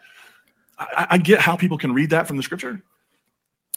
I, 0.78 1.06
I 1.10 1.18
get 1.18 1.40
how 1.40 1.56
people 1.56 1.76
can 1.76 1.92
read 1.92 2.10
that 2.10 2.26
from 2.26 2.38
the 2.38 2.42
scripture, 2.42 2.82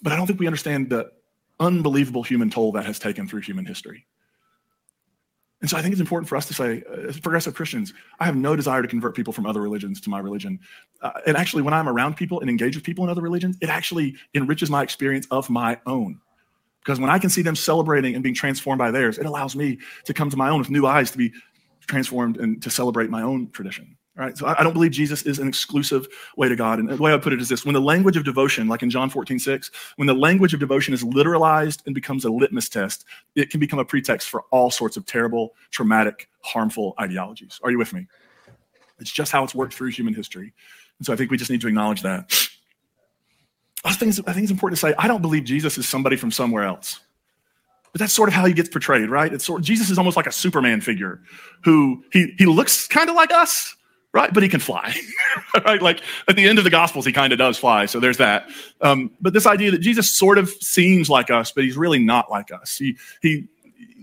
but 0.02 0.14
I 0.14 0.16
don't 0.16 0.26
think 0.28 0.40
we 0.40 0.48
understand 0.48 0.90
the 0.90 1.12
unbelievable 1.60 2.24
human 2.24 2.50
toll 2.50 2.72
that 2.74 2.86
has 2.86 2.98
taken 2.98 3.28
through 3.28 3.42
human 3.42 3.66
history. 3.66 4.06
And 5.62 5.70
so 5.70 5.78
I 5.78 5.82
think 5.82 5.92
it's 5.92 6.02
important 6.02 6.28
for 6.28 6.36
us 6.36 6.48
to 6.48 6.54
say, 6.54 6.84
uh, 6.90 7.10
as 7.10 7.20
progressive 7.20 7.54
Christians, 7.54 7.94
I 8.20 8.26
have 8.26 8.36
no 8.36 8.56
desire 8.56 8.82
to 8.82 8.88
convert 8.88 9.16
people 9.16 9.32
from 9.32 9.46
other 9.46 9.62
religions 9.62 10.02
to 10.02 10.10
my 10.10 10.20
religion. 10.20 10.60
Uh, 11.02 11.12
and 11.28 11.38
actually, 11.38 11.62
when 11.62 11.74
I'm 11.74 11.88
around 11.88 12.16
people 12.16 12.40
and 12.40 12.50
engage 12.50 12.76
with 12.76 12.84
people 12.84 13.04
in 13.04 13.10
other 13.10 13.22
religions, 13.22 13.58
it 13.62 13.70
actually 13.70 14.16
enriches 14.34 14.70
my 14.70 14.82
experience 14.82 15.28
of 15.30 15.50
my 15.50 15.80
own. 15.86 16.20
Because 16.84 17.00
when 17.00 17.12
I 17.12 17.20
can 17.20 17.30
see 17.30 17.44
them 17.44 17.56
celebrating 17.56 18.16
and 18.16 18.24
being 18.24 18.34
transformed 18.34 18.80
by 18.80 18.90
theirs, 18.90 19.20
it 19.20 19.28
allows 19.28 19.56
me 19.56 19.78
to 20.06 20.14
come 20.16 20.32
to 20.32 20.38
my 20.38 20.50
own 20.50 20.60
with 20.60 20.72
new 20.72 20.88
eyes 20.88 21.12
to 21.12 21.18
be 21.18 21.32
transformed 21.86 22.38
and 22.38 22.62
to 22.64 22.72
celebrate 22.72 23.12
my 23.12 23.22
own 23.22 23.52
tradition. 23.52 23.98
Right? 24.16 24.38
So 24.38 24.46
I, 24.46 24.62
don't 24.62 24.74
believe 24.74 24.92
Jesus 24.92 25.22
is 25.24 25.40
an 25.40 25.48
exclusive 25.48 26.06
way 26.36 26.50
to 26.50 26.56
God. 26.56 26.80
And 26.80 26.90
the 26.90 26.98
way 26.98 27.14
I 27.14 27.18
put 27.18 27.32
it 27.32 27.42
is 27.42 27.48
this 27.48 27.64
when 27.64 27.74
the 27.74 27.82
language 27.82 28.18
of 28.18 28.26
devotion, 28.26 28.68
like 28.68 28.84
in 28.84 28.90
John 28.90 29.10
14, 29.10 29.40
6, 29.40 29.72
when 29.96 30.06
the 30.06 30.14
language 30.14 30.54
of 30.54 30.60
devotion 30.60 30.94
is 30.94 31.02
literalized 31.04 31.86
and 31.86 31.96
becomes 31.96 32.26
a 32.26 32.30
litmus 32.30 32.68
test, 32.68 33.06
it 33.36 33.50
can 33.50 33.62
become 33.62 33.80
a 33.80 33.86
pretext 33.86 34.30
for 34.30 34.44
all 34.52 34.70
sorts 34.70 34.98
of 34.98 35.06
terrible, 35.06 35.56
traumatic, 35.72 36.30
harmful 36.42 36.94
ideologies. 37.00 37.60
Are 37.64 37.72
you 37.72 37.78
with 37.78 37.94
me? 37.94 38.08
It's 39.00 39.12
just 39.12 39.32
how 39.32 39.46
it's 39.46 39.56
worked 39.56 39.74
through 39.74 39.90
human 39.90 40.14
history. 40.14 40.54
And 41.00 41.06
so 41.06 41.14
I 41.14 41.16
think 41.16 41.32
we 41.32 41.38
just 41.38 41.50
need 41.50 41.62
to 41.62 41.68
acknowledge 41.68 42.02
that. 42.02 42.32
I 43.84 43.94
think, 43.94 44.14
I 44.28 44.34
think 44.34 44.44
it's 44.44 44.52
important 44.52 44.80
to 44.80 44.88
say 44.88 44.94
I 44.98 45.08
don't 45.08 45.22
believe 45.22 45.46
Jesus 45.46 45.78
is 45.78 45.88
somebody 45.88 46.18
from 46.18 46.32
somewhere 46.32 46.64
else. 46.64 47.00
But 47.92 48.00
that's 48.00 48.14
sort 48.14 48.30
of 48.30 48.34
how 48.36 48.46
he 48.46 48.54
gets 48.54 48.70
portrayed, 48.70 49.10
right? 49.10 49.34
It's 49.34 49.46
sort 49.46 49.64
Jesus 49.64 49.90
is 49.90 49.98
almost 49.98 50.16
like 50.16 50.28
a 50.28 50.32
Superman 50.32 50.82
figure 50.82 51.22
who 51.64 52.04
he, 52.12 52.34
he 52.38 52.46
looks 52.46 52.88
kind 52.88 53.10
of 53.10 53.16
like 53.16 53.32
us, 53.32 53.76
right? 54.14 54.34
But 54.34 54.44
he 54.44 54.50
can 54.50 54.60
fly, 54.60 54.94
right? 55.66 55.82
Like 55.82 56.02
at 56.28 56.36
the 56.36 56.48
end 56.48 56.58
of 56.58 56.64
the 56.64 56.70
Gospels, 56.70 57.06
he 57.06 57.14
kind 57.14 57.32
of 57.32 57.40
does 57.40 57.58
fly. 57.58 57.86
So 57.86 58.00
there's 58.00 58.18
that. 58.18 58.50
Um, 58.82 59.12
but 59.22 59.34
this 59.34 59.46
idea 59.46 59.72
that 59.72 59.80
Jesus 59.80 60.10
sort 60.10 60.38
of 60.38 60.50
seems 60.50 61.10
like 61.10 61.30
us, 61.30 61.52
but 61.52 61.64
he's 61.64 61.78
really 61.78 62.00
not 62.00 62.30
like 62.30 62.52
us. 62.52 62.78
He 62.78 62.98
he 63.22 63.48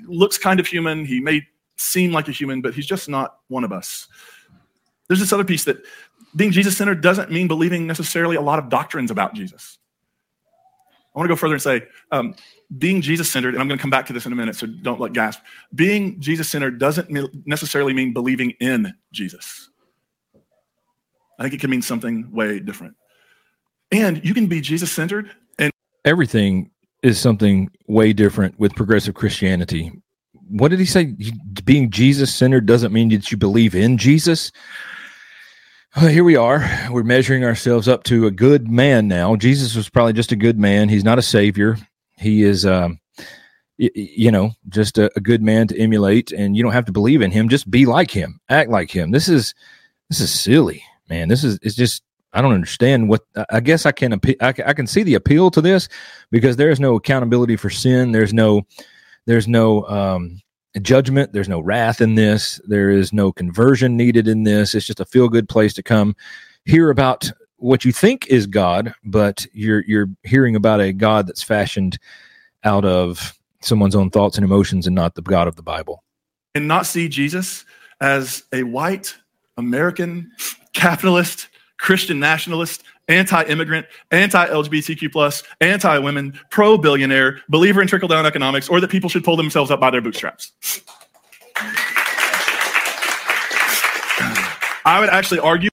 looks 0.06 0.38
kind 0.38 0.60
of 0.60 0.66
human. 0.66 1.04
He 1.04 1.20
may 1.20 1.46
seem 1.76 2.12
like 2.12 2.28
a 2.28 2.32
human, 2.32 2.60
but 2.60 2.74
he's 2.74 2.86
just 2.86 3.08
not 3.08 3.38
one 3.48 3.64
of 3.64 3.72
us. 3.72 4.08
There's 5.08 5.20
this 5.20 5.32
other 5.32 5.44
piece 5.44 5.64
that 5.64 5.78
being 6.36 6.52
Jesus 6.52 6.76
centered 6.76 7.00
doesn't 7.00 7.30
mean 7.30 7.48
believing 7.48 7.86
necessarily 7.86 8.36
a 8.36 8.40
lot 8.40 8.58
of 8.58 8.68
doctrines 8.68 9.10
about 9.10 9.34
Jesus. 9.34 9.78
I 11.14 11.18
want 11.18 11.28
to 11.28 11.34
go 11.34 11.36
further 11.36 11.54
and 11.54 11.62
say, 11.62 11.82
um, 12.12 12.34
being 12.76 13.00
Jesus 13.00 13.30
centered, 13.30 13.54
and 13.54 13.62
I'm 13.62 13.66
going 13.66 13.78
to 13.78 13.82
come 13.82 13.90
back 13.90 14.06
to 14.06 14.12
this 14.12 14.26
in 14.26 14.32
a 14.32 14.36
minute, 14.36 14.54
so 14.54 14.66
don't 14.66 15.00
let 15.00 15.14
gasp. 15.14 15.40
Being 15.74 16.20
Jesus 16.20 16.48
centered 16.48 16.78
doesn't 16.78 17.10
necessarily 17.46 17.94
mean 17.94 18.12
believing 18.12 18.50
in 18.60 18.94
Jesus. 19.10 19.70
I 21.38 21.42
think 21.44 21.54
it 21.54 21.60
can 21.60 21.70
mean 21.70 21.82
something 21.82 22.30
way 22.32 22.58
different. 22.58 22.94
And 23.92 24.24
you 24.24 24.34
can 24.34 24.46
be 24.46 24.60
Jesus 24.60 24.92
centered 24.92 25.30
and 25.58 25.72
everything 26.04 26.70
is 27.02 27.18
something 27.18 27.70
way 27.86 28.12
different 28.12 28.58
with 28.58 28.74
progressive 28.74 29.14
Christianity. 29.14 29.92
What 30.48 30.68
did 30.68 30.80
he 30.80 30.86
say? 30.86 31.14
Being 31.64 31.90
Jesus 31.90 32.34
centered 32.34 32.66
doesn't 32.66 32.92
mean 32.92 33.10
that 33.10 33.30
you 33.30 33.36
believe 33.36 33.74
in 33.74 33.98
Jesus. 33.98 34.50
Well, 35.96 36.08
here 36.08 36.24
we 36.24 36.36
are. 36.36 36.68
We're 36.90 37.02
measuring 37.02 37.44
ourselves 37.44 37.88
up 37.88 38.04
to 38.04 38.26
a 38.26 38.30
good 38.30 38.68
man 38.68 39.08
now. 39.08 39.36
Jesus 39.36 39.74
was 39.74 39.88
probably 39.88 40.12
just 40.12 40.32
a 40.32 40.36
good 40.36 40.58
man. 40.58 40.88
He's 40.88 41.04
not 41.04 41.18
a 41.18 41.22
savior. 41.22 41.78
He 42.16 42.42
is, 42.42 42.66
um, 42.66 42.98
y- 43.78 43.90
you 43.94 44.30
know, 44.30 44.52
just 44.68 44.98
a, 44.98 45.10
a 45.16 45.20
good 45.20 45.42
man 45.42 45.66
to 45.68 45.78
emulate. 45.78 46.30
And 46.30 46.56
you 46.56 46.62
don't 46.62 46.72
have 46.72 46.84
to 46.86 46.92
believe 46.92 47.22
in 47.22 47.30
him. 47.30 47.48
Just 47.48 47.70
be 47.70 47.86
like 47.86 48.10
him. 48.10 48.40
Act 48.48 48.70
like 48.70 48.90
him. 48.90 49.12
This 49.12 49.28
is 49.28 49.54
this 50.10 50.20
is 50.20 50.32
silly 50.32 50.82
man, 51.08 51.28
this 51.28 51.44
is 51.44 51.58
it's 51.62 51.74
just 51.74 52.02
I 52.32 52.42
don't 52.42 52.52
understand 52.52 53.08
what 53.08 53.22
I 53.50 53.60
guess 53.60 53.86
I 53.86 53.92
can 53.92 54.20
I, 54.40 54.52
can 54.52 54.86
see 54.86 55.02
the 55.02 55.14
appeal 55.14 55.50
to 55.52 55.60
this 55.60 55.88
because 56.30 56.56
there 56.56 56.70
is 56.70 56.80
no 56.80 56.96
accountability 56.96 57.56
for 57.56 57.70
sin. 57.70 58.12
There's 58.12 58.34
no 58.34 58.62
there's 59.26 59.48
no 59.48 59.84
um, 59.86 60.40
judgment. 60.80 61.32
There's 61.32 61.48
no 61.48 61.60
wrath 61.60 62.00
in 62.00 62.14
this. 62.14 62.60
There 62.66 62.90
is 62.90 63.12
no 63.12 63.32
conversion 63.32 63.96
needed 63.96 64.28
in 64.28 64.44
this. 64.44 64.74
It's 64.74 64.86
just 64.86 65.00
a 65.00 65.04
feel 65.06 65.28
good 65.28 65.48
place 65.48 65.72
to 65.74 65.82
come 65.82 66.14
hear 66.64 66.90
about 66.90 67.30
what 67.56 67.84
you 67.84 67.92
think 67.92 68.26
is 68.28 68.46
God, 68.46 68.94
but 69.04 69.46
you're 69.52 69.84
you're 69.86 70.08
hearing 70.22 70.54
about 70.54 70.80
a 70.80 70.92
God 70.92 71.26
that's 71.26 71.42
fashioned 71.42 71.98
out 72.64 72.84
of 72.84 73.38
someone's 73.60 73.96
own 73.96 74.10
thoughts 74.10 74.36
and 74.36 74.44
emotions 74.44 74.86
and 74.86 74.94
not 74.94 75.14
the 75.14 75.22
God 75.22 75.48
of 75.48 75.56
the 75.56 75.62
Bible. 75.62 76.04
And 76.54 76.68
not 76.68 76.86
see 76.86 77.08
Jesus 77.08 77.64
as 78.00 78.44
a 78.52 78.62
white 78.62 79.16
American 79.58 80.30
capitalist, 80.72 81.48
Christian 81.76 82.18
nationalist, 82.18 82.82
anti-immigrant, 83.08 83.86
anti-LGBTQ 84.10 85.12
plus, 85.12 85.42
anti-women, 85.60 86.38
pro-billionaire, 86.50 87.40
believer 87.48 87.82
in 87.82 87.88
trickle-down 87.88 88.24
economics, 88.24 88.68
or 88.68 88.80
that 88.80 88.90
people 88.90 89.10
should 89.10 89.24
pull 89.24 89.36
themselves 89.36 89.70
up 89.70 89.80
by 89.80 89.90
their 89.90 90.00
bootstraps. 90.00 90.52
I 94.84 95.00
would 95.00 95.10
actually 95.10 95.40
argue. 95.40 95.70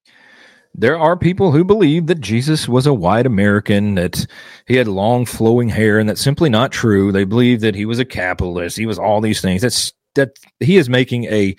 There 0.74 1.00
are 1.00 1.16
people 1.16 1.52
who 1.54 1.64
believe 1.64 2.08
that 2.08 2.20
Jesus 2.20 2.68
was 2.68 2.86
a 2.86 2.94
white 2.94 3.26
American, 3.26 3.96
that 3.96 4.26
he 4.66 4.76
had 4.76 4.90
long 4.90 5.26
flowing 5.26 5.70
hair, 5.70 6.00
and 6.00 6.10
that's 6.10 6.22
simply 6.22 6.50
not 6.50 6.72
true. 6.72 7.14
They 7.14 7.24
believe 7.24 7.62
that 7.62 7.76
he 7.76 7.86
was 7.86 7.98
a 7.98 8.06
capitalist. 8.06 8.78
He 8.78 8.86
was 8.86 9.00
all 9.00 9.22
these 9.22 9.40
things. 9.42 9.62
That's 9.62 9.94
that 10.16 10.38
he 10.60 10.76
is 10.78 10.90
making 10.90 11.26
a 11.26 11.56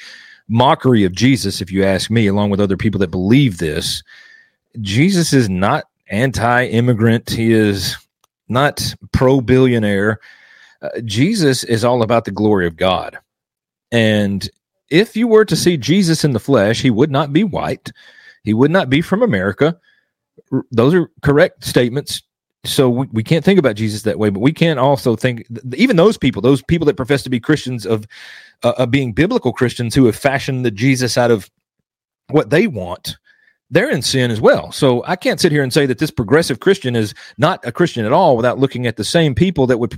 mockery 0.49 1.05
of 1.05 1.13
Jesus, 1.13 1.61
if 1.61 1.71
you 1.71 1.85
ask 1.85 2.11
me, 2.11 2.27
along 2.27 2.51
with 2.51 2.61
other 2.61 2.77
people 2.77 2.99
that 3.01 3.11
believe 3.11 3.59
this. 3.59 4.03
Jesus 4.81 5.33
is 5.33 5.49
not 5.49 5.85
anti 6.09 6.67
immigrant, 6.67 7.31
he 7.31 7.53
is 7.53 7.97
not 8.49 8.95
pro 9.13 9.41
billionaire. 9.41 10.21
Uh, 10.83 11.01
Jesus 11.05 11.65
is 11.65 11.85
all 11.85 12.03
about 12.03 12.25
the 12.25 12.31
glory 12.31 12.67
of 12.67 12.77
God. 12.77 13.19
And 13.91 14.49
if 14.91 15.17
you 15.17 15.27
were 15.27 15.45
to 15.45 15.57
see 15.57 15.77
Jesus 15.77 16.25
in 16.25 16.33
the 16.33 16.39
flesh, 16.39 16.81
he 16.81 16.91
would 16.91 17.11
not 17.11 17.33
be 17.33 17.45
white, 17.45 17.93
he 18.45 18.55
would 18.55 18.71
not 18.71 18.91
be 18.91 19.01
from 19.01 19.23
America. 19.23 19.79
R- 20.53 20.67
those 20.71 20.95
are 20.95 21.11
correct 21.23 21.65
statements 21.65 22.23
so 22.67 22.91
we, 22.91 23.07
we 23.13 23.23
can't 23.23 23.45
think 23.45 23.59
about 23.59 23.77
Jesus 23.77 24.03
that 24.03 24.19
way, 24.19 24.31
but 24.31 24.41
we 24.41 24.53
can't 24.53 24.79
also 24.79 25.17
think 25.17 25.47
even 25.75 25.97
those 25.97 26.19
people, 26.19 26.43
those 26.43 26.63
people 26.63 26.87
that 26.87 26.97
profess 26.97 27.23
to 27.23 27.31
be 27.31 27.41
Christians 27.41 27.87
of 27.87 28.07
uh, 28.63 28.73
of 28.79 28.91
being 28.91 29.13
biblical 29.13 29.53
Christians 29.53 29.95
who 29.95 30.07
have 30.07 30.17
fashioned 30.17 30.65
the 30.65 30.71
Jesus 30.71 31.17
out 31.17 31.31
of 31.31 31.51
what 32.29 32.51
they 32.51 32.67
want. 32.67 33.17
They're 33.71 33.91
in 33.91 34.03
sin 34.03 34.31
as 34.31 34.41
well. 34.41 34.71
So 34.71 35.03
I 35.07 35.17
can't 35.17 35.41
sit 35.41 35.51
here 35.51 35.63
and 35.63 35.73
say 35.73 35.87
that 35.87 35.99
this 35.99 36.11
progressive 36.11 36.61
Christian 36.61 36.95
is 36.95 37.15
not 37.37 37.67
a 37.67 37.73
Christian 37.73 38.05
at 38.05 38.13
all 38.13 38.37
without 38.37 38.59
looking 38.59 38.87
at 38.87 38.97
the 38.97 39.05
same 39.05 39.35
people 39.35 39.67
that 39.67 39.79
would 39.79 39.97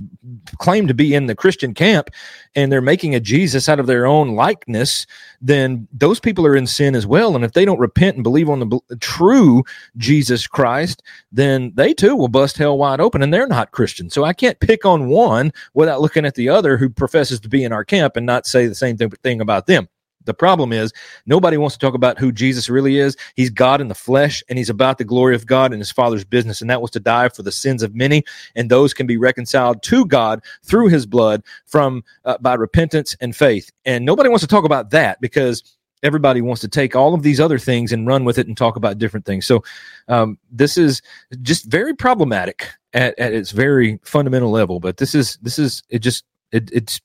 claim 0.57 0.87
to 0.87 0.93
be 0.95 1.13
in 1.13 1.27
the 1.27 1.35
Christian 1.35 1.75
camp 1.75 2.09
and 2.55 2.71
they're 2.71 2.81
making 2.81 3.13
a 3.13 3.19
Jesus 3.19 3.69
out 3.69 3.79
of 3.79 3.85
their 3.85 4.07
own 4.07 4.29
likeness. 4.29 5.05
Then 5.39 5.87
those 5.93 6.19
people 6.19 6.47
are 6.47 6.55
in 6.55 6.65
sin 6.65 6.95
as 6.95 7.05
well. 7.05 7.35
And 7.35 7.45
if 7.45 7.53
they 7.53 7.63
don't 7.63 7.79
repent 7.79 8.15
and 8.15 8.23
believe 8.23 8.49
on 8.49 8.59
the 8.59 8.97
true 8.99 9.63
Jesus 9.97 10.47
Christ, 10.47 11.03
then 11.31 11.71
they 11.75 11.93
too 11.93 12.15
will 12.15 12.27
bust 12.27 12.57
hell 12.57 12.77
wide 12.77 12.99
open 12.99 13.21
and 13.21 13.31
they're 13.31 13.47
not 13.47 13.71
Christian. 13.71 14.09
So 14.09 14.23
I 14.23 14.33
can't 14.33 14.59
pick 14.59 14.83
on 14.83 15.09
one 15.09 15.53
without 15.75 16.01
looking 16.01 16.25
at 16.25 16.33
the 16.33 16.49
other 16.49 16.75
who 16.77 16.89
professes 16.89 17.39
to 17.41 17.49
be 17.49 17.63
in 17.63 17.71
our 17.71 17.85
camp 17.85 18.17
and 18.17 18.25
not 18.25 18.47
say 18.47 18.65
the 18.65 18.73
same 18.73 18.97
thing 18.97 19.41
about 19.41 19.67
them. 19.67 19.87
The 20.29 20.33
problem 20.35 20.71
is 20.71 20.93
nobody 21.25 21.57
wants 21.57 21.75
to 21.75 21.79
talk 21.79 21.95
about 21.95 22.19
who 22.19 22.31
Jesus 22.31 22.69
really 22.69 22.99
is. 22.99 23.17
He's 23.35 23.49
God 23.49 23.81
in 23.81 23.87
the 23.87 23.95
flesh 23.95 24.43
and 24.47 24.59
he's 24.59 24.69
about 24.69 24.99
the 24.99 25.03
glory 25.03 25.33
of 25.33 25.47
God 25.47 25.73
and 25.73 25.81
his 25.81 25.91
father's 25.91 26.23
business. 26.23 26.61
And 26.61 26.69
that 26.69 26.83
was 26.83 26.91
to 26.91 26.99
die 26.99 27.29
for 27.29 27.41
the 27.41 27.51
sins 27.51 27.81
of 27.81 27.95
many. 27.95 28.23
And 28.55 28.69
those 28.69 28.93
can 28.93 29.07
be 29.07 29.17
reconciled 29.17 29.81
to 29.83 30.05
God 30.05 30.43
through 30.63 30.89
his 30.89 31.07
blood 31.07 31.41
from 31.65 32.03
uh, 32.25 32.37
by 32.37 32.53
repentance 32.53 33.15
and 33.19 33.35
faith. 33.35 33.71
And 33.85 34.05
nobody 34.05 34.29
wants 34.29 34.43
to 34.43 34.47
talk 34.47 34.65
about 34.65 34.91
that 34.91 35.19
because 35.19 35.63
everybody 36.03 36.41
wants 36.41 36.61
to 36.61 36.67
take 36.67 36.95
all 36.95 37.13
of 37.13 37.23
these 37.23 37.39
other 37.39 37.57
things 37.57 37.91
and 37.91 38.07
run 38.07 38.23
with 38.23 38.37
it 38.37 38.47
and 38.47 38.55
talk 38.55 38.75
about 38.75 38.99
different 38.99 39.25
things. 39.25 39.47
So 39.47 39.63
um, 40.07 40.37
this 40.51 40.77
is 40.77 41.01
just 41.41 41.65
very 41.65 41.95
problematic 41.95 42.69
at, 42.93 43.17
at 43.19 43.33
its 43.33 43.51
very 43.51 43.99
fundamental 44.03 44.51
level. 44.51 44.79
But 44.79 44.97
this 44.97 45.15
is 45.15 45.37
this 45.41 45.59
is 45.59 45.83
it 45.89 45.99
just 45.99 46.23
it, 46.51 46.69
it's 46.71 47.01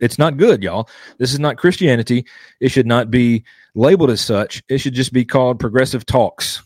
it's 0.00 0.18
not 0.18 0.36
good, 0.36 0.62
y'all. 0.62 0.88
This 1.18 1.32
is 1.32 1.38
not 1.38 1.56
Christianity. 1.56 2.26
It 2.60 2.70
should 2.70 2.86
not 2.86 3.10
be 3.10 3.44
labeled 3.74 4.10
as 4.10 4.20
such. 4.20 4.62
It 4.68 4.78
should 4.78 4.94
just 4.94 5.12
be 5.12 5.24
called 5.24 5.58
progressive 5.58 6.04
talks 6.06 6.62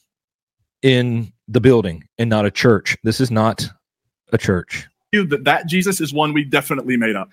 in 0.83 1.33
the 1.49 1.61
building 1.61 2.05
and 2.19 2.31
not 2.31 2.47
a 2.47 2.51
church. 2.51 2.97
This 3.05 3.21
is 3.21 3.31
not 3.31 3.69
a 4.33 4.39
church. 4.39 4.87
That 5.13 5.45
that 5.45 5.67
Jesus 5.67 6.01
is 6.01 6.13
one 6.13 6.33
we 6.33 6.45
definitely 6.45 6.97
made 6.97 7.17
up 7.17 7.31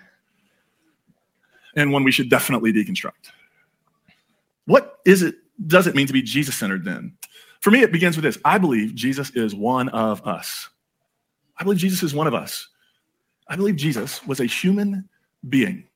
and 1.75 1.91
one 1.91 2.03
we 2.03 2.11
should 2.11 2.29
definitely 2.29 2.73
deconstruct. 2.73 3.31
What 4.65 4.99
is 5.05 5.21
it 5.21 5.35
does 5.65 5.87
it 5.87 5.95
mean 5.95 6.07
to 6.07 6.13
be 6.13 6.21
Jesus 6.21 6.55
centered 6.55 6.85
then? 6.85 7.13
For 7.61 7.71
me, 7.71 7.81
it 7.81 7.91
begins 7.91 8.15
with 8.15 8.23
this 8.23 8.37
I 8.43 8.57
believe 8.57 8.95
Jesus 8.95 9.29
is 9.31 9.55
one 9.55 9.89
of 9.89 10.25
us. 10.27 10.69
I 11.57 11.63
believe 11.63 11.79
Jesus 11.79 12.03
is 12.03 12.13
one 12.13 12.27
of 12.27 12.33
us. 12.33 12.67
I 13.47 13.55
believe 13.55 13.75
Jesus 13.75 14.25
was 14.25 14.39
a 14.39 14.45
human 14.45 15.07
being. 15.47 15.86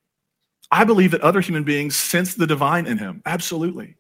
I 0.72 0.84
believe 0.86 1.11
that 1.11 1.22
other 1.22 1.41
human 1.41 1.63
beings 1.63 1.95
sense 1.95 2.36
the 2.36 2.47
divine 2.47 2.88
in 2.88 2.97
him. 2.97 3.22
Absolutely. 3.26 3.95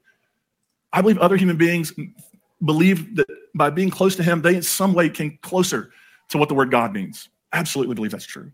I 0.93 1.01
believe 1.01 1.17
other 1.17 1.37
human 1.37 1.57
beings 1.57 1.93
believe 2.63 3.15
that 3.15 3.27
by 3.55 3.69
being 3.69 3.89
close 3.89 4.15
to 4.15 4.23
him, 4.23 4.41
they 4.41 4.55
in 4.55 4.61
some 4.61 4.93
way 4.93 5.09
came 5.09 5.37
closer 5.41 5.91
to 6.29 6.37
what 6.37 6.47
the 6.47 6.55
word 6.55 6.71
God 6.71 6.93
means. 6.93 7.29
Absolutely 7.53 7.95
believe 7.95 8.11
that's 8.11 8.25
true. 8.25 8.51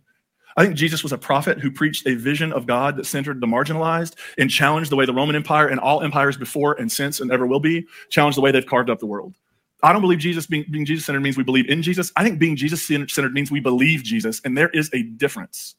I 0.55 0.63
think 0.63 0.75
Jesus 0.75 1.03
was 1.03 1.11
a 1.11 1.17
prophet 1.19 1.59
who 1.59 1.69
preached 1.69 2.07
a 2.07 2.15
vision 2.15 2.51
of 2.51 2.65
God 2.65 2.95
that 2.95 3.05
centered 3.05 3.39
the 3.39 3.45
marginalized 3.45 4.15
and 4.39 4.49
challenged 4.49 4.91
the 4.91 4.95
way 4.95 5.05
the 5.05 5.13
Roman 5.13 5.35
Empire 5.35 5.67
and 5.67 5.79
all 5.79 6.01
empires 6.01 6.35
before 6.35 6.73
and 6.79 6.91
since 6.91 7.19
and 7.19 7.31
ever 7.31 7.45
will 7.45 7.59
be 7.59 7.85
challenged 8.09 8.37
the 8.37 8.41
way 8.41 8.51
they've 8.51 8.65
carved 8.65 8.89
up 8.89 8.97
the 8.97 9.05
world. 9.05 9.35
I 9.83 9.93
don't 9.93 10.01
believe 10.01 10.17
Jesus 10.17 10.47
being, 10.47 10.65
being 10.71 10.85
Jesus 10.85 11.05
centered 11.05 11.21
means 11.21 11.37
we 11.37 11.43
believe 11.43 11.69
in 11.69 11.83
Jesus. 11.83 12.11
I 12.15 12.23
think 12.23 12.39
being 12.39 12.55
Jesus 12.55 12.83
centered 12.83 13.33
means 13.33 13.51
we 13.51 13.59
believe 13.59 14.01
Jesus, 14.01 14.41
and 14.43 14.57
there 14.57 14.69
is 14.69 14.89
a 14.93 15.03
difference. 15.03 15.75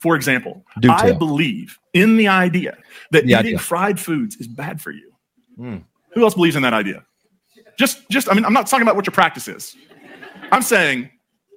For 0.00 0.16
example, 0.16 0.64
I 0.88 1.12
believe 1.12 1.78
in 1.92 2.16
the 2.16 2.26
idea 2.26 2.76
that 3.10 3.26
yeah, 3.26 3.40
eating 3.40 3.52
yeah. 3.52 3.58
fried 3.58 4.00
foods 4.00 4.36
is 4.36 4.48
bad 4.48 4.80
for 4.80 4.90
you. 4.90 5.12
Mm. 5.58 5.84
Who 6.14 6.24
else 6.24 6.34
believes 6.34 6.56
in 6.56 6.62
that 6.62 6.72
idea? 6.72 7.04
Just, 7.78 8.08
just, 8.08 8.30
I 8.30 8.34
mean, 8.34 8.46
I'm 8.46 8.54
not 8.54 8.66
talking 8.66 8.82
about 8.82 8.96
what 8.96 9.06
your 9.06 9.12
practice 9.12 9.46
is. 9.46 9.76
I'm 10.52 10.62
saying, 10.62 11.10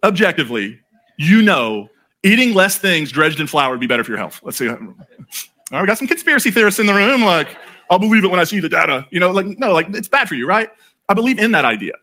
objectively, 0.03 0.77
you 1.17 1.41
know, 1.41 1.89
eating 2.23 2.53
less 2.53 2.77
things 2.77 3.13
dredged 3.13 3.39
in 3.39 3.47
flour 3.47 3.71
would 3.71 3.79
be 3.79 3.87
better 3.87 4.03
for 4.03 4.11
your 4.11 4.19
health. 4.19 4.41
Let's 4.43 4.57
see. 4.57 4.67
All 4.67 4.75
right, 4.75 5.81
we 5.81 5.87
got 5.87 5.97
some 5.97 6.07
conspiracy 6.07 6.51
theorists 6.51 6.81
in 6.81 6.85
the 6.85 6.93
room. 6.93 7.23
Like, 7.23 7.57
I'll 7.89 7.99
believe 7.99 8.25
it 8.25 8.27
when 8.29 8.41
I 8.41 8.43
see 8.43 8.59
the 8.59 8.69
data. 8.69 9.07
You 9.09 9.21
know, 9.21 9.31
like, 9.31 9.45
no, 9.57 9.71
like, 9.71 9.87
it's 9.89 10.09
bad 10.09 10.27
for 10.27 10.35
you, 10.35 10.47
right? 10.47 10.69
I 11.07 11.13
believe 11.13 11.39
in 11.39 11.51
that 11.53 11.63
idea. 11.63 11.93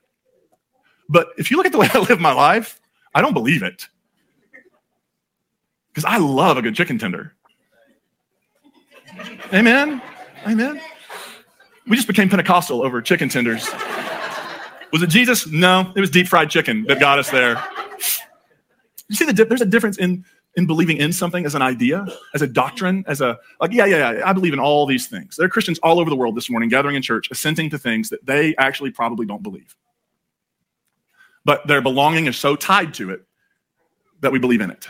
But 1.10 1.28
if 1.36 1.50
you 1.50 1.58
look 1.58 1.66
at 1.66 1.72
the 1.72 1.78
way 1.78 1.88
I 1.94 1.98
live 1.98 2.18
my 2.18 2.32
life, 2.32 2.80
I 3.14 3.20
don't 3.20 3.34
believe 3.34 3.62
it 3.62 3.88
because 5.92 6.04
I 6.04 6.18
love 6.18 6.56
a 6.56 6.62
good 6.62 6.74
chicken 6.74 6.98
tender. 6.98 7.34
Amen. 9.52 10.00
Amen. 10.46 10.80
We 11.86 11.96
just 11.96 12.08
became 12.08 12.28
Pentecostal 12.28 12.82
over 12.82 13.02
chicken 13.02 13.28
tenders. 13.28 13.68
Was 14.92 15.02
it 15.02 15.08
Jesus? 15.08 15.46
No, 15.46 15.92
it 15.94 16.00
was 16.00 16.10
deep 16.10 16.28
fried 16.28 16.50
chicken 16.50 16.84
that 16.84 17.00
got 17.00 17.18
us 17.18 17.30
there. 17.30 17.62
You 19.08 19.16
see, 19.16 19.24
the 19.24 19.32
di- 19.32 19.44
there's 19.44 19.60
a 19.60 19.66
difference 19.66 19.98
in 19.98 20.24
in 20.56 20.66
believing 20.66 20.96
in 20.96 21.12
something 21.12 21.46
as 21.46 21.54
an 21.54 21.62
idea, 21.62 22.04
as 22.34 22.42
a 22.42 22.46
doctrine, 22.46 23.04
as 23.06 23.20
a 23.20 23.38
like, 23.60 23.72
yeah, 23.72 23.84
yeah, 23.84 24.12
yeah. 24.12 24.22
I 24.28 24.32
believe 24.32 24.52
in 24.52 24.58
all 24.58 24.86
these 24.86 25.06
things. 25.06 25.36
There 25.36 25.46
are 25.46 25.48
Christians 25.48 25.78
all 25.80 26.00
over 26.00 26.10
the 26.10 26.16
world 26.16 26.36
this 26.36 26.50
morning 26.50 26.68
gathering 26.68 26.96
in 26.96 27.02
church, 27.02 27.28
assenting 27.30 27.70
to 27.70 27.78
things 27.78 28.08
that 28.10 28.24
they 28.26 28.54
actually 28.56 28.90
probably 28.90 29.26
don't 29.26 29.42
believe, 29.42 29.76
but 31.44 31.66
their 31.66 31.80
belonging 31.80 32.26
is 32.26 32.36
so 32.36 32.56
tied 32.56 32.94
to 32.94 33.10
it 33.10 33.22
that 34.20 34.32
we 34.32 34.38
believe 34.38 34.60
in 34.60 34.70
it. 34.70 34.88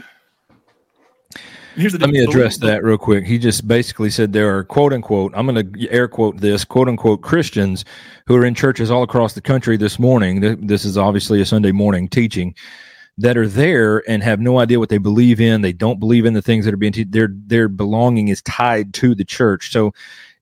Here's 1.76 1.92
the 1.92 1.98
Let 1.98 2.10
me 2.10 2.18
address 2.18 2.58
that 2.58 2.82
real 2.82 2.98
quick. 2.98 3.24
He 3.24 3.38
just 3.38 3.66
basically 3.68 4.10
said 4.10 4.32
there 4.32 4.56
are 4.56 4.64
quote 4.64 4.92
unquote, 4.92 5.32
I'm 5.36 5.46
going 5.46 5.72
to 5.72 5.90
air 5.90 6.08
quote 6.08 6.38
this, 6.38 6.64
quote 6.64 6.88
unquote 6.88 7.22
Christians 7.22 7.84
who 8.26 8.36
are 8.36 8.44
in 8.44 8.54
churches 8.54 8.90
all 8.90 9.02
across 9.02 9.34
the 9.34 9.40
country 9.40 9.76
this 9.76 9.98
morning. 9.98 10.66
This 10.66 10.84
is 10.84 10.98
obviously 10.98 11.40
a 11.40 11.46
Sunday 11.46 11.72
morning 11.72 12.08
teaching 12.08 12.54
that 13.18 13.36
are 13.36 13.46
there 13.46 14.02
and 14.08 14.22
have 14.22 14.40
no 14.40 14.58
idea 14.58 14.78
what 14.78 14.88
they 14.88 14.98
believe 14.98 15.40
in. 15.40 15.60
They 15.60 15.72
don't 15.72 16.00
believe 16.00 16.24
in 16.24 16.32
the 16.32 16.42
things 16.42 16.64
that 16.64 16.74
are 16.74 16.78
being, 16.78 16.92
te- 16.92 17.04
their, 17.04 17.28
their 17.30 17.68
belonging 17.68 18.28
is 18.28 18.42
tied 18.42 18.94
to 18.94 19.14
the 19.14 19.24
church. 19.24 19.70
So 19.70 19.92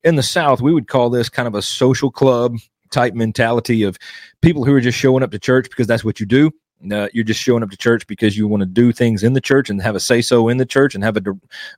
in 0.05 0.15
the 0.15 0.23
South, 0.23 0.61
we 0.61 0.73
would 0.73 0.89
call 0.89 1.11
this 1.11 1.29
kind 1.29 1.49
of 1.49 1.55
a 1.55 1.63
social 1.63 2.11
club 2.11 2.57
type 2.91 3.15
mentality 3.15 3.83
of 3.83 3.99
people 4.43 4.65
who 4.65 4.73
are 4.73 4.81
just 4.81 4.97
showing 4.97 5.23
up 5.23 5.31
to 5.33 5.39
church 5.39 5.69
because 5.69 5.87
that's 5.87 6.05
what 6.05 6.21
you 6.21 6.27
do 6.27 6.51
uh, 6.93 7.09
you're 7.13 7.25
just 7.25 7.43
showing 7.43 7.63
up 7.63 7.71
to 7.71 7.77
church 7.77 8.07
because 8.07 8.37
you 8.37 8.47
want 8.47 8.61
to 8.61 8.67
do 8.67 8.93
things 8.93 9.23
in 9.23 9.33
the 9.33 9.41
church 9.41 9.69
and 9.69 9.83
have 9.83 9.97
a 9.97 10.01
say 10.01 10.23
so 10.23 10.49
in 10.49 10.59
the 10.59 10.67
church 10.67 10.95
and 10.95 11.03
have 11.03 11.17
a, 11.17 11.23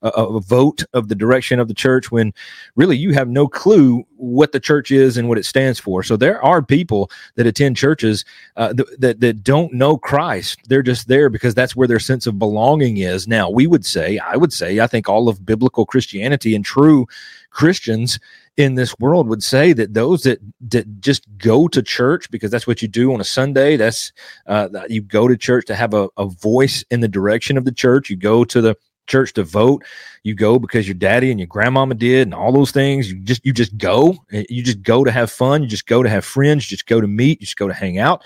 a, 0.03 0.09
a, 0.09 0.41
vote 0.41 0.85
of 0.93 1.09
the 1.09 1.15
direction 1.15 1.59
of 1.59 1.69
the 1.69 1.75
church 1.75 2.11
when 2.11 2.33
really 2.77 2.97
you 2.97 3.13
have 3.13 3.29
no 3.29 3.49
clue 3.49 4.05
what 4.17 4.53
the 4.53 4.61
church 4.61 4.91
is 4.91 5.17
and 5.17 5.29
what 5.29 5.39
it 5.39 5.45
stands 5.45 5.79
for. 5.79 6.03
So 6.03 6.17
there 6.17 6.43
are 6.45 6.63
people 6.63 7.11
that 7.37 7.47
attend 7.47 7.77
churches 7.77 8.25
uh, 8.57 8.75
th- 8.75 8.89
that 8.99 9.21
that 9.21 9.43
don't 9.43 9.73
know 9.73 9.97
Christ. 9.97 10.61
They're 10.69 10.83
just 10.83 11.09
there 11.09 11.31
because 11.31 11.55
that's 11.55 11.75
where 11.75 11.89
their 11.89 11.99
sense 11.99 12.27
of 12.27 12.39
belonging 12.39 12.99
is. 12.99 13.27
Now 13.27 13.49
we 13.49 13.67
would 13.67 13.87
say, 13.87 14.19
I 14.19 14.37
would 14.37 14.53
say, 14.53 14.81
I 14.81 14.87
think 14.87 15.09
all 15.09 15.29
of 15.29 15.47
biblical 15.47 15.87
Christianity 15.87 16.55
and 16.55 16.65
true 16.65 17.07
Christians 17.51 18.19
in 18.57 18.75
this 18.75 18.95
world 18.99 19.29
would 19.29 19.43
say 19.43 19.73
that 19.73 19.95
those 19.95 20.23
that 20.25 20.39
that 20.69 21.01
just 21.01 21.27
go 21.39 21.69
to 21.69 21.83
church 21.83 22.31
because 22.31 22.51
that's 22.51 22.67
what 22.67 22.83
you 22.83 22.89
do 22.89 23.13
on 23.13 23.21
a 23.21 23.25
Sunday. 23.25 23.77
That's 23.77 24.13
uh, 24.47 24.69
you 24.89 25.01
go 25.03 25.29
to 25.29 25.37
church 25.37 25.67
to 25.67 25.75
have 25.75 25.95
a, 25.95 26.09
a 26.17 26.27
voice 26.27 26.85
in 26.91 27.01
the 27.01 27.09
direction 27.09 27.57
of 27.57 27.65
the 27.65 27.73
church. 27.73 28.11
You 28.11 28.17
go 28.17 28.45
to 28.45 28.61
the 28.61 28.77
church 29.07 29.33
to 29.35 29.45
vote. 29.45 29.85
You 30.23 30.35
go 30.35 30.59
because 30.59 30.87
your 30.87 30.95
daddy 30.95 31.31
and 31.31 31.41
your 31.41 31.47
grandmama 31.47 31.95
did, 31.95 32.23
and 32.29 32.35
all 32.35 32.53
those 32.53 32.71
things. 32.71 33.11
You 33.11 33.21
just 33.21 33.45
you 33.45 33.53
just 33.53 33.77
go. 33.79 34.17
You 34.31 34.63
just 34.63 34.83
go 34.83 35.05
to 35.05 35.11
have 35.11 35.31
fun. 35.31 35.63
You 35.63 35.69
just 35.69 35.87
go 35.87 36.03
to 36.03 36.09
have 36.09 36.25
friends. 36.25 36.71
You 36.71 36.77
just 36.77 36.87
go 36.87 37.01
to 37.01 37.09
meet. 37.09 37.41
You 37.41 37.47
just 37.47 37.57
go 37.57 37.69
to 37.69 37.75
hang 37.75 37.99
out. 37.99 38.23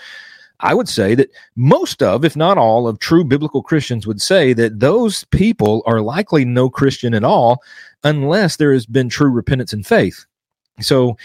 I 0.64 0.72
would 0.72 0.88
say 0.88 1.14
that 1.14 1.30
most 1.56 2.02
of, 2.02 2.24
if 2.24 2.36
not 2.36 2.56
all, 2.56 2.88
of 2.88 2.98
true 2.98 3.22
biblical 3.22 3.62
Christians 3.62 4.06
would 4.06 4.20
say 4.20 4.54
that 4.54 4.80
those 4.80 5.24
people 5.24 5.82
are 5.84 6.00
likely 6.00 6.46
no 6.46 6.70
Christian 6.70 7.12
at 7.12 7.22
all 7.22 7.62
unless 8.02 8.56
there 8.56 8.72
has 8.72 8.86
been 8.86 9.10
true 9.10 9.30
repentance 9.30 9.74
and 9.74 9.86
faith. 9.86 10.24
So, 10.80 11.18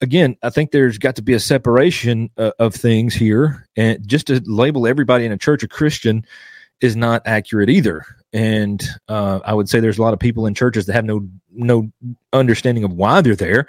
again, 0.00 0.36
I 0.42 0.48
think 0.48 0.70
there's 0.70 0.96
got 0.96 1.14
to 1.16 1.22
be 1.22 1.34
a 1.34 1.40
separation 1.40 2.30
uh, 2.38 2.52
of 2.58 2.74
things 2.74 3.14
here. 3.14 3.68
And 3.76 4.06
just 4.08 4.28
to 4.28 4.40
label 4.46 4.86
everybody 4.86 5.26
in 5.26 5.32
a 5.32 5.38
church 5.38 5.62
a 5.62 5.68
Christian 5.68 6.24
is 6.80 6.96
not 6.96 7.20
accurate 7.26 7.68
either. 7.68 8.02
And 8.32 8.82
uh, 9.08 9.40
I 9.44 9.52
would 9.52 9.68
say 9.68 9.78
there's 9.78 9.98
a 9.98 10.02
lot 10.02 10.14
of 10.14 10.20
people 10.20 10.46
in 10.46 10.54
churches 10.54 10.86
that 10.86 10.94
have 10.94 11.04
no 11.04 11.28
no 11.52 11.90
understanding 12.32 12.84
of 12.84 12.92
why 12.92 13.20
they're 13.20 13.36
there. 13.36 13.68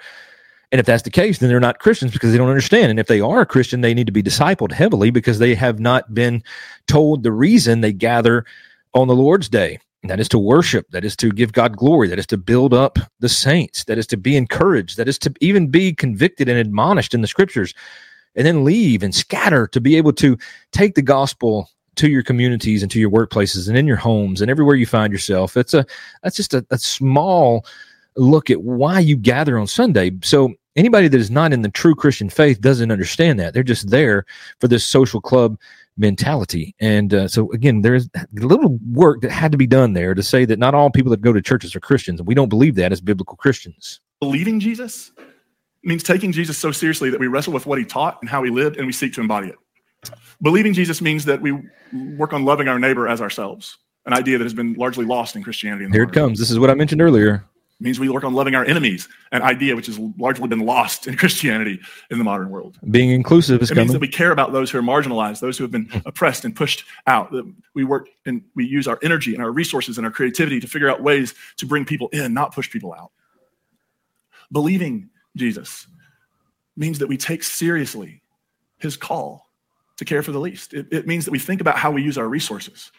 And 0.70 0.78
if 0.78 0.86
that's 0.86 1.02
the 1.02 1.10
case, 1.10 1.38
then 1.38 1.48
they're 1.48 1.60
not 1.60 1.78
Christians 1.78 2.12
because 2.12 2.30
they 2.30 2.38
don't 2.38 2.50
understand. 2.50 2.90
And 2.90 3.00
if 3.00 3.06
they 3.06 3.20
are 3.20 3.40
a 3.40 3.46
Christian, 3.46 3.80
they 3.80 3.94
need 3.94 4.06
to 4.06 4.12
be 4.12 4.22
discipled 4.22 4.72
heavily 4.72 5.10
because 5.10 5.38
they 5.38 5.54
have 5.54 5.80
not 5.80 6.12
been 6.12 6.42
told 6.86 7.22
the 7.22 7.32
reason 7.32 7.80
they 7.80 7.92
gather 7.92 8.44
on 8.92 9.08
the 9.08 9.16
Lord's 9.16 9.48
day. 9.48 9.78
That 10.04 10.20
is 10.20 10.28
to 10.28 10.38
worship. 10.38 10.86
That 10.90 11.04
is 11.04 11.16
to 11.16 11.30
give 11.30 11.52
God 11.52 11.76
glory. 11.76 12.08
That 12.08 12.18
is 12.18 12.26
to 12.28 12.36
build 12.36 12.72
up 12.72 12.98
the 13.18 13.28
saints. 13.28 13.84
That 13.84 13.98
is 13.98 14.06
to 14.08 14.16
be 14.16 14.36
encouraged. 14.36 14.96
That 14.96 15.08
is 15.08 15.18
to 15.20 15.32
even 15.40 15.68
be 15.68 15.92
convicted 15.92 16.48
and 16.48 16.58
admonished 16.58 17.14
in 17.14 17.20
the 17.20 17.26
scriptures 17.26 17.74
and 18.36 18.46
then 18.46 18.64
leave 18.64 19.02
and 19.02 19.14
scatter 19.14 19.66
to 19.68 19.80
be 19.80 19.96
able 19.96 20.12
to 20.14 20.38
take 20.70 20.94
the 20.94 21.02
gospel 21.02 21.68
to 21.96 22.08
your 22.08 22.22
communities 22.22 22.82
and 22.82 22.92
to 22.92 23.00
your 23.00 23.10
workplaces 23.10 23.68
and 23.68 23.76
in 23.76 23.86
your 23.86 23.96
homes 23.96 24.40
and 24.40 24.50
everywhere 24.50 24.76
you 24.76 24.86
find 24.86 25.12
yourself. 25.12 25.56
It's 25.56 25.74
a, 25.74 25.84
that's 26.22 26.36
just 26.36 26.54
a, 26.54 26.64
a 26.70 26.78
small 26.78 27.66
look 28.16 28.50
at 28.50 28.62
why 28.62 29.00
you 29.00 29.16
gather 29.16 29.58
on 29.58 29.66
Sunday. 29.66 30.12
So 30.22 30.54
anybody 30.78 31.08
that 31.08 31.20
is 31.20 31.30
not 31.30 31.52
in 31.52 31.62
the 31.62 31.68
true 31.68 31.94
Christian 31.94 32.30
faith 32.30 32.60
doesn't 32.60 32.90
understand 32.90 33.38
that. 33.40 33.52
They're 33.52 33.62
just 33.62 33.90
there 33.90 34.24
for 34.60 34.68
this 34.68 34.84
social 34.84 35.20
club 35.20 35.58
mentality. 35.98 36.74
And 36.78 37.12
uh, 37.12 37.28
so, 37.28 37.50
again, 37.52 37.82
there's 37.82 38.08
a 38.14 38.26
little 38.32 38.78
work 38.92 39.20
that 39.22 39.32
had 39.32 39.50
to 39.52 39.58
be 39.58 39.66
done 39.66 39.92
there 39.92 40.14
to 40.14 40.22
say 40.22 40.44
that 40.44 40.58
not 40.58 40.74
all 40.74 40.90
people 40.90 41.10
that 41.10 41.20
go 41.20 41.32
to 41.32 41.42
churches 41.42 41.74
are 41.74 41.80
Christians. 41.80 42.20
And 42.20 42.26
we 42.26 42.34
don't 42.34 42.48
believe 42.48 42.76
that 42.76 42.92
as 42.92 43.00
biblical 43.00 43.36
Christians. 43.36 44.00
Believing 44.20 44.60
Jesus 44.60 45.10
means 45.82 46.02
taking 46.02 46.32
Jesus 46.32 46.56
so 46.56 46.70
seriously 46.72 47.10
that 47.10 47.20
we 47.20 47.26
wrestle 47.26 47.52
with 47.52 47.66
what 47.66 47.78
he 47.78 47.84
taught 47.84 48.18
and 48.20 48.30
how 48.30 48.42
he 48.42 48.50
lived 48.50 48.76
and 48.76 48.86
we 48.86 48.92
seek 48.92 49.12
to 49.14 49.20
embody 49.20 49.48
it. 49.48 49.56
Believing 50.40 50.72
Jesus 50.72 51.00
means 51.00 51.24
that 51.24 51.40
we 51.40 51.58
work 52.16 52.32
on 52.32 52.44
loving 52.44 52.68
our 52.68 52.78
neighbor 52.78 53.08
as 53.08 53.20
ourselves, 53.20 53.78
an 54.06 54.12
idea 54.12 54.38
that 54.38 54.44
has 54.44 54.54
been 54.54 54.74
largely 54.74 55.04
lost 55.04 55.34
in 55.34 55.42
Christianity. 55.42 55.84
In 55.84 55.92
Here 55.92 56.04
it 56.04 56.12
comes. 56.12 56.38
This 56.38 56.50
is 56.50 56.58
what 56.58 56.70
I 56.70 56.74
mentioned 56.74 57.02
earlier. 57.02 57.44
It 57.80 57.84
means 57.84 58.00
we 58.00 58.08
work 58.08 58.24
on 58.24 58.34
loving 58.34 58.56
our 58.56 58.64
enemies, 58.64 59.08
an 59.30 59.42
idea 59.42 59.76
which 59.76 59.86
has 59.86 59.98
largely 60.18 60.48
been 60.48 60.60
lost 60.66 61.06
in 61.06 61.16
Christianity 61.18 61.78
in 62.10 62.18
the 62.18 62.24
modern 62.24 62.50
world. 62.50 62.76
Being 62.90 63.10
inclusive 63.10 63.62
is 63.62 63.70
it 63.70 63.74
coming. 63.74 63.86
means 63.86 63.92
that 63.92 64.00
we 64.00 64.08
care 64.08 64.32
about 64.32 64.50
those 64.50 64.70
who 64.70 64.78
are 64.78 64.82
marginalized, 64.82 65.38
those 65.38 65.56
who 65.56 65.64
have 65.64 65.70
been 65.70 65.86
hmm. 65.86 65.98
oppressed 66.04 66.44
and 66.44 66.56
pushed 66.56 66.84
out. 67.06 67.30
That 67.30 67.50
we 67.74 67.84
work 67.84 68.08
and 68.26 68.42
we 68.56 68.66
use 68.66 68.88
our 68.88 68.98
energy 69.02 69.32
and 69.32 69.42
our 69.42 69.52
resources 69.52 69.96
and 69.96 70.04
our 70.04 70.10
creativity 70.10 70.58
to 70.58 70.66
figure 70.66 70.90
out 70.90 71.02
ways 71.02 71.34
to 71.58 71.66
bring 71.66 71.84
people 71.84 72.08
in, 72.08 72.34
not 72.34 72.52
push 72.52 72.68
people 72.68 72.92
out. 72.92 73.12
Believing 74.50 75.10
Jesus 75.36 75.86
means 76.76 76.98
that 76.98 77.06
we 77.06 77.16
take 77.16 77.44
seriously 77.44 78.22
his 78.78 78.96
call 78.96 79.50
to 79.98 80.04
care 80.04 80.24
for 80.24 80.32
the 80.32 80.40
least. 80.40 80.74
It, 80.74 80.88
it 80.90 81.06
means 81.06 81.24
that 81.26 81.30
we 81.30 81.38
think 81.38 81.60
about 81.60 81.78
how 81.78 81.92
we 81.92 82.02
use 82.02 82.18
our 82.18 82.28
resources 82.28 82.90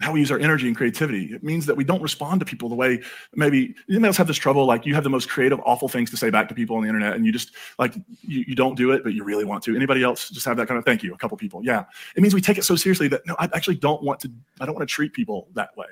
how 0.00 0.12
we 0.12 0.20
use 0.20 0.30
our 0.30 0.38
energy 0.38 0.66
and 0.66 0.76
creativity. 0.76 1.26
It 1.26 1.44
means 1.44 1.66
that 1.66 1.76
we 1.76 1.84
don't 1.84 2.00
respond 2.00 2.40
to 2.40 2.46
people 2.46 2.68
the 2.68 2.74
way 2.74 3.02
maybe 3.34 3.74
you 3.86 4.04
else 4.04 4.16
have 4.16 4.26
this 4.26 4.38
trouble. 4.38 4.64
Like 4.64 4.86
you 4.86 4.94
have 4.94 5.04
the 5.04 5.10
most 5.10 5.28
creative, 5.28 5.60
awful 5.64 5.88
things 5.88 6.10
to 6.10 6.16
say 6.16 6.30
back 6.30 6.48
to 6.48 6.54
people 6.54 6.76
on 6.76 6.82
the 6.82 6.88
internet, 6.88 7.14
and 7.14 7.26
you 7.26 7.32
just 7.32 7.52
like 7.78 7.94
you, 8.22 8.44
you 8.48 8.54
don't 8.54 8.76
do 8.76 8.92
it, 8.92 9.04
but 9.04 9.12
you 9.12 9.24
really 9.24 9.44
want 9.44 9.62
to. 9.64 9.76
Anybody 9.76 10.02
else 10.02 10.30
just 10.30 10.46
have 10.46 10.56
that 10.56 10.68
kind 10.68 10.78
of 10.78 10.84
thank 10.84 11.02
you? 11.02 11.12
A 11.12 11.18
couple 11.18 11.36
people, 11.36 11.62
yeah. 11.62 11.84
It 12.16 12.22
means 12.22 12.34
we 12.34 12.40
take 12.40 12.58
it 12.58 12.64
so 12.64 12.76
seriously 12.76 13.08
that 13.08 13.26
no, 13.26 13.36
I 13.38 13.48
actually 13.52 13.76
don't 13.76 14.02
want 14.02 14.20
to. 14.20 14.32
I 14.60 14.66
don't 14.66 14.74
want 14.74 14.88
to 14.88 14.92
treat 14.92 15.12
people 15.12 15.48
that 15.54 15.76
way. 15.76 15.86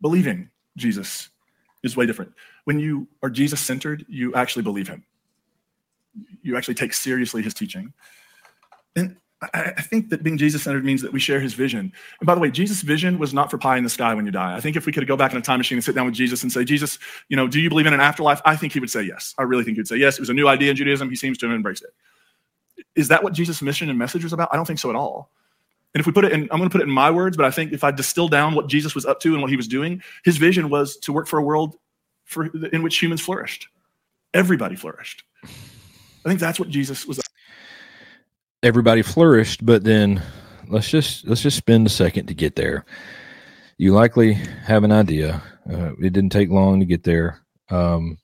Believing 0.00 0.50
Jesus 0.76 1.30
is 1.82 1.96
way 1.96 2.06
different. 2.06 2.32
When 2.64 2.80
you 2.80 3.06
are 3.22 3.30
Jesus 3.30 3.60
centered, 3.60 4.04
you 4.08 4.34
actually 4.34 4.62
believe 4.62 4.88
him. 4.88 5.04
You 6.42 6.56
actually 6.56 6.74
take 6.74 6.92
seriously 6.92 7.42
his 7.42 7.54
teaching. 7.54 7.92
And 8.96 9.16
I 9.40 9.82
think 9.82 10.08
that 10.08 10.24
being 10.24 10.36
Jesus 10.36 10.64
centered 10.64 10.84
means 10.84 11.00
that 11.02 11.12
we 11.12 11.20
share 11.20 11.38
his 11.38 11.54
vision. 11.54 11.92
And 12.20 12.26
by 12.26 12.34
the 12.34 12.40
way, 12.40 12.50
Jesus' 12.50 12.82
vision 12.82 13.18
was 13.18 13.32
not 13.32 13.52
for 13.52 13.58
pie 13.58 13.76
in 13.76 13.84
the 13.84 13.90
sky 13.90 14.12
when 14.12 14.26
you 14.26 14.32
die. 14.32 14.56
I 14.56 14.60
think 14.60 14.74
if 14.74 14.84
we 14.84 14.90
could 14.90 15.06
go 15.06 15.16
back 15.16 15.30
in 15.30 15.38
a 15.38 15.40
time 15.40 15.58
machine 15.58 15.78
and 15.78 15.84
sit 15.84 15.94
down 15.94 16.06
with 16.06 16.14
Jesus 16.14 16.42
and 16.42 16.50
say, 16.50 16.64
Jesus, 16.64 16.98
you 17.28 17.36
know, 17.36 17.46
do 17.46 17.60
you 17.60 17.68
believe 17.68 17.86
in 17.86 17.94
an 17.94 18.00
afterlife? 18.00 18.40
I 18.44 18.56
think 18.56 18.72
he 18.72 18.80
would 18.80 18.90
say 18.90 19.02
yes. 19.02 19.36
I 19.38 19.42
really 19.42 19.62
think 19.62 19.76
he 19.76 19.80
would 19.80 19.86
say 19.88 19.96
yes. 19.96 20.16
It 20.16 20.20
was 20.20 20.28
a 20.28 20.34
new 20.34 20.48
idea 20.48 20.70
in 20.70 20.76
Judaism. 20.76 21.08
He 21.08 21.14
seems 21.14 21.38
to 21.38 21.46
have 21.46 21.54
embraced 21.54 21.84
it. 21.84 21.90
Is 22.96 23.06
that 23.08 23.22
what 23.22 23.32
Jesus' 23.32 23.62
mission 23.62 23.88
and 23.88 23.96
message 23.96 24.24
was 24.24 24.32
about? 24.32 24.48
I 24.52 24.56
don't 24.56 24.66
think 24.66 24.80
so 24.80 24.90
at 24.90 24.96
all. 24.96 25.30
And 25.94 26.00
if 26.00 26.06
we 26.06 26.12
put 26.12 26.24
it 26.24 26.32
in, 26.32 26.42
I'm 26.50 26.58
going 26.58 26.68
to 26.68 26.70
put 26.70 26.80
it 26.80 26.88
in 26.88 26.94
my 26.94 27.10
words, 27.10 27.36
but 27.36 27.46
I 27.46 27.52
think 27.52 27.72
if 27.72 27.84
I 27.84 27.92
distill 27.92 28.28
down 28.28 28.56
what 28.56 28.66
Jesus 28.66 28.96
was 28.96 29.06
up 29.06 29.20
to 29.20 29.34
and 29.34 29.40
what 29.40 29.50
he 29.50 29.56
was 29.56 29.68
doing, 29.68 30.02
his 30.24 30.36
vision 30.36 30.68
was 30.68 30.96
to 30.98 31.12
work 31.12 31.28
for 31.28 31.38
a 31.38 31.42
world 31.42 31.76
for, 32.24 32.46
in 32.72 32.82
which 32.82 33.00
humans 33.00 33.20
flourished. 33.20 33.68
Everybody 34.34 34.74
flourished. 34.74 35.22
I 35.44 36.28
think 36.28 36.40
that's 36.40 36.58
what 36.58 36.68
Jesus 36.68 37.06
was 37.06 37.20
everybody 38.62 39.02
flourished, 39.02 39.64
but 39.64 39.84
then 39.84 40.22
let's 40.68 40.88
just 40.88 41.26
let's 41.26 41.42
just 41.42 41.56
spend 41.56 41.86
a 41.86 41.90
second 41.90 42.26
to 42.26 42.34
get 42.34 42.56
there. 42.56 42.84
You 43.76 43.92
likely 43.92 44.34
have 44.34 44.84
an 44.84 44.92
idea. 44.92 45.42
Uh, 45.70 45.92
it 46.00 46.12
didn't 46.12 46.30
take 46.30 46.50
long 46.50 46.80
to 46.80 46.86
get 46.86 47.04
there. 47.04 47.40
Um, 47.70 48.18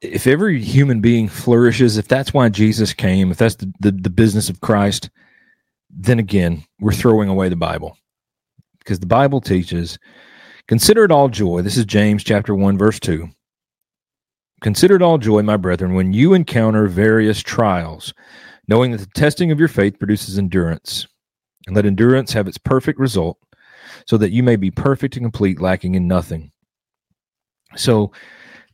if 0.00 0.26
every 0.26 0.62
human 0.62 1.00
being 1.00 1.28
flourishes, 1.28 1.96
if 1.96 2.06
that's 2.06 2.32
why 2.32 2.48
Jesus 2.48 2.92
came, 2.92 3.30
if 3.30 3.38
that's 3.38 3.56
the, 3.56 3.72
the, 3.80 3.90
the 3.90 4.10
business 4.10 4.48
of 4.48 4.60
Christ, 4.60 5.10
then 5.90 6.18
again, 6.18 6.64
we're 6.80 6.92
throwing 6.92 7.28
away 7.28 7.48
the 7.48 7.56
Bible. 7.56 7.96
Because 8.78 9.00
the 9.00 9.06
Bible 9.06 9.40
teaches, 9.40 9.98
consider 10.68 11.04
it 11.04 11.10
all 11.10 11.28
joy. 11.28 11.62
This 11.62 11.76
is 11.76 11.84
James 11.84 12.22
chapter 12.22 12.54
1, 12.54 12.78
verse 12.78 13.00
2. 13.00 13.28
Consider 14.60 14.96
it 14.96 15.02
all 15.02 15.18
joy, 15.18 15.42
my 15.42 15.56
brethren, 15.56 15.94
when 15.94 16.12
you 16.12 16.34
encounter 16.34 16.86
various 16.86 17.40
trials, 17.42 18.12
knowing 18.66 18.90
that 18.90 19.00
the 19.00 19.06
testing 19.06 19.52
of 19.52 19.58
your 19.58 19.68
faith 19.68 19.98
produces 19.98 20.38
endurance. 20.38 21.06
And 21.66 21.76
let 21.76 21.86
endurance 21.86 22.32
have 22.32 22.48
its 22.48 22.58
perfect 22.58 22.98
result, 22.98 23.38
so 24.06 24.16
that 24.16 24.32
you 24.32 24.42
may 24.42 24.56
be 24.56 24.70
perfect 24.70 25.16
and 25.16 25.24
complete, 25.24 25.60
lacking 25.60 25.94
in 25.94 26.08
nothing. 26.08 26.50
So, 27.76 28.10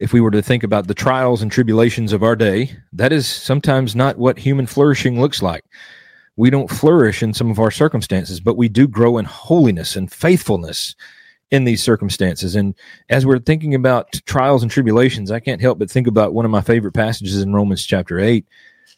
if 0.00 0.12
we 0.12 0.20
were 0.20 0.30
to 0.30 0.42
think 0.42 0.62
about 0.62 0.86
the 0.86 0.94
trials 0.94 1.42
and 1.42 1.50
tribulations 1.50 2.12
of 2.12 2.22
our 2.22 2.36
day, 2.36 2.76
that 2.92 3.12
is 3.12 3.26
sometimes 3.26 3.94
not 3.94 4.18
what 4.18 4.38
human 4.38 4.66
flourishing 4.66 5.20
looks 5.20 5.42
like. 5.42 5.64
We 6.36 6.50
don't 6.50 6.70
flourish 6.70 7.22
in 7.22 7.32
some 7.32 7.50
of 7.50 7.60
our 7.60 7.70
circumstances, 7.70 8.40
but 8.40 8.56
we 8.56 8.68
do 8.68 8.88
grow 8.88 9.18
in 9.18 9.24
holiness 9.24 9.96
and 9.96 10.10
faithfulness 10.10 10.94
in 11.50 11.64
these 11.64 11.82
circumstances. 11.82 12.56
And 12.56 12.74
as 13.08 13.26
we're 13.26 13.38
thinking 13.38 13.74
about 13.74 14.12
trials 14.26 14.62
and 14.62 14.70
tribulations, 14.70 15.30
I 15.30 15.40
can't 15.40 15.60
help 15.60 15.78
but 15.78 15.90
think 15.90 16.06
about 16.06 16.34
one 16.34 16.44
of 16.44 16.50
my 16.50 16.60
favorite 16.60 16.94
passages 16.94 17.40
in 17.40 17.52
Romans 17.52 17.84
chapter 17.84 18.18
8, 18.18 18.46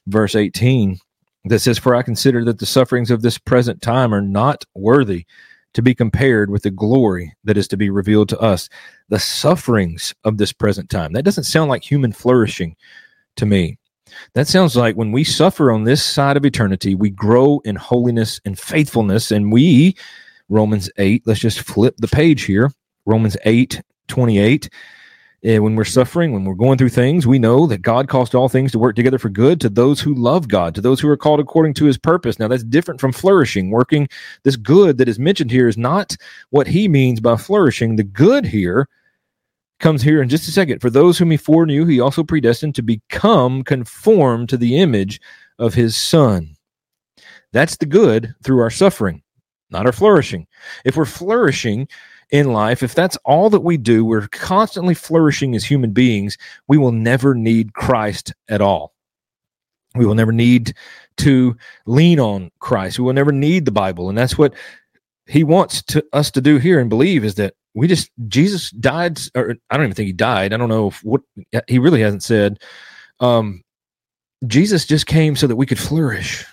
verse 0.07 0.35
18, 0.35 0.99
that 1.47 1.61
says, 1.61 1.79
For 1.79 1.95
I 1.95 2.03
consider 2.03 2.45
that 2.45 2.59
the 2.59 2.67
sufferings 2.67 3.11
of 3.11 3.23
this 3.23 3.39
present 3.39 3.83
time 3.83 4.15
are 4.15 4.23
not 4.23 4.65
worthy 4.75 5.27
to 5.75 5.83
be 5.83 5.95
compared 5.95 6.51
with 6.51 6.63
the 6.63 6.71
glory 6.71 7.35
that 7.45 7.59
is 7.59 7.69
to 7.69 7.77
be 7.77 7.91
revealed 7.91 8.31
to 8.31 8.39
us. 8.39 8.71
The 9.11 9.19
sufferings 9.19 10.15
of 10.25 10.39
this 10.39 10.53
present 10.53 10.89
time. 10.89 11.13
That 11.13 11.25
doesn't 11.25 11.45
sound 11.45 11.69
like 11.69 11.83
human 11.83 12.13
flourishing 12.13 12.77
to 13.37 13.45
me. 13.45 13.79
That 14.33 14.49
sounds 14.49 14.77
like 14.77 14.97
when 14.97 15.13
we 15.13 15.25
suffer 15.25 15.71
on 15.71 15.85
this 15.85 16.03
side 16.03 16.39
of 16.39 16.47
eternity, 16.47 16.95
we 16.95 17.11
grow 17.11 17.61
in 17.65 17.77
holiness 17.77 18.41
and 18.45 18.59
faithfulness, 18.59 19.31
and 19.31 19.53
we 19.53 19.97
Romans 20.49 20.91
8. 20.97 21.23
Let's 21.27 21.41
just 21.41 21.61
flip 21.61 21.97
the 21.99 22.09
page 22.09 22.45
here. 22.45 22.71
Romans 23.05 23.37
8, 23.45 23.83
28. 24.09 24.69
And 25.43 25.63
when 25.63 25.77
we're 25.77 25.85
suffering, 25.85 26.33
when 26.33 26.45
we're 26.45 26.55
going 26.55 26.79
through 26.79 26.89
things, 26.89 27.27
we 27.27 27.39
know 27.39 27.67
that 27.67 27.83
God 27.83 28.09
caused 28.09 28.35
all 28.35 28.49
things 28.49 28.73
to 28.73 28.79
work 28.79 28.97
together 28.97 29.19
for 29.19 29.29
good 29.29 29.61
to 29.61 29.69
those 29.69 30.01
who 30.01 30.15
love 30.15 30.49
God, 30.49 30.75
to 30.75 30.81
those 30.81 30.99
who 30.99 31.09
are 31.09 31.17
called 31.17 31.41
according 31.41 31.75
to 31.75 31.85
his 31.85 31.99
purpose. 31.99 32.39
Now, 32.39 32.49
that's 32.49 32.65
different 32.65 33.01
from 33.01 33.13
flourishing. 33.13 33.71
Working 33.71 34.09
this 34.43 34.57
good 34.57 34.99
that 34.99 35.09
is 35.09 35.19
mentioned 35.19 35.51
here 35.51 35.69
is 35.69 35.77
not 35.77 36.17
what 36.51 36.67
he 36.67 36.89
means 36.89 37.21
by 37.21 37.37
flourishing. 37.37 37.97
The 37.97 38.03
good 38.03 38.45
here 38.45 38.89
comes 39.79 40.03
here 40.03 40.23
in 40.23 40.29
just 40.29 40.49
a 40.49 40.53
second. 40.53 40.81
For 40.81 40.91
those 40.91 41.19
whom 41.19 41.31
he 41.31 41.37
foreknew, 41.37 41.85
he 41.85 42.01
also 42.01 42.25
predestined 42.25 42.75
to 42.77 42.83
become 42.83 43.63
conformed 43.63 44.49
to 44.49 44.57
the 44.57 44.79
image 44.79 45.21
of 45.59 45.75
his 45.75 45.97
son. 45.97 46.57
That's 47.53 47.77
the 47.77 47.87
good 47.87 48.35
through 48.43 48.61
our 48.61 48.71
suffering 48.71 49.23
not 49.77 49.87
our 49.87 49.93
flourishing. 49.93 50.47
If 50.85 50.97
we're 50.97 51.05
flourishing 51.05 51.87
in 52.31 52.53
life, 52.53 52.83
if 52.83 52.95
that's 52.95 53.19
all 53.25 53.51
that 53.51 53.61
we 53.61 53.77
do, 53.77 54.05
we're 54.05 54.27
constantly 54.29 54.95
flourishing 54.95 55.55
as 55.55 55.65
human 55.65 55.93
beings, 55.93 56.39
we 56.67 56.79
will 56.79 56.93
never 56.93 57.35
need 57.35 57.75
Christ 57.75 58.33
at 58.49 58.61
all. 58.61 58.95
We 59.95 60.07
will 60.07 60.15
never 60.15 60.33
need 60.33 60.75
to 61.19 61.57
lean 61.87 62.19
on 62.19 62.51
Christ. 62.59 62.99
We 62.99 63.05
will 63.05 63.13
never 63.13 63.33
need 63.33 63.65
the 63.65 63.71
Bible. 63.71 64.09
And 64.09 64.17
that's 64.17 64.39
what 64.39 64.55
he 65.27 65.45
wants 65.45 65.83
to, 65.83 66.05
us 66.13 66.31
to 66.33 66.41
do 66.41 66.59
here 66.59 66.81
and 66.81 66.91
believe 66.91 67.25
is 67.25 67.35
that 67.37 67.55
we 67.75 67.87
just, 67.87 68.11
Jesus 68.29 68.71
died, 68.71 69.21
or 69.35 69.55
I 69.71 69.77
don't 69.77 69.85
even 69.85 69.95
think 69.95 70.07
he 70.07 70.13
died. 70.13 70.53
I 70.53 70.57
don't 70.57 70.69
know 70.71 70.91
what 71.03 71.21
he 71.69 71.79
really 71.79 72.01
hasn't 72.01 72.23
said. 72.23 72.59
Um, 73.21 73.63
Jesus 74.47 74.87
just 74.87 75.07
came 75.07 75.37
so 75.37 75.47
that 75.47 75.57
we 75.57 75.67
could 75.67 75.79
flourish 75.79 76.47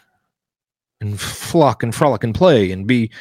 and 1.04 1.20
flock 1.20 1.84
and 1.84 1.94
frolic 1.94 2.24
and 2.24 2.34
play 2.34 2.72
and 2.72 2.88
be 2.88 3.12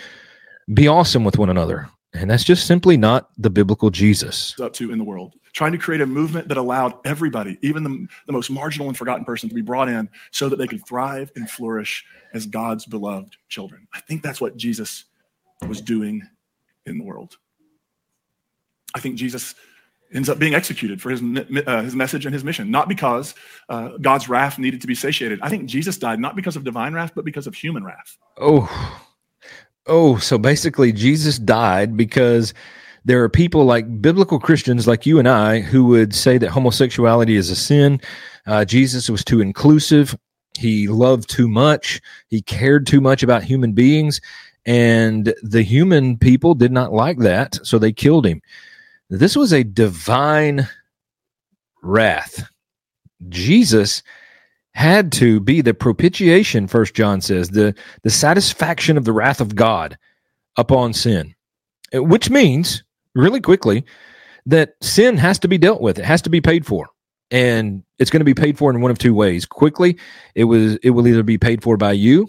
be 0.72 0.88
awesome 0.88 1.24
with 1.24 1.38
one 1.38 1.50
another. 1.50 1.88
And 2.14 2.30
that's 2.30 2.44
just 2.44 2.66
simply 2.66 2.96
not 2.96 3.30
the 3.36 3.50
biblical 3.50 3.90
Jesus. 3.90 4.58
Up 4.60 4.72
to 4.74 4.92
in 4.92 4.98
the 4.98 5.04
world, 5.04 5.34
trying 5.52 5.72
to 5.72 5.78
create 5.78 6.00
a 6.00 6.06
movement 6.06 6.48
that 6.48 6.56
allowed 6.56 6.94
everybody, 7.04 7.58
even 7.62 7.82
the, 7.82 8.06
the 8.26 8.32
most 8.32 8.50
marginal 8.50 8.88
and 8.88 8.96
forgotten 8.96 9.24
person, 9.24 9.48
to 9.48 9.54
be 9.54 9.62
brought 9.62 9.88
in 9.88 10.08
so 10.30 10.48
that 10.48 10.56
they 10.56 10.66
could 10.66 10.86
thrive 10.86 11.32
and 11.36 11.50
flourish 11.50 12.04
as 12.32 12.46
God's 12.46 12.86
beloved 12.86 13.36
children. 13.48 13.88
I 13.92 14.00
think 14.00 14.22
that's 14.22 14.40
what 14.40 14.56
Jesus 14.56 15.04
was 15.66 15.80
doing 15.80 16.22
in 16.86 16.98
the 16.98 17.04
world. 17.04 17.38
I 18.94 19.00
think 19.00 19.16
Jesus 19.16 19.54
ends 20.12 20.28
up 20.28 20.38
being 20.38 20.54
executed 20.54 21.00
for 21.00 21.10
his, 21.10 21.22
uh, 21.66 21.82
his 21.82 21.94
message 21.94 22.26
and 22.26 22.34
his 22.34 22.44
mission, 22.44 22.70
not 22.70 22.88
because 22.88 23.34
uh, 23.68 23.90
God's 24.00 24.28
wrath 24.28 24.58
needed 24.58 24.80
to 24.80 24.86
be 24.86 24.94
satiated. 24.94 25.40
I 25.42 25.48
think 25.48 25.66
Jesus 25.66 25.96
died 25.98 26.20
not 26.20 26.36
because 26.36 26.56
of 26.56 26.64
divine 26.64 26.94
wrath, 26.94 27.12
but 27.14 27.24
because 27.24 27.46
of 27.46 27.54
human 27.54 27.84
wrath. 27.84 28.16
Oh, 28.38 29.02
oh, 29.86 30.18
so 30.18 30.38
basically, 30.38 30.92
Jesus 30.92 31.38
died 31.38 31.96
because 31.96 32.54
there 33.04 33.22
are 33.22 33.28
people 33.28 33.64
like 33.64 34.00
biblical 34.00 34.38
Christians 34.38 34.86
like 34.86 35.06
you 35.06 35.18
and 35.18 35.28
I 35.28 35.60
who 35.60 35.86
would 35.86 36.14
say 36.14 36.38
that 36.38 36.50
homosexuality 36.50 37.36
is 37.36 37.50
a 37.50 37.56
sin. 37.56 38.00
Uh, 38.46 38.64
Jesus 38.64 39.08
was 39.08 39.24
too 39.24 39.40
inclusive. 39.40 40.16
He 40.56 40.86
loved 40.86 41.28
too 41.28 41.48
much. 41.48 42.00
He 42.28 42.42
cared 42.42 42.86
too 42.86 43.00
much 43.00 43.22
about 43.22 43.42
human 43.42 43.72
beings. 43.72 44.20
And 44.64 45.34
the 45.42 45.62
human 45.62 46.16
people 46.16 46.54
did 46.54 46.70
not 46.70 46.92
like 46.92 47.18
that. 47.18 47.58
So 47.64 47.78
they 47.78 47.92
killed 47.92 48.26
him. 48.26 48.40
This 49.18 49.36
was 49.36 49.52
a 49.52 49.62
divine 49.62 50.66
wrath. 51.82 52.48
Jesus 53.28 54.02
had 54.72 55.12
to 55.12 55.38
be 55.38 55.60
the 55.60 55.74
propitiation, 55.74 56.66
first 56.66 56.94
John 56.94 57.20
says, 57.20 57.50
the, 57.50 57.74
the 58.04 58.10
satisfaction 58.10 58.96
of 58.96 59.04
the 59.04 59.12
wrath 59.12 59.42
of 59.42 59.54
God 59.54 59.98
upon 60.56 60.94
sin, 60.94 61.34
uh, 61.94 62.02
which 62.02 62.30
means, 62.30 62.84
really 63.14 63.40
quickly, 63.40 63.84
that 64.46 64.76
sin 64.80 65.18
has 65.18 65.38
to 65.40 65.48
be 65.48 65.58
dealt 65.58 65.82
with. 65.82 65.98
It 65.98 66.06
has 66.06 66.22
to 66.22 66.30
be 66.30 66.40
paid 66.40 66.64
for. 66.64 66.88
And 67.30 67.82
it's 67.98 68.10
going 68.10 68.20
to 68.20 68.24
be 68.24 68.34
paid 68.34 68.56
for 68.56 68.70
in 68.70 68.80
one 68.80 68.90
of 68.90 68.98
two 68.98 69.14
ways. 69.14 69.44
Quickly, 69.44 69.98
it 70.34 70.44
was 70.44 70.76
it 70.76 70.90
will 70.90 71.06
either 71.06 71.22
be 71.22 71.38
paid 71.38 71.62
for 71.62 71.76
by 71.76 71.92
you 71.92 72.28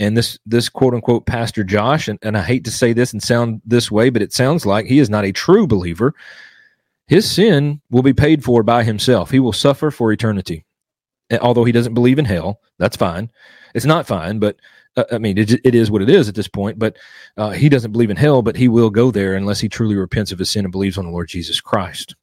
and 0.00 0.16
this 0.16 0.38
this 0.46 0.68
quote 0.68 0.94
unquote 0.94 1.26
pastor 1.26 1.62
Josh, 1.62 2.08
and, 2.08 2.18
and 2.22 2.36
I 2.36 2.42
hate 2.42 2.64
to 2.64 2.70
say 2.70 2.92
this 2.92 3.12
and 3.12 3.22
sound 3.22 3.60
this 3.64 3.90
way, 3.90 4.10
but 4.10 4.22
it 4.22 4.32
sounds 4.32 4.66
like 4.66 4.86
he 4.86 4.98
is 4.98 5.10
not 5.10 5.24
a 5.24 5.32
true 5.32 5.66
believer. 5.66 6.14
His 7.06 7.30
sin 7.30 7.80
will 7.90 8.02
be 8.02 8.14
paid 8.14 8.42
for 8.42 8.62
by 8.62 8.82
himself. 8.82 9.30
He 9.30 9.40
will 9.40 9.52
suffer 9.52 9.90
for 9.90 10.10
eternity. 10.10 10.64
Although 11.40 11.64
he 11.64 11.72
doesn't 11.72 11.94
believe 11.94 12.18
in 12.18 12.24
hell, 12.24 12.60
that's 12.78 12.96
fine. 12.96 13.30
It's 13.74 13.84
not 13.84 14.06
fine, 14.06 14.38
but 14.38 14.56
uh, 14.96 15.04
I 15.12 15.18
mean, 15.18 15.38
it, 15.38 15.52
it 15.64 15.74
is 15.74 15.90
what 15.90 16.02
it 16.02 16.10
is 16.10 16.28
at 16.28 16.34
this 16.34 16.48
point. 16.48 16.78
But 16.78 16.96
uh, 17.36 17.50
he 17.50 17.68
doesn't 17.68 17.92
believe 17.92 18.10
in 18.10 18.16
hell, 18.16 18.42
but 18.42 18.56
he 18.56 18.68
will 18.68 18.90
go 18.90 19.10
there 19.10 19.34
unless 19.34 19.60
he 19.60 19.68
truly 19.68 19.96
repents 19.96 20.32
of 20.32 20.38
his 20.38 20.50
sin 20.50 20.64
and 20.64 20.72
believes 20.72 20.98
on 20.98 21.04
the 21.04 21.10
Lord 21.10 21.28
Jesus 21.28 21.60
Christ. 21.60 22.14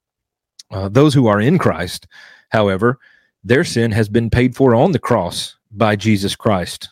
Uh, 0.71 0.89
those 0.89 1.13
who 1.13 1.28
are 1.28 1.39
in 1.39 1.57
Christ, 1.57 2.07
however, 2.49 2.99
their 3.43 3.63
sin 3.63 3.91
has 3.91 4.09
been 4.09 4.30
paid 4.30 4.55
for 4.55 4.75
on 4.75 4.91
the 4.91 4.99
cross 4.99 5.57
by 5.71 5.95
Jesus 5.95 6.36
Christ. 6.36 6.89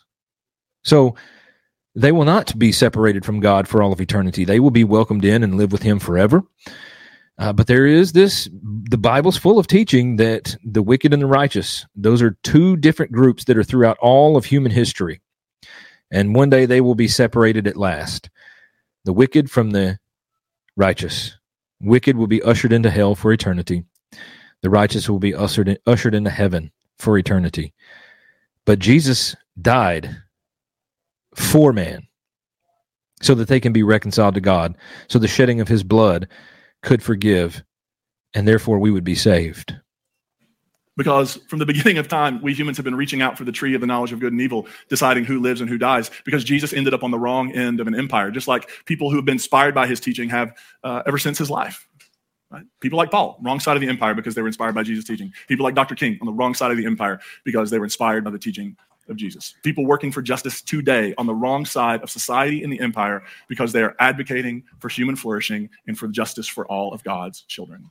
So 0.86 1.16
they 1.96 2.12
will 2.12 2.24
not 2.24 2.56
be 2.56 2.70
separated 2.70 3.24
from 3.24 3.40
God 3.40 3.66
for 3.66 3.82
all 3.82 3.92
of 3.92 4.00
eternity. 4.00 4.44
They 4.44 4.60
will 4.60 4.70
be 4.70 4.84
welcomed 4.84 5.24
in 5.24 5.42
and 5.42 5.56
live 5.56 5.72
with 5.72 5.82
Him 5.82 5.98
forever. 5.98 6.44
Uh, 7.38 7.52
but 7.52 7.66
there 7.66 7.86
is 7.86 8.12
this, 8.12 8.48
the 8.52 8.96
Bible's 8.96 9.36
full 9.36 9.58
of 9.58 9.66
teaching 9.66 10.16
that 10.16 10.56
the 10.64 10.82
wicked 10.82 11.12
and 11.12 11.20
the 11.20 11.26
righteous, 11.26 11.84
those 11.96 12.22
are 12.22 12.38
two 12.44 12.76
different 12.76 13.12
groups 13.12 13.44
that 13.44 13.58
are 13.58 13.64
throughout 13.64 13.98
all 13.98 14.36
of 14.36 14.44
human 14.44 14.70
history. 14.70 15.20
And 16.10 16.34
one 16.36 16.50
day 16.50 16.66
they 16.66 16.80
will 16.80 16.94
be 16.94 17.08
separated 17.08 17.66
at 17.66 17.76
last. 17.76 18.30
The 19.04 19.12
wicked 19.12 19.50
from 19.50 19.72
the 19.72 19.98
righteous. 20.76 21.36
Wicked 21.80 22.16
will 22.16 22.28
be 22.28 22.42
ushered 22.42 22.72
into 22.72 22.90
hell 22.90 23.16
for 23.16 23.32
eternity. 23.32 23.84
The 24.62 24.70
righteous 24.70 25.10
will 25.10 25.18
be 25.18 25.34
ushered, 25.34 25.68
in, 25.68 25.78
ushered 25.84 26.14
into 26.14 26.30
heaven 26.30 26.70
for 26.96 27.18
eternity. 27.18 27.74
But 28.64 28.78
Jesus 28.78 29.34
died 29.60 30.22
for 31.36 31.72
man 31.72 32.06
so 33.22 33.34
that 33.34 33.48
they 33.48 33.60
can 33.60 33.72
be 33.72 33.82
reconciled 33.82 34.34
to 34.34 34.40
God. 34.40 34.76
So 35.08 35.18
the 35.18 35.28
shedding 35.28 35.60
of 35.60 35.68
his 35.68 35.82
blood 35.82 36.28
could 36.82 37.02
forgive, 37.02 37.62
and 38.34 38.46
therefore 38.46 38.78
we 38.78 38.90
would 38.90 39.04
be 39.04 39.14
saved. 39.14 39.74
Because 40.96 41.38
from 41.48 41.58
the 41.58 41.66
beginning 41.66 41.98
of 41.98 42.08
time, 42.08 42.40
we 42.40 42.54
humans 42.54 42.78
have 42.78 42.84
been 42.84 42.94
reaching 42.94 43.20
out 43.20 43.36
for 43.36 43.44
the 43.44 43.52
tree 43.52 43.74
of 43.74 43.80
the 43.80 43.86
knowledge 43.86 44.12
of 44.12 44.20
good 44.20 44.32
and 44.32 44.40
evil, 44.40 44.66
deciding 44.88 45.24
who 45.24 45.40
lives 45.40 45.60
and 45.60 45.68
who 45.68 45.78
dies, 45.78 46.10
because 46.24 46.42
Jesus 46.42 46.72
ended 46.72 46.94
up 46.94 47.02
on 47.02 47.10
the 47.10 47.18
wrong 47.18 47.52
end 47.52 47.80
of 47.80 47.86
an 47.86 47.94
empire, 47.94 48.30
just 48.30 48.48
like 48.48 48.70
people 48.86 49.10
who 49.10 49.16
have 49.16 49.24
been 49.24 49.34
inspired 49.34 49.74
by 49.74 49.86
his 49.86 50.00
teaching 50.00 50.28
have 50.30 50.56
uh, 50.84 51.02
ever 51.06 51.18
since 51.18 51.36
his 51.36 51.50
life. 51.50 51.86
Right? 52.50 52.64
People 52.80 52.96
like 52.96 53.10
Paul, 53.10 53.38
wrong 53.42 53.60
side 53.60 53.76
of 53.76 53.80
the 53.80 53.88
empire 53.88 54.14
because 54.14 54.34
they 54.34 54.40
were 54.40 54.48
inspired 54.48 54.74
by 54.74 54.84
Jesus' 54.84 55.04
teaching. 55.04 55.32
People 55.48 55.64
like 55.64 55.74
Dr. 55.74 55.94
King 55.94 56.16
on 56.20 56.26
the 56.26 56.32
wrong 56.32 56.54
side 56.54 56.70
of 56.70 56.76
the 56.76 56.86
empire 56.86 57.20
because 57.44 57.70
they 57.70 57.78
were 57.78 57.84
inspired 57.84 58.24
by 58.24 58.30
the 58.30 58.38
teaching 58.38 58.76
of 59.08 59.16
Jesus. 59.16 59.54
People 59.62 59.86
working 59.86 60.12
for 60.12 60.22
justice 60.22 60.62
today 60.62 61.14
on 61.18 61.26
the 61.26 61.34
wrong 61.34 61.64
side 61.64 62.02
of 62.02 62.10
society 62.10 62.62
and 62.62 62.72
the 62.72 62.80
empire 62.80 63.22
because 63.48 63.72
they 63.72 63.82
are 63.82 63.94
advocating 63.98 64.62
for 64.78 64.88
human 64.88 65.16
flourishing 65.16 65.68
and 65.86 65.98
for 65.98 66.08
justice 66.08 66.48
for 66.48 66.66
all 66.66 66.92
of 66.92 67.02
God's 67.04 67.42
children. 67.42 67.90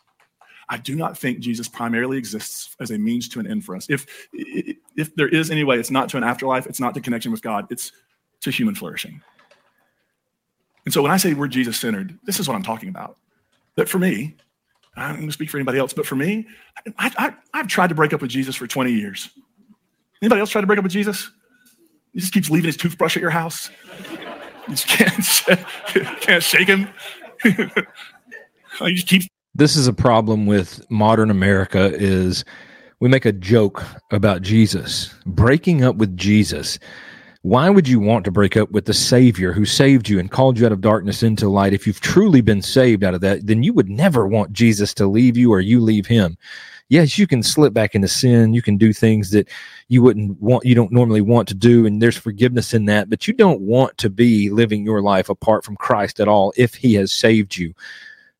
I 0.69 0.77
do 0.77 0.95
not 0.95 1.17
think 1.17 1.39
Jesus 1.39 1.67
primarily 1.67 2.17
exists 2.17 2.75
as 2.79 2.91
a 2.91 2.97
means 2.97 3.29
to 3.29 3.39
an 3.39 3.47
end 3.47 3.63
for 3.63 3.75
us. 3.75 3.87
If, 3.89 4.07
if 4.33 5.15
there 5.15 5.27
is 5.27 5.51
any 5.51 5.63
way, 5.63 5.77
it's 5.77 5.91
not 5.91 6.09
to 6.09 6.17
an 6.17 6.23
afterlife, 6.23 6.65
it's 6.65 6.79
not 6.79 6.93
to 6.95 7.01
connection 7.01 7.31
with 7.31 7.41
God, 7.41 7.67
it's 7.69 7.91
to 8.41 8.51
human 8.51 8.75
flourishing. 8.75 9.21
And 10.85 10.93
so 10.93 11.01
when 11.01 11.11
I 11.11 11.17
say 11.17 11.33
we're 11.33 11.47
Jesus 11.47 11.77
centered, 11.77 12.17
this 12.23 12.39
is 12.39 12.47
what 12.47 12.55
I'm 12.55 12.63
talking 12.63 12.89
about. 12.89 13.17
That 13.75 13.89
for 13.89 13.99
me, 13.99 14.35
I'm 14.95 15.15
going 15.15 15.27
to 15.27 15.33
speak 15.33 15.49
for 15.49 15.57
anybody 15.57 15.77
else, 15.77 15.93
but 15.93 16.05
for 16.05 16.15
me, 16.15 16.47
I, 16.97 17.11
I, 17.17 17.35
I've 17.53 17.67
tried 17.67 17.87
to 17.87 17.95
break 17.95 18.13
up 18.13 18.21
with 18.21 18.31
Jesus 18.31 18.55
for 18.55 18.65
20 18.65 18.91
years. 18.91 19.29
Anybody 20.21 20.39
else 20.39 20.49
try 20.49 20.61
to 20.61 20.67
break 20.67 20.79
up 20.79 20.83
with 20.83 20.93
Jesus? 20.93 21.29
He 22.13 22.19
just 22.19 22.33
keeps 22.33 22.49
leaving 22.49 22.67
his 22.67 22.77
toothbrush 22.77 23.17
at 23.17 23.21
your 23.21 23.31
house. 23.31 23.69
You 24.67 24.75
just 24.75 24.87
can't, 24.87 25.61
can't 26.21 26.43
shake 26.43 26.67
him. 26.67 26.87
he 27.43 28.93
just 28.93 29.07
keeps. 29.07 29.27
This 29.53 29.75
is 29.75 29.87
a 29.87 29.93
problem 29.93 30.45
with 30.45 30.89
modern 30.89 31.29
America 31.29 31.91
is 31.93 32.43
we 32.99 33.09
make 33.09 33.25
a 33.25 33.31
joke 33.31 33.83
about 34.11 34.41
Jesus. 34.41 35.13
Breaking 35.25 35.83
up 35.83 35.97
with 35.97 36.15
Jesus. 36.17 36.79
Why 37.41 37.69
would 37.69 37.87
you 37.87 37.99
want 37.99 38.25
to 38.25 38.31
break 38.31 38.57
up 38.57 38.71
with 38.71 38.85
the 38.85 38.93
Savior 38.93 39.53
who 39.53 39.65
saved 39.65 40.09
you 40.09 40.17
and 40.17 40.31
called 40.31 40.57
you 40.57 40.65
out 40.65 40.71
of 40.71 40.81
darkness 40.81 41.21
into 41.21 41.47
light? 41.47 41.73
If 41.73 41.85
you've 41.85 42.01
truly 42.01 42.41
been 42.41 42.63
saved 42.63 43.03
out 43.03 43.13
of 43.13 43.21
that, 43.21 43.45
then 43.45 43.61
you 43.61 43.71
would 43.73 43.89
never 43.89 44.25
want 44.25 44.51
Jesus 44.51 44.93
to 44.95 45.05
leave 45.05 45.37
you 45.37 45.51
or 45.51 45.59
you 45.59 45.79
leave 45.79 46.07
him 46.07 46.37
yes, 46.89 47.17
you 47.17 47.27
can 47.27 47.43
slip 47.43 47.73
back 47.73 47.95
into 47.95 48.07
sin. 48.07 48.53
You 48.53 48.61
can 48.61 48.77
do 48.77 48.93
things 48.93 49.31
that 49.31 49.49
you 49.87 50.01
wouldn't 50.01 50.41
want, 50.41 50.65
you 50.65 50.75
don't 50.75 50.91
normally 50.91 51.21
want 51.21 51.47
to 51.49 51.53
do. 51.53 51.85
And 51.85 52.01
there's 52.01 52.17
forgiveness 52.17 52.73
in 52.73 52.85
that, 52.85 53.09
but 53.09 53.27
you 53.27 53.33
don't 53.33 53.61
want 53.61 53.97
to 53.99 54.09
be 54.09 54.49
living 54.49 54.85
your 54.85 55.01
life 55.01 55.29
apart 55.29 55.63
from 55.63 55.75
Christ 55.75 56.19
at 56.19 56.27
all 56.27 56.53
if 56.57 56.75
he 56.75 56.93
has 56.95 57.11
saved 57.11 57.57
you 57.57 57.73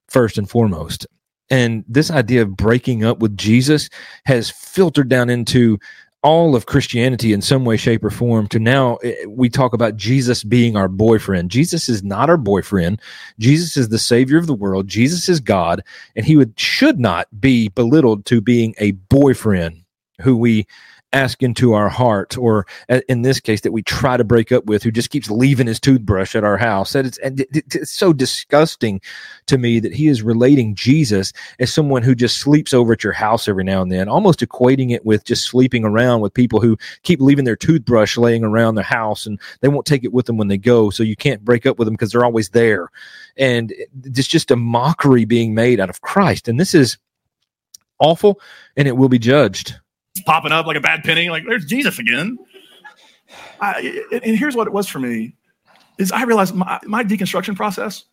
first 0.08 0.38
and 0.38 0.50
foremost. 0.50 1.08
And 1.50 1.86
this 1.88 2.10
idea 2.10 2.42
of 2.42 2.58
breaking 2.58 3.04
up 3.04 3.20
with 3.20 3.38
Jesus 3.38 3.90
has 4.26 4.50
filtered 4.50 5.10
down 5.10 5.30
into 5.30 5.78
all 6.26 6.56
of 6.56 6.66
Christianity 6.66 7.34
in 7.34 7.42
some 7.44 7.66
way, 7.66 7.78
shape, 7.78 8.04
or 8.04 8.10
form 8.10 8.48
to 8.48 8.58
now 8.58 8.96
eh, 9.04 9.14
we 9.28 9.48
talk 9.48 9.74
about 9.74 9.96
Jesus 9.96 10.44
being 10.44 10.76
our 10.76 10.88
boyfriend. 10.88 11.52
Jesus 11.52 11.88
is 11.88 12.04
not 12.04 12.32
our 12.32 12.38
boyfriend. 12.38 13.00
Jesus 13.38 13.78
is 13.78 13.90
the 13.90 14.00
savior 14.00 14.40
of 14.40 14.48
the 14.48 14.56
world. 14.56 14.88
Jesus 14.88 15.30
is 15.30 15.40
God, 15.40 15.84
and 16.16 16.26
he 16.26 16.36
would 16.36 16.60
should 16.60 17.00
not 17.00 17.28
be 17.40 17.70
belittled 17.70 18.26
to 18.26 18.42
being 18.42 18.74
a 18.80 18.92
boyfriend 18.92 19.84
who 20.20 20.36
we 20.36 20.66
ask 21.14 21.42
into 21.42 21.74
our 21.74 21.90
heart, 21.90 22.38
or 22.38 22.68
uh, 22.90 23.02
in 23.08 23.22
this 23.22 23.40
case, 23.40 23.62
that 23.62 23.72
we 23.72 23.82
try 23.82 24.18
to 24.18 24.24
break 24.24 24.52
up 24.52 24.66
with, 24.66 24.84
who 24.84 24.92
just 24.92 25.10
keeps 25.10 25.30
leaving 25.30 25.68
his 25.68 25.80
toothbrush 25.80 26.36
at 26.36 26.44
our 26.44 26.58
house. 26.58 26.94
That 26.94 27.06
it's, 27.06 27.20
it's 27.22 27.92
so 27.92 28.14
disgusting 28.14 29.02
to 29.48 29.58
me 29.58 29.80
that 29.80 29.94
he 29.94 30.08
is 30.08 30.22
relating 30.22 30.76
Jesus 30.76 31.32
as 31.60 31.74
someone 31.74 32.04
who 32.04 32.16
just 32.16 32.38
sleeps 32.38 32.74
over 32.74 32.94
at 32.94 33.04
your 33.04 33.14
house 33.14 33.48
every 33.48 33.64
now 33.64 33.82
and 33.82 33.92
then, 33.92 34.10
almost 34.10 34.42
equating 34.42 34.92
it 34.92 35.06
with 35.06 35.24
just 35.24 35.46
sleeping 35.46 35.86
around 35.86 36.22
with 36.22 36.34
people 36.34 36.60
who 36.60 36.78
keep 37.04 37.22
leaving 37.22 37.46
their 37.46 37.56
toothbrush 37.56 38.18
laying 38.18 38.44
around 38.44 38.76
their 38.76 38.84
house 38.84 39.26
and 39.26 39.40
they 39.62 39.68
won't 39.68 39.86
take 39.86 40.04
it 40.04 40.14
with 40.14 40.26
them 40.26 40.38
when 40.38 40.50
they 40.50 40.58
go. 40.58 40.90
So 40.90 41.04
you 41.04 41.16
can't 41.16 41.46
break 41.46 41.66
up 41.66 41.80
with 41.80 41.86
them 41.86 41.94
because 41.94 42.12
they're 42.12 42.26
always 42.26 42.50
there. 42.50 42.90
And 43.38 43.74
it's 44.04 44.28
just 44.28 44.52
a 44.52 44.56
mockery 44.56 45.26
being 45.26 45.54
made 45.54 45.80
out 45.80 45.90
of 45.90 46.02
Christ. 46.02 46.48
And 46.48 46.60
this 46.60 46.74
is 46.74 46.98
awful 48.00 48.40
and 48.76 48.88
it 48.88 48.98
will 48.98 49.10
be 49.10 49.20
judged 49.20 49.80
popping 50.26 50.52
up 50.52 50.66
like 50.66 50.78
a 50.78 50.82
bad 50.82 51.04
penny. 51.04 51.30
Like, 51.30 51.44
there's 51.48 51.66
Jesus 51.66 52.00
again. 52.00 52.38
I, 53.60 54.04
and 54.12 54.38
here's 54.38 54.56
what 54.56 54.68
it 54.68 54.74
was 54.74 54.88
for 54.88 55.00
me 55.00 55.36
is 55.98 56.12
I 56.12 56.24
realized 56.24 56.54
my, 56.54 56.80
my 56.86 57.04
deconstruction 57.04 57.56
process, 57.56 58.06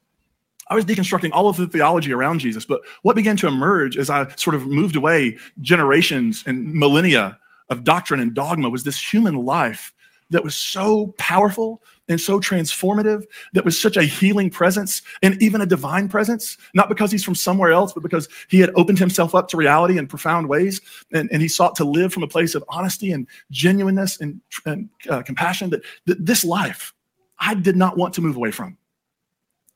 I 0.68 0.74
was 0.74 0.84
deconstructing 0.84 1.30
all 1.32 1.48
of 1.48 1.56
the 1.56 1.66
theology 1.66 2.12
around 2.12 2.38
Jesus. 2.38 2.64
But 2.64 2.80
what 3.02 3.16
began 3.16 3.36
to 3.38 3.46
emerge 3.46 3.96
as 3.96 4.08
I 4.08 4.28
sort 4.36 4.54
of 4.54 4.66
moved 4.66 4.96
away 4.96 5.36
generations 5.60 6.44
and 6.46 6.72
millennia 6.72 7.38
of 7.68 7.84
doctrine 7.84 8.20
and 8.20 8.34
dogma 8.34 8.70
was 8.70 8.84
this 8.84 9.12
human 9.12 9.36
life 9.36 9.92
that 10.30 10.44
was 10.44 10.54
so 10.54 11.14
powerful 11.18 11.82
and 12.08 12.20
so 12.20 12.40
transformative, 12.40 13.24
that 13.52 13.64
was 13.64 13.80
such 13.80 13.96
a 13.96 14.02
healing 14.02 14.50
presence 14.50 15.02
and 15.22 15.40
even 15.42 15.60
a 15.60 15.66
divine 15.66 16.08
presence, 16.08 16.58
not 16.74 16.88
because 16.88 17.12
he's 17.12 17.24
from 17.24 17.34
somewhere 17.34 17.72
else, 17.72 17.92
but 17.92 18.02
because 18.02 18.28
he 18.48 18.58
had 18.60 18.70
opened 18.74 18.98
himself 18.98 19.34
up 19.34 19.48
to 19.48 19.56
reality 19.56 19.98
in 19.98 20.06
profound 20.06 20.48
ways. 20.48 20.80
And, 21.12 21.30
and 21.32 21.40
he 21.40 21.48
sought 21.48 21.76
to 21.76 21.84
live 21.84 22.12
from 22.12 22.22
a 22.22 22.28
place 22.28 22.54
of 22.54 22.64
honesty 22.68 23.12
and 23.12 23.26
genuineness 23.50 24.20
and, 24.20 24.40
and 24.66 24.88
uh, 25.08 25.22
compassion 25.22 25.70
that, 25.70 25.82
that 26.06 26.24
this 26.24 26.44
life 26.44 26.92
I 27.38 27.54
did 27.54 27.76
not 27.76 27.96
want 27.96 28.14
to 28.14 28.20
move 28.20 28.36
away 28.36 28.52
from. 28.52 28.76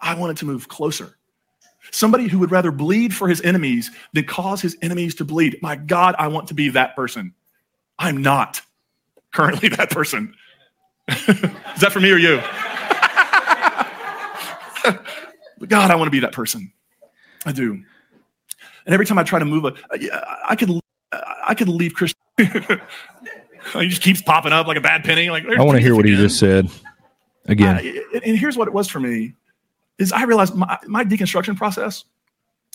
I 0.01 0.15
wanted 0.15 0.37
to 0.39 0.45
move 0.47 0.69
closer. 0.69 1.17
Somebody 1.91 2.29
who 2.29 2.39
would 2.39 2.51
rather 2.51 2.71
bleed 2.71 3.15
for 3.15 3.29
his 3.29 3.41
enemies 3.43 3.91
than 4.13 4.25
cause 4.25 4.61
his 4.61 4.77
enemies 4.83 5.15
to 5.17 5.25
bleed. 5.25 5.59
My 5.63 5.77
God, 5.77 6.15
I 6.19 6.29
want 6.29 6.49
to 6.49 6.55
be 6.55 6.69
that 6.71 6.95
person. 6.97 7.35
I'm 7.99 8.19
not 8.19 8.61
currently 9.33 9.69
that 9.71 9.91
person. 9.91 10.35
Is 11.09 11.81
that 11.81 11.93
for 11.93 12.01
me 12.01 12.11
or 12.11 12.17
you? 12.17 12.37
God, 15.69 15.91
I 15.91 15.95
want 15.95 16.07
to 16.07 16.11
be 16.11 16.21
that 16.21 16.33
person. 16.33 16.73
I 17.45 17.53
do. 17.53 17.73
And 17.73 18.95
every 18.95 19.07
time 19.07 19.19
I 19.19 19.23
try 19.23 19.39
to 19.39 19.45
move, 19.45 19.65
a, 19.65 19.75
I 20.49 20.57
could, 20.57 20.71
I 21.13 21.55
could 21.55 21.69
leave 21.69 21.95
Christian. 21.95 22.19
he 22.39 23.89
just 23.89 24.03
keeps 24.03 24.23
popping 24.23 24.53
up 24.53 24.67
like 24.67 24.77
a 24.77 24.81
bad 24.81 25.05
penny. 25.05 25.31
Like 25.31 25.45
I 25.47 25.63
want 25.63 25.77
to 25.77 25.83
hear 25.83 25.95
what 25.95 26.05
again. 26.05 26.19
he 26.19 26.23
just 26.23 26.39
said 26.39 26.69
again. 27.47 27.77
Uh, 27.77 28.21
and 28.25 28.37
here's 28.37 28.57
what 28.57 28.69
it 28.69 28.75
was 28.75 28.89
for 28.89 29.01
me: 29.01 29.35
is 29.99 30.13
I 30.13 30.25
realized 30.25 30.55
my, 30.55 30.79
my 30.87 31.05
deconstruction 31.05 31.57
process. 31.57 32.05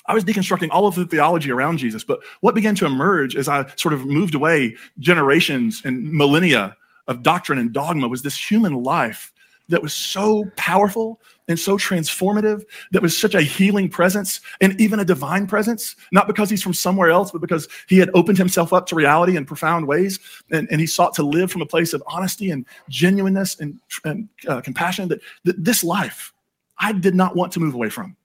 I 0.08 0.16
was 0.16 0.24
deconstructing 0.24 0.70
all 0.72 0.88
of 0.88 0.96
the 0.96 1.06
theology 1.06 1.52
around 1.52 1.78
Jesus. 1.78 2.04
But 2.04 2.22
what 2.40 2.56
began 2.56 2.74
to 2.76 2.88
emerge 2.88 3.36
as 3.36 3.48
I 3.48 3.72
sort 3.76 3.94
of 3.94 4.06
moved 4.06 4.34
away 4.34 4.76
generations 5.00 5.84
and 5.86 6.12
millennia 6.12 6.76
of 7.08 7.24
doctrine 7.24 7.60
and 7.60 7.74
dogma 7.74 8.08
was 8.08 8.22
this 8.22 8.38
human 8.38 8.84
life 8.84 9.32
that 9.70 9.82
was 9.82 9.94
so 9.94 10.46
powerful 10.58 11.20
and 11.48 11.60
so 11.60 11.78
transformative, 11.78 12.64
that 12.92 13.02
was 13.02 13.18
such 13.18 13.36
a 13.36 13.42
healing 13.42 13.90
presence 13.90 14.42
and 14.60 14.80
even 14.80 15.00
a 15.00 15.06
divine 15.06 15.48
presence, 15.48 15.96
not 16.12 16.28
because 16.28 16.50
he's 16.50 16.62
from 16.62 16.74
somewhere 16.74 17.10
else, 17.10 17.32
but 17.32 17.42
because 17.42 17.68
he 17.88 17.98
had 17.98 18.10
opened 18.14 18.38
himself 18.38 18.74
up 18.74 18.86
to 18.88 18.96
reality 18.96 19.38
in 19.38 19.46
profound 19.46 19.88
ways. 19.88 20.20
And, 20.52 20.68
and 20.72 20.80
he 20.80 20.88
sought 20.88 21.14
to 21.16 21.24
live 21.24 21.52
from 21.52 21.62
a 21.62 21.66
place 21.66 21.94
of 21.94 22.04
honesty 22.08 22.52
and 22.52 22.66
genuineness 22.90 23.60
and, 23.60 23.80
and 24.04 24.30
uh, 24.48 24.62
compassion 24.62 25.08
that, 25.10 25.22
that 25.46 25.64
this 25.64 25.84
life 25.84 26.34
I 26.78 26.94
did 26.94 27.16
not 27.16 27.36
want 27.36 27.52
to 27.54 27.60
move 27.60 27.74
away 27.76 27.90
from. 27.90 28.16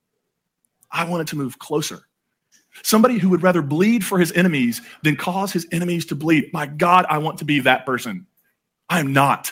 I 0.91 1.05
wanted 1.05 1.27
to 1.27 1.35
move 1.35 1.59
closer. 1.59 2.07
Somebody 2.83 3.17
who 3.17 3.29
would 3.29 3.43
rather 3.43 3.61
bleed 3.61 4.05
for 4.05 4.19
his 4.19 4.31
enemies 4.33 4.81
than 5.03 5.15
cause 5.15 5.51
his 5.51 5.67
enemies 5.71 6.05
to 6.07 6.15
bleed. 6.15 6.51
My 6.53 6.65
God, 6.65 7.05
I 7.09 7.17
want 7.17 7.37
to 7.39 7.45
be 7.45 7.59
that 7.61 7.85
person. 7.85 8.25
I 8.89 8.99
am 8.99 9.13
not 9.13 9.51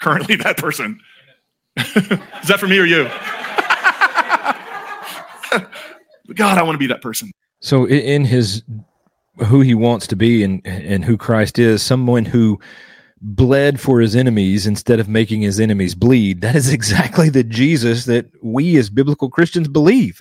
currently 0.00 0.36
that 0.36 0.56
person. 0.56 1.00
Is 1.76 2.48
that 2.48 2.58
for 2.58 2.68
me 2.68 2.78
or 2.78 2.84
you? 2.84 3.04
God, 6.34 6.58
I 6.58 6.62
want 6.62 6.74
to 6.74 6.78
be 6.78 6.86
that 6.86 7.02
person. 7.02 7.30
So 7.60 7.86
in 7.86 8.24
his 8.24 8.62
who 9.46 9.60
he 9.60 9.74
wants 9.74 10.06
to 10.08 10.16
be 10.16 10.42
and 10.42 10.62
and 10.64 11.04
who 11.04 11.16
Christ 11.16 11.58
is, 11.58 11.82
someone 11.82 12.24
who 12.24 12.58
bled 13.20 13.80
for 13.80 14.00
his 14.00 14.14
enemies 14.14 14.66
instead 14.66 15.00
of 15.00 15.08
making 15.08 15.40
his 15.40 15.58
enemies 15.58 15.94
bleed. 15.94 16.42
That 16.42 16.54
is 16.54 16.72
exactly 16.72 17.30
the 17.30 17.42
Jesus 17.42 18.04
that 18.04 18.26
we 18.42 18.76
as 18.76 18.90
biblical 18.90 19.30
Christians 19.30 19.66
believe. 19.66 20.20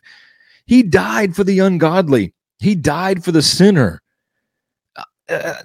He 0.65 0.83
died 0.83 1.35
for 1.35 1.43
the 1.43 1.59
ungodly. 1.59 2.33
He 2.59 2.75
died 2.75 3.23
for 3.23 3.33
the 3.33 3.41
sinner. 3.41 4.01
Uh, 5.27 5.55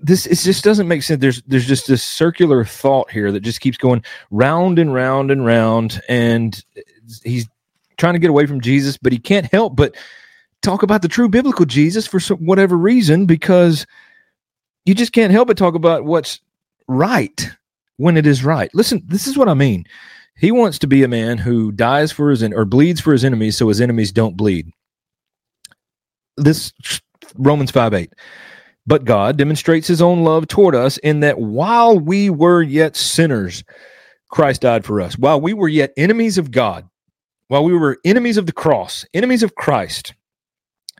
this 0.00 0.26
it 0.26 0.36
just 0.36 0.64
doesn't 0.64 0.88
make 0.88 1.02
sense. 1.02 1.20
There's 1.20 1.42
there's 1.42 1.66
just 1.66 1.86
this 1.86 2.02
circular 2.02 2.64
thought 2.64 3.10
here 3.10 3.32
that 3.32 3.40
just 3.40 3.60
keeps 3.60 3.76
going 3.76 4.04
round 4.30 4.78
and 4.78 4.94
round 4.94 5.30
and 5.30 5.44
round, 5.44 6.00
and 6.08 6.62
he's 7.22 7.48
trying 7.96 8.14
to 8.14 8.20
get 8.20 8.30
away 8.30 8.46
from 8.46 8.60
Jesus, 8.60 8.96
but 8.96 9.12
he 9.12 9.18
can't 9.18 9.46
help 9.46 9.76
but 9.76 9.96
talk 10.62 10.82
about 10.82 11.02
the 11.02 11.08
true 11.08 11.28
biblical 11.28 11.66
Jesus 11.66 12.06
for 12.06 12.20
some, 12.20 12.38
whatever 12.38 12.76
reason 12.76 13.26
because 13.26 13.86
you 14.84 14.94
just 14.94 15.12
can't 15.12 15.32
help 15.32 15.48
but 15.48 15.58
talk 15.58 15.74
about 15.74 16.04
what's 16.04 16.40
right 16.86 17.50
when 17.96 18.16
it 18.16 18.26
is 18.26 18.44
right. 18.44 18.70
Listen, 18.74 19.02
this 19.06 19.26
is 19.26 19.36
what 19.36 19.48
I 19.48 19.54
mean. 19.54 19.84
He 20.36 20.52
wants 20.52 20.78
to 20.78 20.86
be 20.86 21.02
a 21.02 21.08
man 21.08 21.36
who 21.36 21.72
dies 21.72 22.12
for 22.12 22.30
his 22.30 22.42
or 22.42 22.64
bleeds 22.64 23.00
for 23.00 23.12
his 23.12 23.24
enemies 23.24 23.56
so 23.56 23.68
his 23.68 23.80
enemies 23.80 24.12
don't 24.12 24.36
bleed. 24.36 24.70
This 26.36 26.72
Romans 27.36 27.72
5 27.72 27.94
8. 27.94 28.12
But 28.88 29.04
God 29.04 29.36
demonstrates 29.36 29.86
his 29.86 30.00
own 30.00 30.24
love 30.24 30.48
toward 30.48 30.74
us 30.74 30.96
in 30.96 31.20
that 31.20 31.38
while 31.38 31.98
we 31.98 32.30
were 32.30 32.62
yet 32.62 32.96
sinners, 32.96 33.62
Christ 34.30 34.62
died 34.62 34.86
for 34.86 35.02
us. 35.02 35.18
While 35.18 35.42
we 35.42 35.52
were 35.52 35.68
yet 35.68 35.92
enemies 35.98 36.38
of 36.38 36.50
God, 36.50 36.88
while 37.48 37.64
we 37.64 37.74
were 37.74 37.98
enemies 38.02 38.38
of 38.38 38.46
the 38.46 38.52
cross, 38.52 39.04
enemies 39.12 39.42
of 39.42 39.54
Christ, 39.54 40.14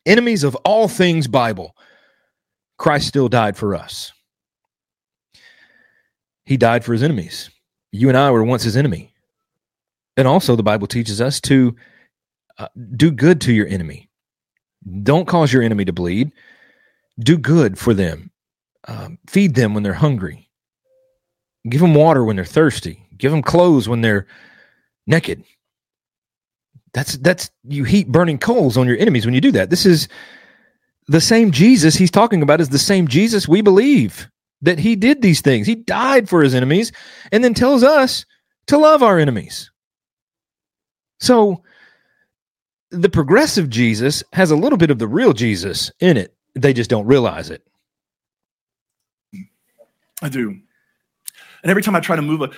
enemies 0.05 0.45
of 0.45 0.55
all 0.67 0.87
things 0.87 1.29
Bible, 1.29 1.75
Christ 2.77 3.09
still 3.09 3.31
died 3.31 3.57
for 3.57 3.75
us. 3.75 4.13
He 6.45 6.59
died 6.59 6.85
for 6.85 6.93
his 6.93 7.03
enemies. 7.03 7.49
You 7.91 8.11
and 8.11 8.19
I 8.19 8.31
were 8.33 8.45
once 8.45 8.65
his 8.65 8.77
enemy. 8.77 9.15
And 10.19 10.29
also, 10.29 10.57
the 10.57 10.63
Bible 10.63 10.89
teaches 10.89 11.23
us 11.23 11.41
to 11.43 11.75
uh, 12.59 12.69
do 12.97 13.11
good 13.11 13.41
to 13.43 13.53
your 13.55 13.67
enemy. 13.67 14.11
Don't 15.03 15.27
cause 15.27 15.55
your 15.55 15.63
enemy 15.63 15.87
to 15.87 15.93
bleed 15.95 16.33
do 17.19 17.37
good 17.39 17.79
for 17.79 17.95
them, 17.95 18.31
um, 18.87 19.19
feed 19.27 19.55
them 19.55 19.75
when 19.75 19.83
they're 19.83 19.93
hungry, 19.95 20.49
give 21.69 21.81
them 21.81 21.95
water 21.95 22.25
when 22.25 22.37
they're 22.37 22.45
thirsty, 22.45 23.07
give 23.17 23.31
them 23.33 23.43
clothes 23.43 23.89
when 23.89 24.01
they're 24.01 24.27
naked. 25.07 25.45
That's 26.95 27.17
that's 27.19 27.51
you 27.65 27.85
heat 27.85 28.09
burning 28.09 28.39
coals 28.39 28.77
on 28.77 28.87
your 28.87 28.97
enemies 28.99 29.25
when 29.25 29.35
you 29.35 29.41
do 29.41 29.53
that. 29.53 29.71
This 29.71 29.85
is 29.85 30.09
the 31.07 31.21
same 31.21 31.51
Jesus 31.51 31.97
he's 31.97 32.11
talking 32.11 32.43
about 32.43 32.61
is 32.61 32.69
the 32.69 32.79
same 32.79 33.09
Jesus 33.09 33.49
we 33.49 33.61
believe 33.63 34.29
that 34.63 34.79
he 34.79 34.97
did 34.97 35.23
these 35.23 35.41
things. 35.41 35.67
He 35.67 35.75
died 35.75 36.29
for 36.29 36.43
his 36.43 36.55
enemies 36.55 36.93
and 37.33 37.43
then 37.43 37.55
tells 37.55 37.83
us 37.83 38.25
to 38.67 38.79
love 38.79 39.03
our 39.03 39.19
enemies. 39.19 39.71
So 41.21 41.63
the 42.91 43.09
progressive 43.09 43.69
Jesus 43.69 44.23
has 44.33 44.51
a 44.51 44.57
little 44.57 44.79
bit 44.79 44.91
of 44.91 44.99
the 44.99 45.09
real 45.09 45.33
Jesus 45.33 45.91
in 46.01 46.17
it. 46.17 46.35
They 46.59 46.73
just 46.73 46.91
don't 46.91 47.07
realize 47.07 47.51
it. 47.51 47.65
I 50.21 50.29
do. 50.29 50.49
And 51.63 51.71
every 51.71 51.83
time 51.83 51.95
I 51.95 52.01
try 52.01 52.17
to 52.17 52.23
move, 52.23 52.53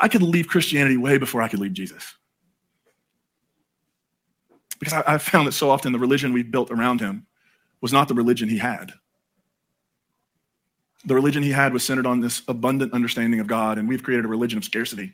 I 0.00 0.08
could 0.08 0.22
leave 0.22 0.46
Christianity 0.46 0.96
way 0.96 1.18
before 1.18 1.42
I 1.42 1.48
could 1.48 1.58
leave 1.58 1.72
Jesus. 1.72 2.14
Because 4.78 5.02
I, 5.06 5.18
found 5.18 5.48
that 5.48 5.52
so 5.52 5.70
often 5.70 5.92
the 5.92 5.98
religion 5.98 6.32
we 6.32 6.44
built 6.44 6.70
around 6.70 7.00
him 7.00 7.26
was 7.80 7.92
not 7.92 8.06
the 8.06 8.14
religion 8.14 8.48
he 8.48 8.58
had. 8.58 8.92
The 11.04 11.14
religion 11.14 11.42
he 11.42 11.50
had 11.50 11.72
was 11.72 11.82
centered 11.82 12.06
on 12.06 12.20
this 12.20 12.42
abundant 12.46 12.92
understanding 12.92 13.40
of 13.40 13.46
God, 13.46 13.78
and 13.78 13.88
we've 13.88 14.02
created 14.02 14.24
a 14.24 14.28
religion 14.28 14.58
of 14.58 14.64
scarcity. 14.64 15.12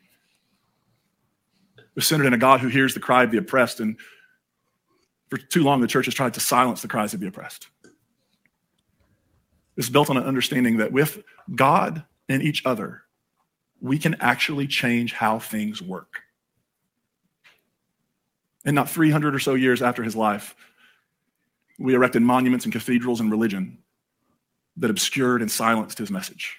It 1.78 1.84
was 1.94 2.06
centered 2.06 2.26
in 2.26 2.34
a 2.34 2.38
God 2.38 2.60
who 2.60 2.68
hears 2.68 2.94
the 2.94 3.00
cry 3.00 3.22
of 3.22 3.30
the 3.30 3.38
oppressed, 3.38 3.80
and 3.80 3.96
for 5.30 5.38
too 5.38 5.62
long 5.62 5.80
the 5.80 5.86
church 5.86 6.04
has 6.04 6.14
tried 6.14 6.34
to 6.34 6.40
silence 6.40 6.82
the 6.82 6.88
cries 6.88 7.14
of 7.14 7.20
the 7.20 7.26
oppressed 7.26 7.68
is 9.80 9.88
built 9.88 10.10
on 10.10 10.18
an 10.18 10.24
understanding 10.24 10.76
that 10.76 10.92
with 10.92 11.22
God 11.54 12.04
and 12.28 12.42
each 12.42 12.66
other, 12.66 13.02
we 13.80 13.98
can 13.98 14.14
actually 14.20 14.66
change 14.66 15.14
how 15.14 15.38
things 15.38 15.80
work. 15.80 16.20
And 18.66 18.74
not 18.74 18.90
300 18.90 19.34
or 19.34 19.38
so 19.38 19.54
years 19.54 19.80
after 19.80 20.02
his 20.02 20.14
life, 20.14 20.54
we 21.78 21.94
erected 21.94 22.20
monuments 22.20 22.66
and 22.66 22.74
cathedrals 22.74 23.20
and 23.20 23.30
religion 23.30 23.78
that 24.76 24.90
obscured 24.90 25.40
and 25.40 25.50
silenced 25.50 25.96
his 25.96 26.10
message. 26.10 26.58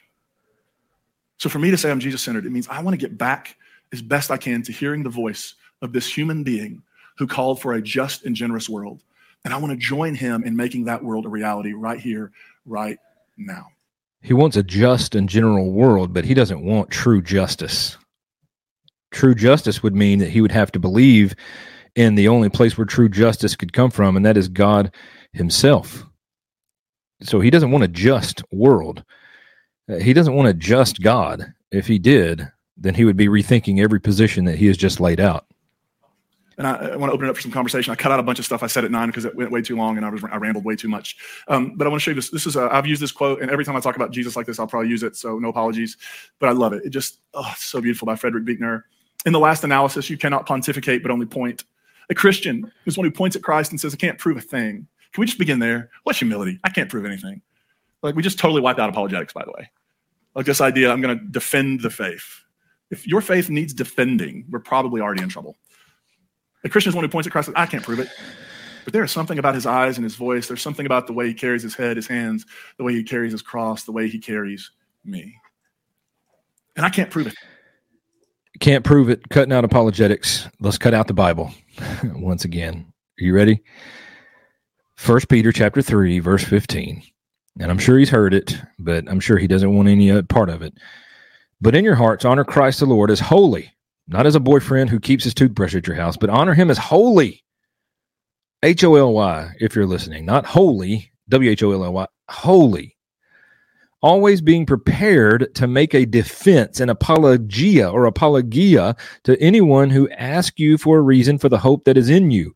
So 1.37 1.47
for 1.47 1.59
me 1.59 1.69
to 1.69 1.77
say 1.77 1.91
I'm 1.91 1.99
Jesus 1.99 2.23
centered, 2.23 2.47
it 2.47 2.51
means 2.51 2.67
I 2.69 2.81
want 2.81 2.99
to 2.99 3.07
get 3.07 3.19
back 3.19 3.55
as 3.93 4.01
best 4.01 4.31
I 4.31 4.37
can 4.37 4.63
to 4.63 4.71
hearing 4.71 5.03
the 5.03 5.09
voice 5.09 5.53
of 5.83 5.93
this 5.93 6.11
human 6.11 6.43
being 6.43 6.81
who 7.19 7.27
called 7.27 7.61
for 7.61 7.73
a 7.73 7.81
just 7.83 8.25
and 8.25 8.35
generous 8.35 8.67
world. 8.67 9.03
And 9.45 9.53
I 9.53 9.57
want 9.57 9.73
to 9.73 9.77
join 9.77 10.15
him 10.15 10.43
in 10.43 10.55
making 10.55 10.85
that 10.85 11.03
world 11.03 11.27
a 11.27 11.29
reality 11.29 11.73
right 11.73 11.99
here, 11.99 12.31
right 12.65 12.97
now. 13.37 13.67
He 14.21 14.33
wants 14.33 14.57
a 14.57 14.63
just 14.63 15.15
and 15.15 15.27
general 15.27 15.71
world, 15.71 16.13
but 16.13 16.25
he 16.25 16.33
doesn't 16.33 16.63
want 16.63 16.91
true 16.91 17.21
justice. 17.21 17.97
True 19.11 19.35
justice 19.35 19.81
would 19.81 19.95
mean 19.95 20.19
that 20.19 20.29
he 20.29 20.41
would 20.41 20.51
have 20.51 20.71
to 20.73 20.79
believe 20.79 21.35
in 21.95 22.15
the 22.15 22.27
only 22.27 22.49
place 22.49 22.77
where 22.77 22.85
true 22.85 23.09
justice 23.09 23.55
could 23.55 23.73
come 23.73 23.91
from, 23.91 24.15
and 24.15 24.25
that 24.25 24.37
is 24.37 24.47
God 24.47 24.93
himself. 25.33 26.05
So 27.23 27.39
he 27.39 27.49
doesn't 27.49 27.71
want 27.71 27.83
a 27.83 27.89
just 27.89 28.41
world. 28.51 29.03
Uh, 29.91 29.97
he 29.97 30.13
doesn't 30.13 30.33
want 30.33 30.47
a 30.47 30.53
just 30.53 31.01
God. 31.01 31.53
If 31.71 31.87
he 31.87 31.99
did, 31.99 32.47
then 32.77 32.95
he 32.95 33.05
would 33.05 33.17
be 33.17 33.27
rethinking 33.27 33.79
every 33.79 33.99
position 33.99 34.45
that 34.45 34.57
he 34.57 34.67
has 34.67 34.77
just 34.77 34.99
laid 34.99 35.19
out 35.19 35.45
and 36.57 36.67
I, 36.67 36.73
I, 36.73 36.95
want 36.95 37.09
to 37.09 37.13
open 37.13 37.27
it 37.27 37.29
up 37.29 37.35
for 37.35 37.41
some 37.41 37.51
conversation. 37.51 37.91
I 37.91 37.95
cut 37.95 38.11
out 38.11 38.19
a 38.19 38.23
bunch 38.23 38.39
of 38.39 38.45
stuff 38.45 38.63
I 38.63 38.67
said 38.67 38.83
at 38.83 38.91
nine 38.91 39.07
because 39.07 39.25
it 39.25 39.35
went 39.35 39.51
way 39.51 39.61
too 39.61 39.75
long 39.75 39.97
and 39.97 40.05
I 40.05 40.09
was 40.09 40.23
I 40.23 40.37
rambled 40.37 40.65
way 40.65 40.75
too 40.75 40.89
much. 40.89 41.17
Um, 41.47 41.75
but 41.75 41.87
I 41.87 41.89
want 41.89 42.01
to 42.01 42.03
show 42.03 42.11
you 42.11 42.15
this. 42.15 42.29
This 42.29 42.45
is 42.45 42.57
I've 42.57 42.85
used 42.85 43.01
this 43.01 43.11
quote, 43.11 43.41
and 43.41 43.49
every 43.49 43.65
time 43.65 43.75
I 43.75 43.79
talk 43.79 43.95
about 43.95 44.11
Jesus 44.11 44.35
like 44.35 44.45
this, 44.45 44.59
I'll 44.59 44.67
probably 44.67 44.89
use 44.89 45.03
it. 45.03 45.15
So 45.15 45.39
no 45.39 45.49
apologies, 45.49 45.97
but 46.39 46.49
I 46.49 46.51
love 46.51 46.73
it. 46.73 46.83
It 46.85 46.89
just 46.89 47.19
oh, 47.33 47.49
it's 47.51 47.63
so 47.63 47.81
beautiful 47.81 48.05
by 48.05 48.15
Frederick 48.15 48.45
Buechner. 48.45 48.85
In 49.25 49.33
the 49.33 49.39
last 49.39 49.63
analysis, 49.63 50.09
you 50.09 50.17
cannot 50.17 50.45
pontificate 50.45 51.03
but 51.03 51.11
only 51.11 51.25
point. 51.25 51.63
A 52.09 52.15
Christian 52.15 52.71
is 52.85 52.97
one 52.97 53.05
who 53.05 53.11
points 53.11 53.35
at 53.35 53.43
Christ 53.43 53.71
and 53.71 53.79
says, 53.79 53.93
"I 53.93 53.97
can't 53.97 54.17
prove 54.17 54.37
a 54.37 54.41
thing." 54.41 54.87
Can 55.13 55.21
we 55.21 55.25
just 55.25 55.39
begin 55.39 55.59
there? 55.59 55.89
What's 56.03 56.19
humility? 56.19 56.59
I 56.63 56.69
can't 56.69 56.89
prove 56.89 57.05
anything. 57.05 57.41
Like 58.01 58.15
we 58.15 58.23
just 58.23 58.39
totally 58.39 58.61
wiped 58.61 58.79
out 58.79 58.89
apologetics, 58.89 59.33
by 59.33 59.43
the 59.43 59.51
way. 59.51 59.69
Like 60.35 60.45
this 60.45 60.61
idea, 60.61 60.91
I'm 60.91 61.01
going 61.01 61.17
to 61.17 61.25
defend 61.25 61.81
the 61.81 61.89
faith. 61.89 62.43
If 62.89 63.07
your 63.07 63.21
faith 63.21 63.49
needs 63.49 63.73
defending, 63.73 64.45
we're 64.49 64.59
probably 64.59 65.01
already 65.01 65.21
in 65.21 65.29
trouble. 65.29 65.57
The 66.63 66.69
Christian 66.69 66.91
is 66.91 66.95
one 66.95 67.03
who 67.03 67.09
points 67.09 67.27
at 67.27 67.31
Christ. 67.31 67.49
I 67.55 67.65
can't 67.65 67.83
prove 67.83 67.99
it. 67.99 68.09
But 68.83 68.93
there 68.93 69.03
is 69.03 69.11
something 69.11 69.37
about 69.37 69.55
his 69.55 69.65
eyes 69.65 69.97
and 69.97 70.03
his 70.03 70.15
voice. 70.15 70.47
There's 70.47 70.61
something 70.61 70.85
about 70.85 71.07
the 71.07 71.13
way 71.13 71.27
he 71.27 71.33
carries 71.33 71.63
his 71.63 71.75
head, 71.75 71.97
his 71.97 72.07
hands, 72.07 72.45
the 72.77 72.83
way 72.83 72.93
he 72.93 73.03
carries 73.03 73.31
his 73.31 73.41
cross, 73.41 73.83
the 73.83 73.91
way 73.91 74.07
he 74.07 74.19
carries 74.19 74.71
me. 75.05 75.35
And 76.75 76.85
I 76.85 76.89
can't 76.89 77.09
prove 77.09 77.27
it. 77.27 77.35
Can't 78.59 78.83
prove 78.83 79.09
it. 79.09 79.29
Cutting 79.29 79.53
out 79.53 79.65
apologetics. 79.65 80.47
Let's 80.59 80.77
cut 80.77 80.93
out 80.93 81.07
the 81.07 81.13
Bible 81.13 81.51
once 82.03 82.45
again. 82.45 82.91
Are 83.19 83.23
you 83.23 83.35
ready? 83.35 83.61
First 84.95 85.29
Peter 85.29 85.51
chapter 85.51 85.81
3, 85.81 86.19
verse 86.19 86.43
15. 86.43 87.01
And 87.59 87.71
I'm 87.71 87.79
sure 87.79 87.97
he's 87.97 88.09
heard 88.09 88.33
it, 88.33 88.55
but 88.79 89.07
I'm 89.09 89.19
sure 89.19 89.37
he 89.37 89.47
doesn't 89.47 89.75
want 89.75 89.89
any 89.89 90.11
uh, 90.11 90.21
part 90.23 90.49
of 90.49 90.61
it. 90.61 90.73
But 91.59 91.75
in 91.75 91.83
your 91.83 91.95
hearts, 91.95 92.23
honor 92.23 92.43
Christ 92.43 92.79
the 92.79 92.85
Lord 92.85 93.11
as 93.11 93.19
holy 93.19 93.73
not 94.07 94.25
as 94.25 94.35
a 94.35 94.39
boyfriend 94.39 94.89
who 94.89 94.99
keeps 94.99 95.23
his 95.23 95.33
toothbrush 95.33 95.75
at 95.75 95.87
your 95.87 95.95
house, 95.95 96.17
but 96.17 96.29
honor 96.29 96.53
him 96.53 96.69
as 96.69 96.77
holy. 96.77 97.43
H 98.63 98.83
O 98.83 98.95
L 98.95 99.13
Y, 99.13 99.51
if 99.59 99.75
you're 99.75 99.87
listening, 99.87 100.25
not 100.25 100.45
holy, 100.45 101.11
W 101.29 101.49
H 101.49 101.63
O 101.63 101.71
L 101.71 101.83
L 101.83 101.93
Y, 101.93 102.07
wholly. 102.29 102.95
Always 104.03 104.41
being 104.41 104.65
prepared 104.65 105.53
to 105.55 105.67
make 105.67 105.93
a 105.93 106.05
defense, 106.05 106.79
an 106.79 106.89
apologia 106.89 107.89
or 107.89 108.05
apologia 108.05 108.95
to 109.23 109.39
anyone 109.39 109.91
who 109.91 110.09
asks 110.11 110.59
you 110.59 110.77
for 110.77 110.97
a 110.97 111.01
reason 111.01 111.37
for 111.37 111.49
the 111.49 111.59
hope 111.59 111.85
that 111.85 111.97
is 111.97 112.09
in 112.09 112.31
you. 112.31 112.55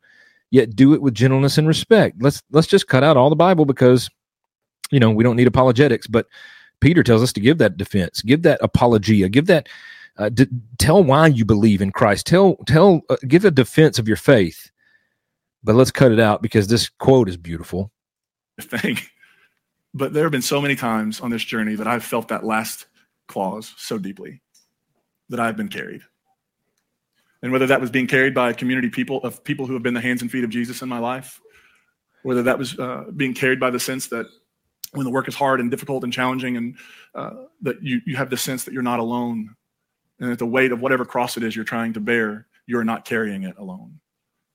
Yet 0.51 0.75
do 0.75 0.93
it 0.93 1.01
with 1.01 1.13
gentleness 1.13 1.57
and 1.57 1.67
respect. 1.67 2.17
Let's 2.21 2.41
let's 2.51 2.67
just 2.67 2.87
cut 2.87 3.03
out 3.03 3.17
all 3.17 3.29
the 3.29 3.35
Bible 3.35 3.65
because 3.65 4.09
you 4.91 4.99
know 4.99 5.11
we 5.11 5.23
don't 5.23 5.35
need 5.35 5.47
apologetics. 5.47 6.07
But 6.07 6.27
Peter 6.81 7.03
tells 7.03 7.23
us 7.23 7.33
to 7.33 7.39
give 7.39 7.57
that 7.59 7.77
defense, 7.77 8.21
give 8.21 8.43
that 8.43 8.59
apologia, 8.61 9.29
give 9.29 9.47
that 9.47 9.67
uh, 10.17 10.29
d- 10.29 10.47
tell 10.77 11.03
why 11.03 11.27
you 11.27 11.45
believe 11.45 11.81
in 11.81 11.91
Christ. 11.91 12.25
Tell 12.27 12.55
tell 12.65 13.01
uh, 13.09 13.17
give 13.27 13.45
a 13.45 13.51
defense 13.51 13.99
of 13.99 14.07
your 14.07 14.17
faith. 14.17 14.71
But 15.63 15.75
let's 15.75 15.91
cut 15.91 16.11
it 16.11 16.19
out 16.19 16.41
because 16.41 16.67
this 16.67 16.89
quote 16.89 17.27
is 17.27 17.37
beautiful. 17.37 17.91
thing. 18.61 18.97
But 19.93 20.13
there 20.13 20.23
have 20.23 20.31
been 20.31 20.41
so 20.41 20.61
many 20.61 20.75
times 20.75 21.21
on 21.21 21.31
this 21.31 21.43
journey 21.43 21.75
that 21.75 21.87
I've 21.87 22.03
felt 22.03 22.27
that 22.27 22.43
last 22.43 22.85
clause 23.27 23.73
so 23.77 23.97
deeply 23.97 24.41
that 25.29 25.39
I've 25.39 25.57
been 25.57 25.69
carried. 25.69 26.01
And 27.41 27.51
whether 27.51 27.67
that 27.67 27.81
was 27.81 27.89
being 27.89 28.07
carried 28.07 28.33
by 28.33 28.49
a 28.49 28.53
community 28.53 28.89
people 28.89 29.21
of 29.23 29.43
people 29.43 29.65
who 29.65 29.73
have 29.73 29.83
been 29.83 29.93
the 29.93 30.01
hands 30.01 30.21
and 30.21 30.31
feet 30.31 30.43
of 30.43 30.49
Jesus 30.49 30.81
in 30.81 30.89
my 30.89 30.99
life, 30.99 31.39
whether 32.23 32.43
that 32.43 32.57
was 32.57 32.77
uh, 32.79 33.05
being 33.15 33.33
carried 33.33 33.59
by 33.59 33.69
the 33.69 33.79
sense 33.79 34.07
that 34.07 34.25
when 34.91 35.05
the 35.05 35.11
work 35.11 35.27
is 35.27 35.35
hard 35.35 35.59
and 35.59 35.69
difficult 35.69 36.03
and 36.03 36.11
challenging, 36.11 36.57
and 36.57 36.75
uh, 37.13 37.31
that 37.61 37.81
you, 37.81 38.01
you 38.05 38.15
have 38.15 38.29
the 38.29 38.37
sense 38.37 38.63
that 38.63 38.73
you're 38.73 38.83
not 38.83 38.99
alone, 38.99 39.55
and 40.19 40.31
that 40.31 40.39
the 40.39 40.45
weight 40.45 40.71
of 40.71 40.81
whatever 40.81 41.05
cross 41.05 41.37
it 41.37 41.43
is 41.43 41.55
you're 41.55 41.65
trying 41.65 41.93
to 41.93 41.99
bear, 41.99 42.47
you're 42.67 42.83
not 42.83 43.05
carrying 43.05 43.43
it 43.43 43.57
alone. 43.57 43.99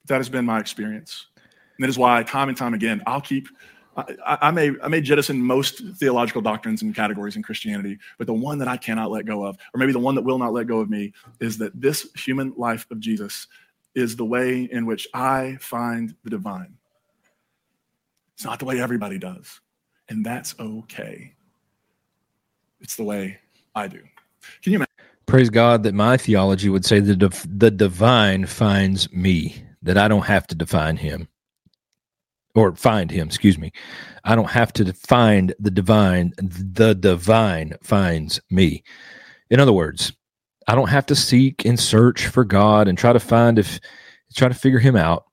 That 0.06 0.16
has 0.16 0.28
been 0.28 0.44
my 0.44 0.58
experience. 0.58 1.26
And 1.36 1.84
that 1.84 1.88
is 1.88 1.98
why, 1.98 2.22
time 2.22 2.48
and 2.48 2.56
time 2.56 2.74
again, 2.74 3.02
I'll 3.06 3.20
keep 3.20 3.48
I, 3.96 4.38
I, 4.42 4.50
may 4.50 4.72
I 4.82 4.88
may 4.88 5.00
jettison 5.00 5.42
most 5.42 5.82
theological 5.96 6.42
doctrines 6.42 6.82
and 6.82 6.94
categories 6.94 7.36
in 7.36 7.42
Christianity, 7.42 7.98
but 8.18 8.26
the 8.26 8.34
one 8.34 8.58
that 8.58 8.68
I 8.68 8.76
cannot 8.76 9.10
let 9.10 9.26
go 9.26 9.44
of, 9.44 9.56
or 9.74 9.78
maybe 9.78 9.92
the 9.92 9.98
one 9.98 10.14
that 10.14 10.22
will 10.22 10.38
not 10.38 10.52
let 10.52 10.66
go 10.66 10.78
of 10.80 10.88
me, 10.88 11.12
is 11.40 11.58
that 11.58 11.78
this 11.80 12.08
human 12.14 12.54
life 12.56 12.86
of 12.90 13.00
Jesus 13.00 13.46
is 13.94 14.16
the 14.16 14.24
way 14.24 14.68
in 14.70 14.86
which 14.86 15.08
I 15.12 15.58
find 15.60 16.14
the 16.22 16.30
divine. 16.30 16.74
It's 18.34 18.44
not 18.44 18.58
the 18.58 18.64
way 18.64 18.80
everybody 18.80 19.18
does, 19.18 19.60
and 20.08 20.24
that's 20.24 20.54
okay. 20.58 21.34
It's 22.80 22.96
the 22.96 23.04
way 23.04 23.38
I 23.74 23.88
do. 23.88 24.00
Can 24.62 24.72
you 24.72 24.76
imagine? 24.76 24.89
Praise 25.30 25.48
God 25.48 25.84
that 25.84 25.94
my 25.94 26.16
theology 26.16 26.68
would 26.68 26.84
say 26.84 26.98
that 26.98 27.46
the 27.48 27.70
divine 27.70 28.46
finds 28.46 29.12
me, 29.12 29.62
that 29.80 29.96
I 29.96 30.08
don't 30.08 30.26
have 30.26 30.44
to 30.48 30.56
define 30.56 30.96
him 30.96 31.28
or 32.56 32.74
find 32.74 33.12
him, 33.12 33.28
excuse 33.28 33.56
me. 33.56 33.70
I 34.24 34.34
don't 34.34 34.50
have 34.50 34.72
to 34.72 34.92
find 34.92 35.54
the 35.60 35.70
divine. 35.70 36.32
The 36.38 36.96
divine 36.96 37.74
finds 37.80 38.40
me. 38.50 38.82
In 39.50 39.60
other 39.60 39.72
words, 39.72 40.12
I 40.66 40.74
don't 40.74 40.90
have 40.90 41.06
to 41.06 41.14
seek 41.14 41.64
and 41.64 41.78
search 41.78 42.26
for 42.26 42.44
God 42.44 42.88
and 42.88 42.98
try 42.98 43.12
to 43.12 43.20
find 43.20 43.56
if 43.56 43.78
try 44.34 44.48
to 44.48 44.54
figure 44.54 44.80
him 44.80 44.96
out. 44.96 45.26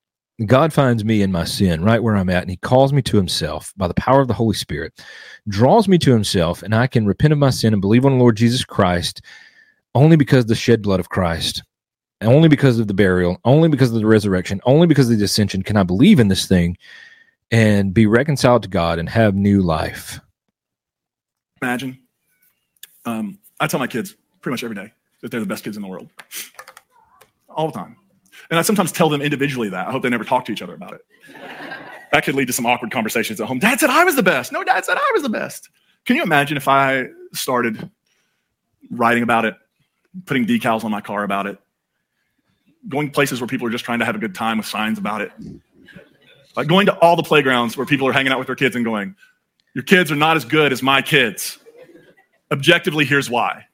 God 0.45 0.73
finds 0.73 1.03
me 1.03 1.23
in 1.23 1.31
my 1.31 1.43
sin 1.43 1.83
right 1.83 2.03
where 2.03 2.15
I'm 2.15 2.29
at, 2.29 2.43
and 2.43 2.51
He 2.51 2.57
calls 2.57 2.93
me 2.93 3.01
to 3.01 3.17
Himself 3.17 3.73
by 3.75 3.87
the 3.87 3.95
power 3.95 4.21
of 4.21 4.27
the 4.27 4.35
Holy 4.35 4.53
Spirit, 4.53 4.93
draws 5.47 5.87
me 5.87 5.97
to 5.97 6.11
Himself, 6.11 6.61
and 6.61 6.75
I 6.75 6.85
can 6.85 7.07
repent 7.07 7.33
of 7.33 7.39
my 7.39 7.49
sin 7.49 7.73
and 7.73 7.81
believe 7.81 8.05
on 8.05 8.11
the 8.11 8.19
Lord 8.19 8.37
Jesus 8.37 8.63
Christ 8.63 9.23
only 9.95 10.15
because 10.15 10.45
the 10.45 10.55
shed 10.55 10.81
blood 10.81 10.99
of 10.99 11.09
Christ, 11.09 11.63
only 12.21 12.49
because 12.49 12.79
of 12.79 12.87
the 12.87 12.93
burial, 12.93 13.39
only 13.45 13.69
because 13.69 13.89
of 13.91 13.99
the 13.99 14.05
resurrection, 14.05 14.61
only 14.65 14.87
because 14.87 15.09
of 15.09 15.17
the 15.17 15.25
ascension 15.25 15.63
can 15.63 15.77
I 15.77 15.83
believe 15.83 16.19
in 16.19 16.27
this 16.27 16.47
thing 16.47 16.77
and 17.51 17.93
be 17.93 18.05
reconciled 18.05 18.63
to 18.63 18.69
God 18.69 18.99
and 18.99 19.09
have 19.09 19.35
new 19.35 19.61
life. 19.61 20.19
Imagine. 21.61 21.97
Um, 23.05 23.39
I 23.59 23.67
tell 23.67 23.79
my 23.79 23.87
kids 23.87 24.15
pretty 24.41 24.53
much 24.53 24.63
every 24.63 24.75
day 24.75 24.93
that 25.21 25.31
they're 25.31 25.39
the 25.39 25.45
best 25.45 25.63
kids 25.63 25.77
in 25.77 25.81
the 25.81 25.89
world, 25.89 26.09
all 27.49 27.67
the 27.67 27.73
time. 27.73 27.97
And 28.49 28.59
I 28.59 28.61
sometimes 28.61 28.91
tell 28.91 29.09
them 29.09 29.21
individually 29.21 29.69
that. 29.69 29.87
I 29.87 29.91
hope 29.91 30.03
they 30.03 30.09
never 30.09 30.23
talk 30.23 30.45
to 30.45 30.51
each 30.51 30.61
other 30.61 30.73
about 30.73 30.93
it. 30.93 31.01
that 32.11 32.23
could 32.23 32.35
lead 32.35 32.47
to 32.47 32.53
some 32.53 32.65
awkward 32.65 32.91
conversations 32.91 33.41
at 33.41 33.47
home. 33.47 33.59
Dad 33.59 33.79
said 33.79 33.89
I 33.89 34.03
was 34.03 34.15
the 34.15 34.23
best. 34.23 34.51
No, 34.51 34.63
dad 34.63 34.85
said 34.85 34.97
I 34.97 35.11
was 35.13 35.23
the 35.23 35.29
best. 35.29 35.69
Can 36.05 36.15
you 36.15 36.23
imagine 36.23 36.55
if 36.55 36.67
I 36.67 37.07
started 37.33 37.89
writing 38.91 39.23
about 39.23 39.45
it, 39.45 39.55
putting 40.25 40.45
decals 40.45 40.83
on 40.83 40.91
my 40.91 41.01
car 41.01 41.23
about 41.23 41.47
it, 41.47 41.57
going 42.87 43.11
places 43.11 43.41
where 43.41 43.47
people 43.47 43.67
are 43.67 43.71
just 43.71 43.85
trying 43.85 43.99
to 43.99 44.05
have 44.05 44.15
a 44.15 44.19
good 44.19 44.35
time 44.35 44.57
with 44.57 44.67
signs 44.67 44.97
about 44.97 45.21
it, 45.21 45.31
like 46.55 46.67
going 46.67 46.85
to 46.87 46.97
all 46.99 47.15
the 47.15 47.23
playgrounds 47.23 47.77
where 47.77 47.85
people 47.85 48.07
are 48.07 48.13
hanging 48.13 48.31
out 48.31 48.39
with 48.39 48.47
their 48.47 48.55
kids 48.55 48.75
and 48.75 48.83
going, 48.83 49.15
Your 49.73 49.83
kids 49.83 50.11
are 50.11 50.15
not 50.15 50.37
as 50.37 50.45
good 50.45 50.71
as 50.71 50.81
my 50.81 51.01
kids. 51.01 51.59
Objectively, 52.51 53.05
here's 53.05 53.29
why. 53.29 53.65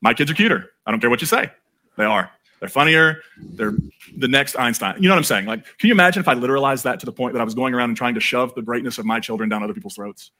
My 0.00 0.14
kids 0.14 0.30
are 0.30 0.34
cuter. 0.34 0.70
I 0.86 0.90
don't 0.90 1.00
care 1.00 1.10
what 1.10 1.20
you 1.20 1.26
say. 1.26 1.50
They 1.96 2.04
are. 2.04 2.30
They're 2.60 2.68
funnier. 2.68 3.22
They're 3.38 3.74
the 4.16 4.28
next 4.28 4.56
Einstein. 4.56 4.94
You 5.02 5.08
know 5.08 5.14
what 5.14 5.18
I'm 5.18 5.24
saying? 5.24 5.46
Like, 5.46 5.64
can 5.78 5.88
you 5.88 5.92
imagine 5.92 6.20
if 6.20 6.28
I 6.28 6.34
literalized 6.34 6.84
that 6.84 7.00
to 7.00 7.06
the 7.06 7.12
point 7.12 7.34
that 7.34 7.40
I 7.40 7.44
was 7.44 7.54
going 7.54 7.74
around 7.74 7.90
and 7.90 7.96
trying 7.96 8.14
to 8.14 8.20
shove 8.20 8.54
the 8.54 8.62
greatness 8.62 8.98
of 8.98 9.04
my 9.04 9.18
children 9.18 9.48
down 9.48 9.64
other 9.64 9.74
people's 9.74 9.96
throats? 9.96 10.30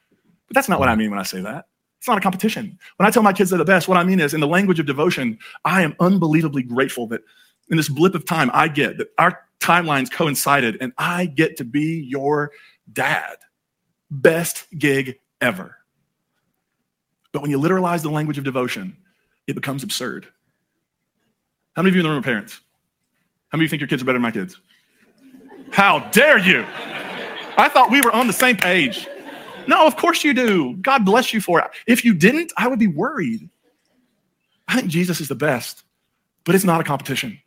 But 0.46 0.54
that's 0.54 0.68
not 0.68 0.78
what 0.78 0.88
I 0.88 0.94
mean 0.94 1.10
when 1.10 1.18
I 1.18 1.24
say 1.24 1.40
that. 1.40 1.66
It's 2.02 2.08
not 2.08 2.18
a 2.18 2.20
competition. 2.20 2.76
When 2.96 3.06
I 3.06 3.12
tell 3.12 3.22
my 3.22 3.32
kids 3.32 3.50
they're 3.50 3.58
the 3.60 3.64
best, 3.64 3.86
what 3.86 3.96
I 3.96 4.02
mean 4.02 4.18
is, 4.18 4.34
in 4.34 4.40
the 4.40 4.48
language 4.48 4.80
of 4.80 4.86
devotion, 4.86 5.38
I 5.64 5.82
am 5.82 5.94
unbelievably 6.00 6.64
grateful 6.64 7.06
that 7.06 7.20
in 7.68 7.76
this 7.76 7.88
blip 7.88 8.16
of 8.16 8.24
time 8.24 8.50
I 8.52 8.66
get 8.66 8.98
that 8.98 9.10
our 9.18 9.38
timelines 9.60 10.10
coincided, 10.10 10.78
and 10.80 10.92
I 10.98 11.26
get 11.26 11.58
to 11.58 11.64
be 11.64 12.04
your 12.04 12.50
dad. 12.92 13.36
Best 14.10 14.66
gig 14.76 15.20
ever. 15.40 15.76
But 17.30 17.40
when 17.40 17.52
you 17.52 17.60
literalize 17.60 18.02
the 18.02 18.10
language 18.10 18.36
of 18.36 18.42
devotion, 18.42 18.96
it 19.46 19.54
becomes 19.54 19.84
absurd. 19.84 20.26
How 21.76 21.82
many 21.82 21.90
of 21.90 21.94
you 21.94 22.00
in 22.00 22.02
the 22.02 22.10
room 22.10 22.18
are 22.18 22.22
parents? 22.22 22.60
How 23.50 23.58
many 23.58 23.66
of 23.66 23.66
you 23.66 23.68
think 23.68 23.80
your 23.80 23.86
kids 23.86 24.02
are 24.02 24.06
better 24.06 24.18
than 24.18 24.22
my 24.22 24.32
kids? 24.32 24.58
How 25.70 26.00
dare 26.10 26.38
you? 26.38 26.66
I 27.56 27.70
thought 27.72 27.92
we 27.92 28.00
were 28.00 28.10
on 28.10 28.26
the 28.26 28.32
same 28.32 28.56
page. 28.56 29.06
No, 29.66 29.86
of 29.86 29.96
course 29.96 30.24
you 30.24 30.34
do. 30.34 30.76
God 30.76 31.04
bless 31.04 31.32
you 31.32 31.40
for 31.40 31.60
it. 31.60 31.70
If 31.86 32.04
you 32.04 32.14
didn't, 32.14 32.52
I 32.56 32.68
would 32.68 32.78
be 32.78 32.86
worried. 32.86 33.48
I 34.68 34.76
think 34.76 34.88
Jesus 34.88 35.20
is 35.20 35.28
the 35.28 35.34
best, 35.34 35.84
but 36.44 36.54
it's 36.54 36.64
not 36.64 36.80
a 36.80 36.84
competition. 36.84 37.40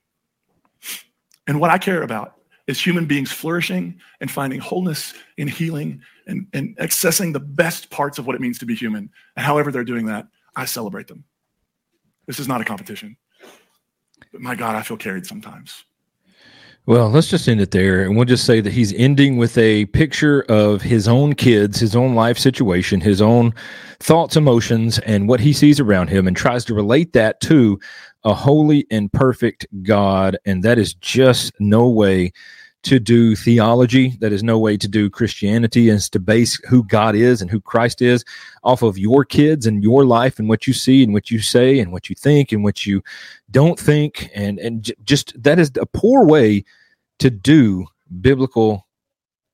And 1.48 1.60
what 1.60 1.70
I 1.70 1.78
care 1.78 2.02
about 2.02 2.36
is 2.68 2.82
human 2.82 3.06
beings 3.06 3.32
flourishing 3.32 4.00
and 4.20 4.30
finding 4.30 4.60
wholeness 4.60 5.14
and 5.38 5.50
healing 5.50 6.02
and, 6.28 6.48
and 6.54 6.76
accessing 6.78 7.34
the 7.34 7.40
best 7.40 7.90
parts 7.90 8.18
of 8.18 8.26
what 8.26 8.36
it 8.36 8.42
means 8.42 8.58
to 8.60 8.66
be 8.66 8.76
human. 8.76 9.10
And 9.36 9.46
however 9.46 9.72
they're 9.72 9.84
doing 9.84 10.08
that, 10.08 10.28
I 10.56 10.66
celebrate 10.66 11.08
them. 11.08 11.24
This 12.26 12.40
is 12.40 12.48
not 12.48 12.62
a 12.62 12.66
competition. 12.66 13.18
But 14.32 14.42
my 14.42 14.56
God, 14.56 14.76
I 14.76 14.82
feel 14.82 14.98
carried 14.98 15.28
sometimes. 15.28 15.86
Well, 16.88 17.10
let's 17.10 17.30
just 17.30 17.48
end 17.48 17.62
it 17.62 17.72
there. 17.72 18.04
And 18.04 18.16
we'll 18.16 18.26
just 18.26 18.46
say 18.46 18.62
that 18.62 18.72
he's 18.72 18.94
ending 18.94 19.38
with 19.38 19.58
a 19.58 19.86
picture 19.88 20.44
of 20.50 20.84
his 20.84 21.08
own 21.08 21.34
kids, 21.34 21.80
his 21.80 21.96
own 21.96 22.14
life 22.14 22.38
situation, 22.38 23.02
his 23.02 23.22
own 23.22 23.54
thoughts, 24.00 24.36
emotions, 24.36 25.00
and 25.00 25.28
what 25.28 25.40
he 25.40 25.52
sees 25.52 25.80
around 25.80 26.10
him, 26.10 26.28
and 26.28 26.38
tries 26.38 26.64
to 26.66 26.76
relate 26.76 27.14
that 27.14 27.42
to 27.42 27.80
a 28.24 28.36
holy 28.36 28.86
and 28.92 29.12
perfect 29.12 29.66
God. 29.82 30.38
And 30.46 30.62
that 30.62 30.78
is 30.78 30.94
just 30.94 31.54
no 31.60 31.88
way 31.90 32.32
to 32.86 33.00
do 33.00 33.36
theology. 33.36 34.16
That 34.20 34.32
is 34.32 34.44
no 34.44 34.58
way 34.58 34.78
to 34.78 34.88
do 34.88 35.10
Christianity 35.10 35.90
is 35.90 36.10
to 36.12 36.20
base 36.20 36.56
who 36.68 36.84
God 36.84 37.16
is 37.16 37.42
and 37.42 37.50
who 37.50 37.60
Christ 37.60 38.02
is 38.02 38.24
off 38.64 38.82
of 38.82 38.98
your 38.98 39.26
kids 39.26 39.66
and 39.66 39.84
your 39.84 40.06
life 40.06 40.40
and 40.40 40.48
what 40.48 40.68
you 40.68 40.74
see 40.74 41.04
and 41.04 41.14
what 41.14 41.30
you 41.30 41.40
say 41.40 41.80
and 41.80 41.92
what 41.92 42.10
you 42.10 42.16
think 42.16 42.52
and 42.52 42.64
what 42.64 42.86
you 42.86 43.04
don't 43.52 43.80
think. 43.80 44.30
And, 44.34 44.60
and 44.60 44.92
just 45.04 45.42
that 45.42 45.60
is 45.60 45.72
a 45.80 45.86
poor 45.86 46.26
way 46.26 46.64
to 47.20 47.30
do 47.30 47.88
biblical 48.22 48.88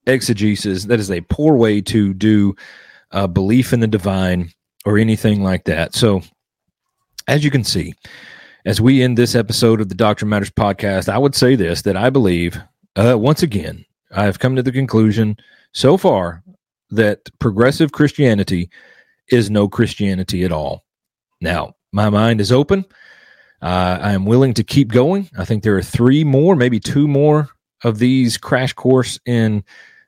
exegesis. 0.06 0.86
That 0.86 1.00
is 1.00 1.12
a 1.12 1.22
poor 1.22 1.56
way 1.56 1.82
to 1.82 2.14
do 2.14 2.56
uh, 3.12 3.28
belief 3.28 3.74
in 3.74 3.80
the 3.80 3.88
divine 3.88 4.52
or 4.86 4.98
anything 4.98 5.42
like 5.44 5.66
that. 5.66 5.96
So, 5.96 6.22
as 7.28 7.44
you 7.44 7.52
can 7.52 7.64
see, 7.64 7.94
as 8.66 8.82
we 8.82 9.02
end 9.02 9.18
this 9.18 9.36
episode 9.36 9.80
of 9.80 9.90
the 9.90 9.96
Doctrine 9.96 10.30
Matters 10.30 10.50
podcast, 10.50 11.08
I 11.08 11.18
would 11.18 11.36
say 11.36 11.56
this 11.56 11.84
that 11.84 11.96
I 11.96 12.10
believe, 12.10 12.60
uh, 12.96 13.18
once 13.18 13.44
again, 13.44 13.86
I 14.12 14.26
have 14.26 14.40
come 14.40 14.56
to 14.56 14.64
the 14.64 14.72
conclusion 14.72 15.38
so 15.74 15.98
far 15.98 16.44
that 16.90 17.30
progressive 17.40 17.92
Christianity 17.92 18.70
is 19.30 19.50
no 19.50 19.68
Christianity 19.68 20.44
at 20.44 20.52
all. 20.52 20.84
Now, 21.40 21.76
my 21.92 22.10
mind 22.10 22.42
is 22.42 22.52
open. 22.52 22.86
Uh, 23.62 24.00
I 24.02 24.12
am 24.14 24.26
willing 24.26 24.54
to 24.56 24.64
keep 24.64 24.92
going. 24.92 25.30
I 25.38 25.46
think 25.46 25.64
there 25.64 25.78
are 25.78 25.84
three 25.84 26.24
more, 26.24 26.56
maybe 26.56 26.80
two 26.80 27.08
more 27.08 27.50
of 27.84 28.00
these 28.00 28.38
crash 28.38 28.74
course 28.74 29.20
in 29.26 29.64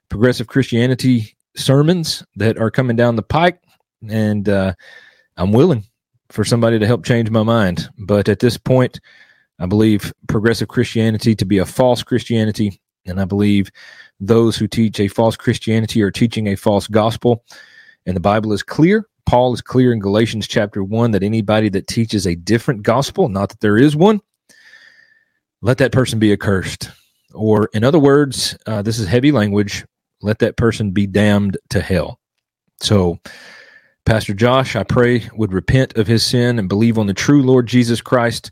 progressive 0.09 0.47
Christianity 0.47 1.35
sermons 1.55 2.23
that 2.35 2.57
are 2.57 2.71
coming 2.71 2.95
down 2.95 3.15
the 3.15 3.23
pike, 3.23 3.59
and 4.09 4.49
uh, 4.49 4.73
I'm 5.37 5.51
willing 5.51 5.83
for 6.29 6.43
somebody 6.43 6.79
to 6.79 6.87
help 6.87 7.05
change 7.05 7.29
my 7.29 7.43
mind. 7.43 7.89
But 7.97 8.27
at 8.27 8.39
this 8.39 8.57
point, 8.57 8.99
I 9.63 9.65
believe 9.65 10.11
progressive 10.27 10.67
Christianity 10.67 11.35
to 11.35 11.45
be 11.45 11.57
a 11.57 11.65
false 11.65 12.03
Christianity 12.03 12.81
And 13.05 13.21
I 13.21 13.23
believe 13.23 13.71
those 14.19 14.57
who 14.57 14.67
teach 14.67 14.99
a 14.99 15.07
false 15.07 15.37
Christianity 15.37 16.01
are 16.03 16.11
teaching 16.11 16.47
a 16.47 16.55
false 16.55 16.85
gospel. 16.87 17.45
And 18.05 18.13
the 18.13 18.21
Bible 18.21 18.51
is 18.51 18.61
clear. 18.61 19.07
Paul 19.25 19.53
is 19.53 19.61
clear 19.61 19.93
in 19.93 19.99
Galatians 19.99 20.49
chapter 20.49 20.83
1 20.83 21.11
that 21.11 21.23
anybody 21.23 21.69
that 21.69 21.87
teaches 21.87 22.27
a 22.27 22.35
different 22.35 22.83
gospel, 22.83 23.29
not 23.29 23.49
that 23.49 23.61
there 23.61 23.77
is 23.77 23.95
one, 23.95 24.19
let 25.61 25.77
that 25.77 25.93
person 25.93 26.19
be 26.19 26.33
accursed. 26.33 26.89
Or, 27.33 27.69
in 27.73 27.85
other 27.85 27.99
words, 27.99 28.57
uh, 28.67 28.81
this 28.81 28.99
is 28.99 29.07
heavy 29.07 29.31
language, 29.31 29.85
let 30.21 30.39
that 30.39 30.57
person 30.57 30.91
be 30.91 31.07
damned 31.07 31.57
to 31.69 31.79
hell. 31.79 32.19
So, 32.81 33.17
Pastor 34.05 34.33
Josh, 34.33 34.75
I 34.75 34.83
pray, 34.83 35.29
would 35.33 35.53
repent 35.53 35.97
of 35.97 36.05
his 36.05 36.25
sin 36.25 36.59
and 36.59 36.67
believe 36.67 36.99
on 36.99 37.07
the 37.07 37.13
true 37.13 37.41
Lord 37.41 37.67
Jesus 37.67 38.01
Christ 38.01 38.51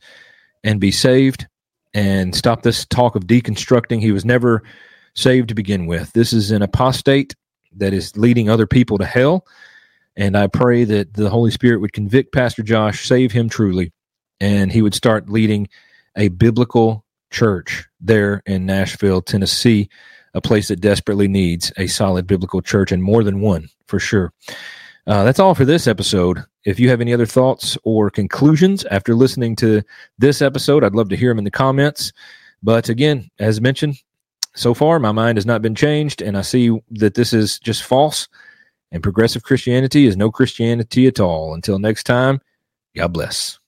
and 0.63 0.79
be 0.79 0.91
saved 0.91 1.47
and 1.93 2.35
stop 2.35 2.63
this 2.63 2.85
talk 2.85 3.15
of 3.15 3.23
deconstructing. 3.23 4.01
He 4.01 4.11
was 4.11 4.25
never 4.25 4.63
saved 5.15 5.49
to 5.49 5.55
begin 5.55 5.87
with. 5.87 6.13
This 6.13 6.33
is 6.33 6.51
an 6.51 6.61
apostate 6.61 7.35
that 7.75 7.93
is 7.93 8.15
leading 8.17 8.49
other 8.49 8.67
people 8.67 8.97
to 8.97 9.05
hell. 9.05 9.45
And 10.15 10.37
I 10.37 10.47
pray 10.47 10.83
that 10.83 11.13
the 11.13 11.29
Holy 11.29 11.51
Spirit 11.51 11.79
would 11.81 11.93
convict 11.93 12.33
Pastor 12.33 12.63
Josh, 12.63 13.07
save 13.07 13.31
him 13.31 13.49
truly, 13.49 13.91
and 14.39 14.71
he 14.71 14.81
would 14.81 14.93
start 14.93 15.29
leading 15.29 15.67
a 16.17 16.29
biblical 16.29 17.05
church 17.31 17.85
there 17.99 18.41
in 18.45 18.65
Nashville, 18.65 19.21
Tennessee, 19.21 19.89
a 20.33 20.41
place 20.41 20.67
that 20.67 20.81
desperately 20.81 21.27
needs 21.27 21.71
a 21.77 21.87
solid 21.87 22.27
biblical 22.27 22.61
church 22.61 22.91
and 22.91 23.03
more 23.03 23.23
than 23.23 23.41
one 23.41 23.69
for 23.87 23.99
sure. 23.99 24.33
Uh, 25.07 25.23
that's 25.23 25.39
all 25.39 25.55
for 25.55 25.65
this 25.65 25.87
episode. 25.87 26.43
If 26.63 26.79
you 26.79 26.89
have 26.89 27.01
any 27.01 27.13
other 27.13 27.25
thoughts 27.25 27.77
or 27.83 28.09
conclusions 28.09 28.85
after 28.85 29.15
listening 29.15 29.55
to 29.57 29.81
this 30.19 30.41
episode, 30.41 30.83
I'd 30.83 30.95
love 30.95 31.09
to 31.09 31.17
hear 31.17 31.31
them 31.31 31.39
in 31.39 31.43
the 31.43 31.51
comments. 31.51 32.13
But 32.61 32.89
again, 32.89 33.29
as 33.39 33.61
mentioned, 33.61 33.95
so 34.55 34.73
far 34.73 34.99
my 34.99 35.11
mind 35.11 35.37
has 35.37 35.45
not 35.45 35.61
been 35.61 35.75
changed, 35.75 36.21
and 36.21 36.37
I 36.37 36.41
see 36.41 36.77
that 36.91 37.15
this 37.15 37.33
is 37.33 37.57
just 37.59 37.83
false, 37.83 38.27
and 38.91 39.01
progressive 39.01 39.43
Christianity 39.43 40.05
is 40.05 40.17
no 40.17 40.29
Christianity 40.29 41.07
at 41.07 41.19
all. 41.19 41.53
Until 41.53 41.79
next 41.79 42.03
time, 42.03 42.41
God 42.95 43.13
bless. 43.13 43.60